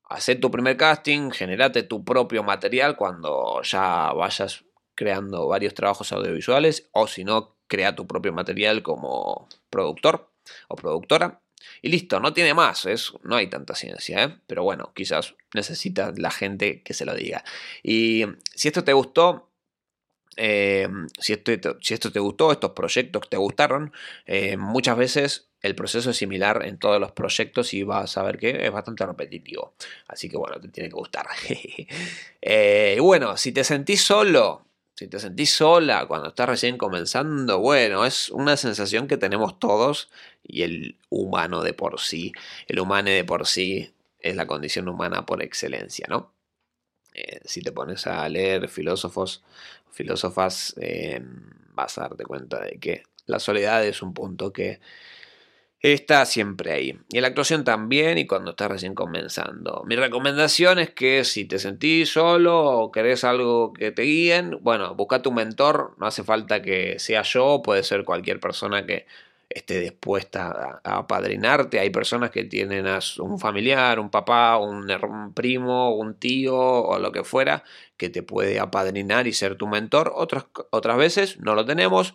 hacer 0.09 0.40
tu 0.40 0.51
primer 0.51 0.76
casting, 0.76 1.30
generate 1.30 1.84
tu 1.84 2.05
propio 2.05 2.42
material 2.42 2.96
cuando 2.96 3.62
ya 3.62 4.12
vayas 4.12 4.64
creando 5.01 5.48
varios 5.48 5.72
trabajos 5.72 6.12
audiovisuales 6.12 6.90
o 6.92 7.07
si 7.07 7.24
no, 7.24 7.57
crea 7.68 7.96
tu 7.96 8.07
propio 8.07 8.34
material 8.34 8.82
como 8.82 9.48
productor 9.70 10.30
o 10.68 10.76
productora. 10.76 11.40
Y 11.80 11.88
listo, 11.88 12.20
no 12.20 12.34
tiene 12.34 12.53
más, 12.53 12.86
no 13.22 13.36
hay 13.36 13.46
tanta 13.46 13.74
ciencia, 13.74 14.24
¿eh? 14.24 14.36
pero 14.46 14.62
bueno, 14.62 14.92
quizás 14.94 15.36
necesita 15.55 16.12
la 16.14 16.30
gente 16.30 16.82
que 16.82 16.92
se 16.92 17.07
lo 17.07 17.14
diga. 17.14 17.42
Y 17.82 18.26
si 18.55 18.68
esto 18.68 18.84
te 18.84 18.92
gustó, 18.92 19.48
eh, 20.36 20.86
si, 21.18 21.32
esto, 21.32 21.78
si, 21.80 21.94
esto, 21.94 22.12
te 22.12 22.20
gustó, 22.20 22.53
estos 22.53 22.72
proyectos 22.72 23.30
te 23.30 23.38
gustaron, 23.38 23.94
eh, 24.26 24.59
muchas 24.59 24.98
veces 24.98 25.48
el 25.62 25.74
proceso 25.74 26.11
es 26.11 26.16
similar 26.18 26.66
en 26.66 26.78
todos 26.78 27.01
los 27.01 27.12
proyectos 27.12 27.72
y 27.72 27.84
vas 27.84 28.18
a 28.18 28.22
ver 28.22 28.36
que 28.36 28.66
es 28.66 28.70
bastante 28.70 29.07
repetitivo. 29.07 29.72
Así 30.09 30.28
que 30.28 30.36
bueno, 30.36 30.61
te 30.61 30.68
tiene 30.68 30.90
que 30.90 30.96
gustar. 30.96 31.26
y 32.42 33.01
bueno, 33.01 33.38
si 33.38 33.53
te 33.53 33.64
sentís 33.64 34.03
solo, 34.03 34.69
si 35.01 35.09
te 35.09 35.18
sentís 35.18 35.51
sola 35.55 36.05
cuando 36.07 36.28
estás 36.28 36.46
recién 36.46 36.76
comenzando, 36.76 37.59
bueno, 37.59 38.05
es 38.05 38.28
una 38.28 38.59
sensación 38.59 39.09
que 39.09 39.16
tenemos 39.16 39.59
todos 39.59 40.11
y 40.42 40.61
el 40.61 40.98
humano 41.09 41.62
de 41.62 41.72
por 41.72 41.98
sí, 42.01 42.32
el 42.68 42.80
humano 42.80 43.09
de 43.09 43.24
por 43.24 43.46
sí 43.46 43.94
es 44.18 44.36
la 44.36 44.46
condición 44.46 44.90
humana 44.90 45.24
por 45.24 45.42
excelencia, 45.42 46.05
¿no? 46.11 46.34
Eh, 47.14 47.40
si 47.46 47.62
te 47.62 47.72
pones 47.72 48.07
a 48.07 48.28
leer 48.28 48.68
filósofos, 48.68 49.42
filósofas, 49.90 50.74
eh, 50.78 51.22
vas 51.72 51.96
a 51.96 52.03
darte 52.03 52.24
cuenta 52.24 52.61
de 52.61 52.78
que 52.78 53.05
la 53.24 53.38
soledad 53.38 53.82
es 53.86 54.03
un 54.03 54.12
punto 54.12 54.53
que 54.53 54.80
está 55.83 56.26
siempre 56.26 56.72
ahí. 56.72 56.99
Y 57.11 57.16
en 57.16 57.22
la 57.22 57.28
actuación 57.28 57.64
también 57.64 58.18
y 58.18 58.26
cuando 58.26 58.51
estás 58.51 58.70
recién 58.70 58.95
comenzando. 58.95 59.83
Mi 59.87 59.97
recomendación 59.97 60.78
es 60.78 60.91
que 60.91 61.24
si 61.24 61.47
te 61.47 61.59
sentís 61.59 62.11
solo 62.11 62.64
o 62.64 62.93
querés 62.93 63.24
algo 63.24 63.72
que 63.72 63.91
te 63.91 64.03
guíen, 64.03 64.59
bueno, 64.61 64.95
busca 64.95 65.22
tu 65.22 65.33
mentor, 65.33 65.95
no 65.99 66.07
hace 66.07 66.22
falta 66.22 66.61
que 66.62 66.99
sea 66.99 67.22
yo, 67.22 67.62
puede 67.62 67.83
ser 67.83 68.05
cualquier 68.05 68.41
persona 68.41 68.85
que 68.85 69.07
esté 69.49 69.81
dispuesta 69.81 70.81
a 70.85 70.99
apadrinarte. 70.99 71.81
Hay 71.81 71.91
personas 71.91 72.31
que 72.31 72.45
tienen 72.45 72.87
un 73.18 73.39
familiar, 73.41 73.99
un 73.99 74.11
papá, 74.11 74.59
un 74.59 75.33
primo, 75.35 75.97
un 75.97 76.14
tío 76.14 76.57
o 76.57 76.99
lo 76.99 77.11
que 77.11 77.24
fuera 77.24 77.64
que 77.97 78.11
te 78.11 78.22
puede 78.22 78.61
apadrinar 78.61 79.26
y 79.26 79.33
ser 79.33 79.57
tu 79.57 79.66
mentor. 79.66 80.12
Otras, 80.14 80.45
otras 80.70 80.97
veces 80.99 81.41
no 81.41 81.55
lo 81.55 81.64
tenemos 81.64 82.14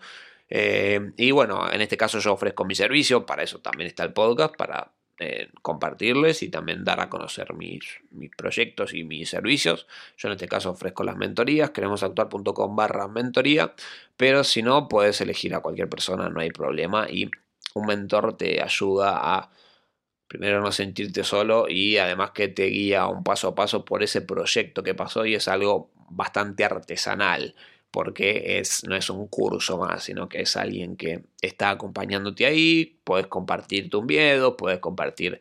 eh, 0.49 1.11
y 1.17 1.31
bueno, 1.31 1.71
en 1.71 1.81
este 1.81 1.97
caso 1.97 2.19
yo 2.19 2.33
ofrezco 2.33 2.65
mi 2.65 2.75
servicio, 2.75 3.25
para 3.25 3.43
eso 3.43 3.59
también 3.59 3.87
está 3.87 4.03
el 4.03 4.13
podcast, 4.13 4.55
para 4.55 4.93
eh, 5.17 5.49
compartirles 5.61 6.43
y 6.43 6.49
también 6.49 6.83
dar 6.83 6.99
a 6.99 7.09
conocer 7.09 7.53
mis, 7.53 7.83
mis, 8.11 8.31
proyectos 8.35 8.93
y 8.93 9.03
mis 9.03 9.29
servicios. 9.29 9.87
Yo 10.17 10.27
en 10.27 10.33
este 10.33 10.47
caso 10.47 10.71
ofrezco 10.71 11.03
las 11.03 11.15
mentorías, 11.15 11.71
queremosactuar.com 11.71 12.75
barra 12.75 13.07
mentoría, 13.07 13.73
pero 14.17 14.43
si 14.43 14.61
no, 14.61 14.87
puedes 14.89 15.21
elegir 15.21 15.55
a 15.55 15.61
cualquier 15.61 15.89
persona, 15.89 16.29
no 16.29 16.41
hay 16.41 16.51
problema 16.51 17.07
y 17.09 17.31
un 17.75 17.85
mentor 17.85 18.37
te 18.37 18.61
ayuda 18.61 19.37
a 19.37 19.51
primero 20.27 20.59
no 20.61 20.71
sentirte 20.71 21.23
solo 21.23 21.67
y 21.69 21.97
además 21.97 22.31
que 22.31 22.47
te 22.47 22.65
guía 22.65 23.07
un 23.07 23.23
paso 23.23 23.49
a 23.49 23.55
paso 23.55 23.85
por 23.85 24.03
ese 24.03 24.21
proyecto 24.21 24.83
que 24.83 24.95
pasó 24.95 25.25
y 25.25 25.35
es 25.35 25.47
algo 25.47 25.91
bastante 26.09 26.65
artesanal 26.65 27.55
porque 27.95 28.59
es, 28.59 28.83
no 28.83 28.93
es 28.93 29.09
un 29.09 29.25
curso 29.27 29.77
más, 29.77 30.03
sino 30.03 30.27
que 30.27 30.41
es 30.41 30.57
alguien 30.57 30.97
que 30.97 31.23
está 31.41 31.69
acompañándote 31.69 32.45
ahí, 32.45 32.99
puedes 33.05 33.27
compartir 33.27 33.89
tus 33.89 34.03
miedos, 34.03 34.55
puedes 34.57 34.79
compartir 34.79 35.39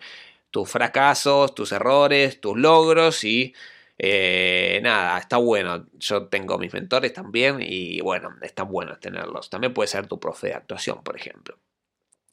tus 0.52 0.70
fracasos, 0.70 1.52
tus 1.52 1.72
errores, 1.72 2.40
tus 2.40 2.57
logros 2.57 3.24
y 3.24 3.57
eh, 3.98 4.78
nada, 4.84 5.18
está 5.18 5.36
bueno. 5.38 5.86
Yo 5.98 6.28
tengo 6.28 6.57
mis 6.57 6.72
mentores 6.72 7.12
también 7.12 7.59
y 7.61 8.00
bueno, 8.02 8.30
está 8.40 8.62
bueno 8.62 9.00
tenerlos. 9.00 9.50
También 9.50 9.74
puede 9.74 9.88
ser 9.88 10.07
tu 10.07 10.20
profe 10.20 10.46
de 10.46 10.55
actuación, 10.55 11.02
por 11.02 11.16
ejemplo. 11.16 11.59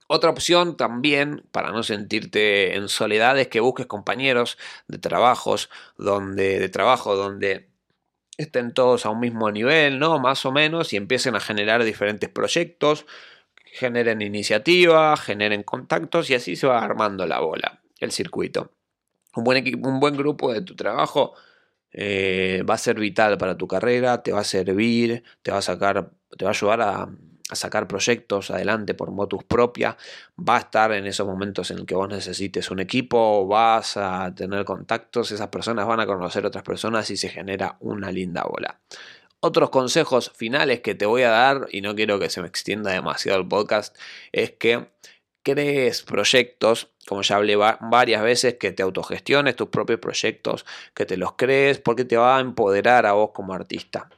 Otra 0.06 0.30
opción 0.30 0.78
también, 0.78 1.48
para 1.52 1.72
no 1.72 1.82
sentirte 1.82 2.76
en 2.76 2.90
soledad, 2.90 3.40
es 3.40 3.48
que 3.48 3.60
busques 3.60 3.88
compañeros 3.88 4.60
de 4.88 5.00
trabajos 5.00 5.72
donde, 5.98 6.60
de 6.60 6.70
trabajo 6.70 7.16
donde 7.16 7.71
estén 8.42 8.74
todos 8.74 9.06
a 9.06 9.10
un 9.10 9.20
mismo 9.20 9.52
nivel, 9.52 10.00
¿no? 10.00 10.20
Más 10.20 10.46
o 10.46 10.52
menos, 10.52 10.94
y 10.94 10.98
empiecen 10.98 11.36
a 11.36 11.40
generar 11.40 11.84
diferentes 11.84 12.30
proyectos, 12.30 13.06
generen 13.66 14.22
iniciativa, 14.22 15.16
generen 15.18 15.64
contactos 15.64 16.30
y 16.30 16.36
así 16.36 16.56
se 16.56 16.68
va 16.68 16.84
armando 16.84 17.26
la 17.26 17.40
bola, 17.40 17.82
el 18.00 18.12
circuito. 18.12 18.72
Un 19.36 19.44
buen, 19.44 19.58
equipo, 19.58 19.88
un 19.88 20.00
buen 20.00 20.16
grupo 20.18 20.54
de 20.54 20.62
tu 20.62 20.76
trabajo 20.76 21.34
eh, 21.92 22.64
va 22.70 22.76
a 22.76 22.78
ser 22.78 23.00
vital 23.00 23.38
para 23.38 23.58
tu 23.58 23.68
carrera, 23.68 24.24
te 24.24 24.32
va 24.32 24.42
a 24.42 24.44
servir, 24.44 25.24
te 25.42 25.52
va 25.52 25.60
a 25.60 25.62
sacar, 25.62 26.12
te 26.38 26.46
va 26.46 26.52
a 26.52 26.54
ayudar 26.54 26.82
a, 26.82 27.10
a 27.52 27.56
sacar 27.56 27.88
proyectos 27.88 28.50
adelante 28.50 28.94
por 28.94 29.12
motus 29.12 29.44
propia, 29.44 29.98
va 30.38 30.56
a 30.56 30.60
estar 30.60 30.94
en 30.94 31.06
esos 31.06 31.28
momentos 31.28 31.70
en 31.70 31.80
el 31.80 31.86
que 31.86 31.96
vos 31.96 32.08
necesites 32.08 32.72
un 32.72 32.80
equipo, 32.80 33.46
vas 33.46 33.98
a 33.98 34.34
tener 34.34 34.64
contactos, 34.64 35.32
esas 35.32 35.50
personas 35.50 35.86
van 35.86 36.00
a 36.00 36.06
conocer 36.06 36.46
otras 36.46 36.64
personas 36.64 37.12
y 37.12 37.18
se 37.18 37.30
genera 37.30 37.76
una 37.82 38.10
linda 38.12 38.44
bola. 38.44 38.80
Otros 39.42 39.70
consejos 39.70 40.32
finales 40.34 40.80
que 40.80 40.96
te 40.96 41.06
voy 41.06 41.24
a 41.24 41.30
dar, 41.30 41.68
y 41.72 41.82
no 41.82 41.94
quiero 41.94 42.20
que 42.20 42.30
se 42.30 42.42
me 42.42 42.48
extienda 42.48 42.92
demasiado 42.92 43.40
el 43.40 43.48
podcast, 43.48 43.98
es 44.32 44.52
que 44.52 44.88
crees 45.44 46.04
proyectos, 46.04 46.90
como 47.06 47.22
ya 47.24 47.36
hablé 47.36 47.58
varias 47.58 48.24
veces, 48.24 48.56
que 48.56 48.72
te 48.72 48.84
autogestiones 48.84 49.58
tus 49.58 49.68
propios 49.70 50.00
proyectos, 50.00 50.66
que 50.94 51.06
te 51.06 51.18
los 51.18 51.34
crees, 51.34 51.80
porque 51.80 52.06
te 52.06 52.16
va 52.16 52.38
a 52.38 52.40
empoderar 52.40 53.06
a 53.06 53.14
vos 53.14 53.32
como 53.34 53.54
artista. 53.54 54.10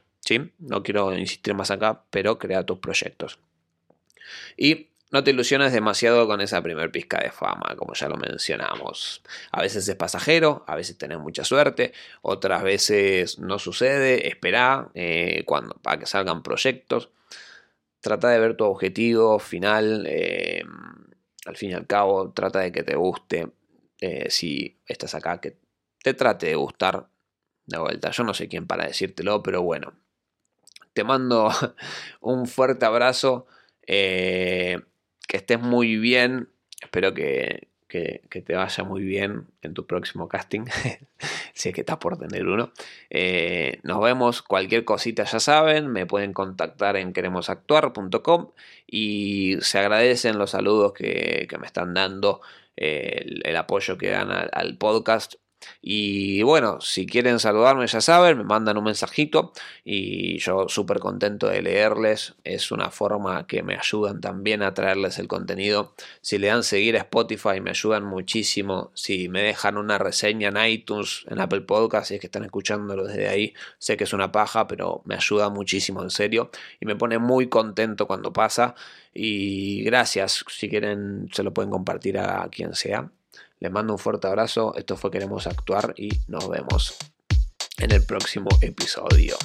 No 0.58 0.82
quiero 0.82 1.14
insistir 1.16 1.54
más 1.54 1.70
acá, 1.70 2.04
pero 2.10 2.38
crea 2.38 2.64
tus 2.64 2.78
proyectos. 2.78 3.38
Y 4.56 4.88
no 5.14 5.22
te 5.22 5.30
ilusiones 5.30 5.72
demasiado 5.72 6.26
con 6.26 6.40
esa 6.40 6.60
primer 6.60 6.90
pizca 6.90 7.20
de 7.20 7.30
fama, 7.30 7.76
como 7.76 7.94
ya 7.94 8.08
lo 8.08 8.16
mencionamos. 8.16 9.22
A 9.52 9.62
veces 9.62 9.86
es 9.86 9.94
pasajero, 9.94 10.64
a 10.66 10.74
veces 10.74 10.98
tenés 10.98 11.18
mucha 11.18 11.44
suerte, 11.44 11.92
otras 12.22 12.64
veces 12.64 13.38
no 13.38 13.60
sucede. 13.60 14.26
Espera 14.26 14.90
eh, 14.94 15.44
cuando, 15.46 15.76
para 15.76 16.00
que 16.00 16.06
salgan 16.06 16.42
proyectos. 16.42 17.10
Trata 18.00 18.28
de 18.30 18.40
ver 18.40 18.56
tu 18.56 18.64
objetivo 18.64 19.38
final. 19.38 20.04
Eh, 20.08 20.64
al 21.46 21.56
fin 21.56 21.70
y 21.70 21.74
al 21.74 21.86
cabo, 21.86 22.32
trata 22.32 22.60
de 22.60 22.72
que 22.72 22.82
te 22.82 22.96
guste. 22.96 23.52
Eh, 24.00 24.30
si 24.30 24.80
estás 24.86 25.14
acá, 25.14 25.40
que 25.40 25.58
te 26.02 26.14
trate 26.14 26.46
de 26.46 26.56
gustar 26.56 27.06
de 27.66 27.78
vuelta. 27.78 28.10
Yo 28.10 28.24
no 28.24 28.34
sé 28.34 28.48
quién 28.48 28.66
para 28.66 28.86
decírtelo, 28.86 29.42
pero 29.42 29.62
bueno, 29.62 29.94
te 30.94 31.04
mando 31.04 31.50
un 32.20 32.46
fuerte 32.46 32.86
abrazo. 32.86 33.46
Eh, 33.86 34.80
que 35.28 35.36
estés 35.36 35.60
muy 35.60 35.96
bien. 35.96 36.48
Espero 36.80 37.12
que, 37.14 37.68
te 37.88 38.54
vaya 38.56 38.82
muy 38.82 39.04
bien 39.04 39.46
en 39.62 39.72
tu 39.72 39.86
próximo 39.86 40.26
casting, 40.26 40.64
si 41.54 41.68
es 41.68 41.74
que 41.74 41.82
estás 41.82 41.98
por 41.98 42.18
tener 42.18 42.46
uno. 42.46 42.72
Eh, 43.08 43.78
nos 43.84 44.00
vemos, 44.00 44.42
cualquier 44.42 44.84
cosita 44.84 45.22
ya 45.22 45.38
saben, 45.38 45.86
me 45.92 46.04
pueden 46.04 46.32
contactar 46.32 46.96
en 46.96 47.12
queremosactuar.com 47.12 48.50
y 48.88 49.58
se 49.60 49.78
agradecen 49.78 50.38
los 50.38 50.50
saludos 50.50 50.92
que, 50.92 51.46
me 51.60 51.66
están 51.66 51.94
dando, 51.94 52.40
el, 52.74 53.54
apoyo 53.56 53.96
que 53.96 54.10
dan 54.10 54.32
al 54.32 54.76
podcast. 54.76 55.34
Y 55.82 56.42
bueno, 56.42 56.80
si 56.80 57.06
quieren 57.06 57.38
saludarme 57.38 57.86
ya 57.86 58.00
saben, 58.00 58.38
me 58.38 58.44
mandan 58.44 58.76
un 58.78 58.84
mensajito 58.84 59.52
y 59.84 60.38
yo 60.38 60.68
súper 60.68 60.98
contento 60.98 61.48
de 61.48 61.62
leerles. 61.62 62.34
Es 62.44 62.70
una 62.70 62.90
forma 62.90 63.46
que 63.46 63.62
me 63.62 63.76
ayudan 63.76 64.20
también 64.20 64.62
a 64.62 64.74
traerles 64.74 65.18
el 65.18 65.28
contenido. 65.28 65.94
Si 66.20 66.38
le 66.38 66.48
dan 66.48 66.62
seguir 66.62 66.96
a 66.96 67.00
Spotify 67.00 67.60
me 67.60 67.70
ayudan 67.70 68.04
muchísimo. 68.04 68.90
Si 68.94 69.28
me 69.28 69.42
dejan 69.42 69.76
una 69.76 69.98
reseña 69.98 70.48
en 70.48 70.56
iTunes, 70.66 71.24
en 71.28 71.40
Apple 71.40 71.62
Podcast, 71.62 72.08
si 72.08 72.14
es 72.14 72.20
que 72.20 72.26
están 72.26 72.44
escuchándolo 72.44 73.04
desde 73.06 73.28
ahí, 73.28 73.54
sé 73.78 73.96
que 73.96 74.04
es 74.04 74.12
una 74.12 74.32
paja, 74.32 74.66
pero 74.66 75.02
me 75.04 75.14
ayuda 75.14 75.48
muchísimo 75.50 76.02
en 76.02 76.10
serio 76.10 76.50
y 76.80 76.86
me 76.86 76.96
pone 76.96 77.18
muy 77.18 77.48
contento 77.48 78.06
cuando 78.06 78.32
pasa. 78.32 78.74
Y 79.12 79.82
gracias, 79.84 80.44
si 80.48 80.68
quieren 80.68 81.28
se 81.32 81.42
lo 81.42 81.52
pueden 81.54 81.70
compartir 81.70 82.18
a 82.18 82.48
quien 82.50 82.74
sea. 82.74 83.10
Les 83.60 83.70
mando 83.70 83.92
un 83.94 83.98
fuerte 83.98 84.26
abrazo. 84.26 84.74
Esto 84.76 84.96
fue 84.96 85.10
Queremos 85.10 85.46
Actuar 85.46 85.94
y 85.96 86.10
nos 86.28 86.48
vemos 86.48 86.96
en 87.78 87.92
el 87.92 88.04
próximo 88.04 88.48
episodio. 88.60 89.36